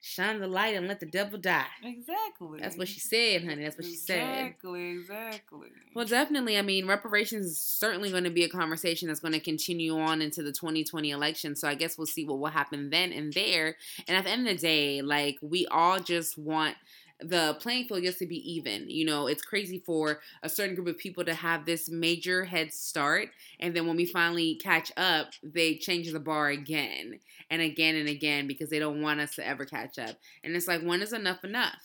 Shine 0.00 0.38
the 0.38 0.46
light 0.46 0.76
and 0.76 0.86
let 0.86 1.00
the 1.00 1.06
devil 1.06 1.40
die. 1.40 1.66
Exactly. 1.82 2.60
That's 2.60 2.76
what 2.76 2.86
she 2.86 3.00
said, 3.00 3.42
honey. 3.44 3.64
That's 3.64 3.76
what 3.76 3.84
exactly, 3.84 3.90
she 3.90 3.96
said. 3.96 4.46
Exactly, 4.46 4.90
exactly. 4.90 5.68
Well, 5.92 6.04
definitely. 6.04 6.56
I 6.56 6.62
mean, 6.62 6.86
reparations 6.86 7.46
is 7.46 7.60
certainly 7.60 8.10
going 8.10 8.22
to 8.22 8.30
be 8.30 8.44
a 8.44 8.48
conversation 8.48 9.08
that's 9.08 9.18
going 9.18 9.34
to 9.34 9.40
continue 9.40 9.98
on 9.98 10.22
into 10.22 10.44
the 10.44 10.52
2020 10.52 11.10
election. 11.10 11.56
So 11.56 11.66
I 11.66 11.74
guess 11.74 11.98
we'll 11.98 12.06
see 12.06 12.24
what 12.24 12.38
will 12.38 12.46
happen 12.46 12.90
then 12.90 13.12
and 13.12 13.32
there. 13.32 13.76
And 14.06 14.16
at 14.16 14.24
the 14.24 14.30
end 14.30 14.46
of 14.46 14.54
the 14.54 14.60
day, 14.60 15.02
like, 15.02 15.36
we 15.42 15.66
all 15.66 15.98
just 15.98 16.38
want 16.38 16.76
the 17.20 17.56
playing 17.60 17.86
field 17.86 18.02
just 18.02 18.18
to 18.20 18.26
be 18.26 18.36
even. 18.52 18.88
You 18.88 19.04
know, 19.04 19.26
it's 19.26 19.42
crazy 19.42 19.82
for 19.84 20.20
a 20.42 20.48
certain 20.48 20.74
group 20.74 20.88
of 20.88 20.98
people 20.98 21.24
to 21.24 21.34
have 21.34 21.66
this 21.66 21.88
major 21.88 22.44
head 22.44 22.72
start, 22.72 23.28
and 23.60 23.74
then 23.74 23.86
when 23.86 23.96
we 23.96 24.06
finally 24.06 24.56
catch 24.56 24.92
up, 24.96 25.30
they 25.42 25.76
change 25.76 26.12
the 26.12 26.20
bar 26.20 26.48
again 26.48 27.18
and 27.50 27.62
again 27.62 27.96
and 27.96 28.08
again 28.08 28.46
because 28.46 28.70
they 28.70 28.78
don't 28.78 29.02
want 29.02 29.20
us 29.20 29.34
to 29.36 29.46
ever 29.46 29.64
catch 29.64 29.98
up. 29.98 30.16
And 30.44 30.54
it's 30.54 30.68
like, 30.68 30.82
when 30.82 31.02
is 31.02 31.12
enough 31.12 31.44
enough? 31.44 31.82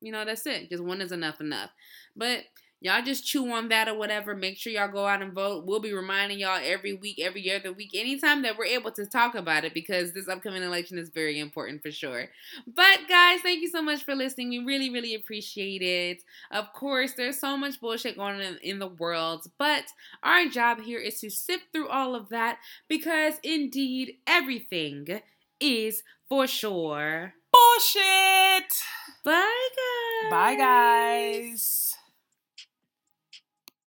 You 0.00 0.12
know, 0.12 0.24
that's 0.24 0.46
it. 0.46 0.68
Just 0.68 0.82
one 0.82 1.00
is 1.00 1.12
enough 1.12 1.40
enough. 1.40 1.70
But 2.16 2.40
y'all 2.82 3.02
just 3.02 3.24
chew 3.24 3.50
on 3.52 3.68
that 3.68 3.88
or 3.88 3.94
whatever. 3.94 4.34
Make 4.34 4.58
sure 4.58 4.72
y'all 4.72 4.88
go 4.88 5.06
out 5.06 5.22
and 5.22 5.32
vote. 5.32 5.64
We'll 5.64 5.80
be 5.80 5.92
reminding 5.92 6.40
y'all 6.40 6.60
every 6.62 6.92
week, 6.92 7.18
every 7.20 7.50
other 7.50 7.72
week, 7.72 7.92
anytime 7.94 8.42
that 8.42 8.58
we're 8.58 8.66
able 8.66 8.90
to 8.92 9.06
talk 9.06 9.34
about 9.34 9.64
it 9.64 9.72
because 9.72 10.12
this 10.12 10.28
upcoming 10.28 10.62
election 10.62 10.98
is 10.98 11.08
very 11.08 11.38
important 11.38 11.82
for 11.82 11.90
sure. 11.90 12.26
But 12.66 13.00
guys, 13.08 13.40
thank 13.40 13.62
you 13.62 13.68
so 13.68 13.80
much 13.80 14.04
for 14.04 14.14
listening. 14.14 14.50
We 14.50 14.58
really, 14.58 14.90
really 14.90 15.14
appreciate 15.14 15.82
it. 15.82 16.22
Of 16.50 16.72
course, 16.72 17.12
there's 17.14 17.40
so 17.40 17.56
much 17.56 17.80
bullshit 17.80 18.16
going 18.16 18.34
on 18.36 18.40
in, 18.40 18.58
in 18.62 18.78
the 18.78 18.88
world, 18.88 19.46
but 19.58 19.84
our 20.22 20.46
job 20.46 20.80
here 20.80 20.98
is 20.98 21.20
to 21.20 21.30
sift 21.30 21.64
through 21.72 21.88
all 21.88 22.14
of 22.14 22.28
that 22.30 22.58
because 22.88 23.34
indeed 23.42 24.16
everything 24.26 25.20
is 25.60 26.02
for 26.28 26.46
sure 26.46 27.34
bullshit. 27.52 28.72
Bye 29.24 29.68
guys. 29.76 30.30
Bye 30.30 30.56
guys. 30.56 31.91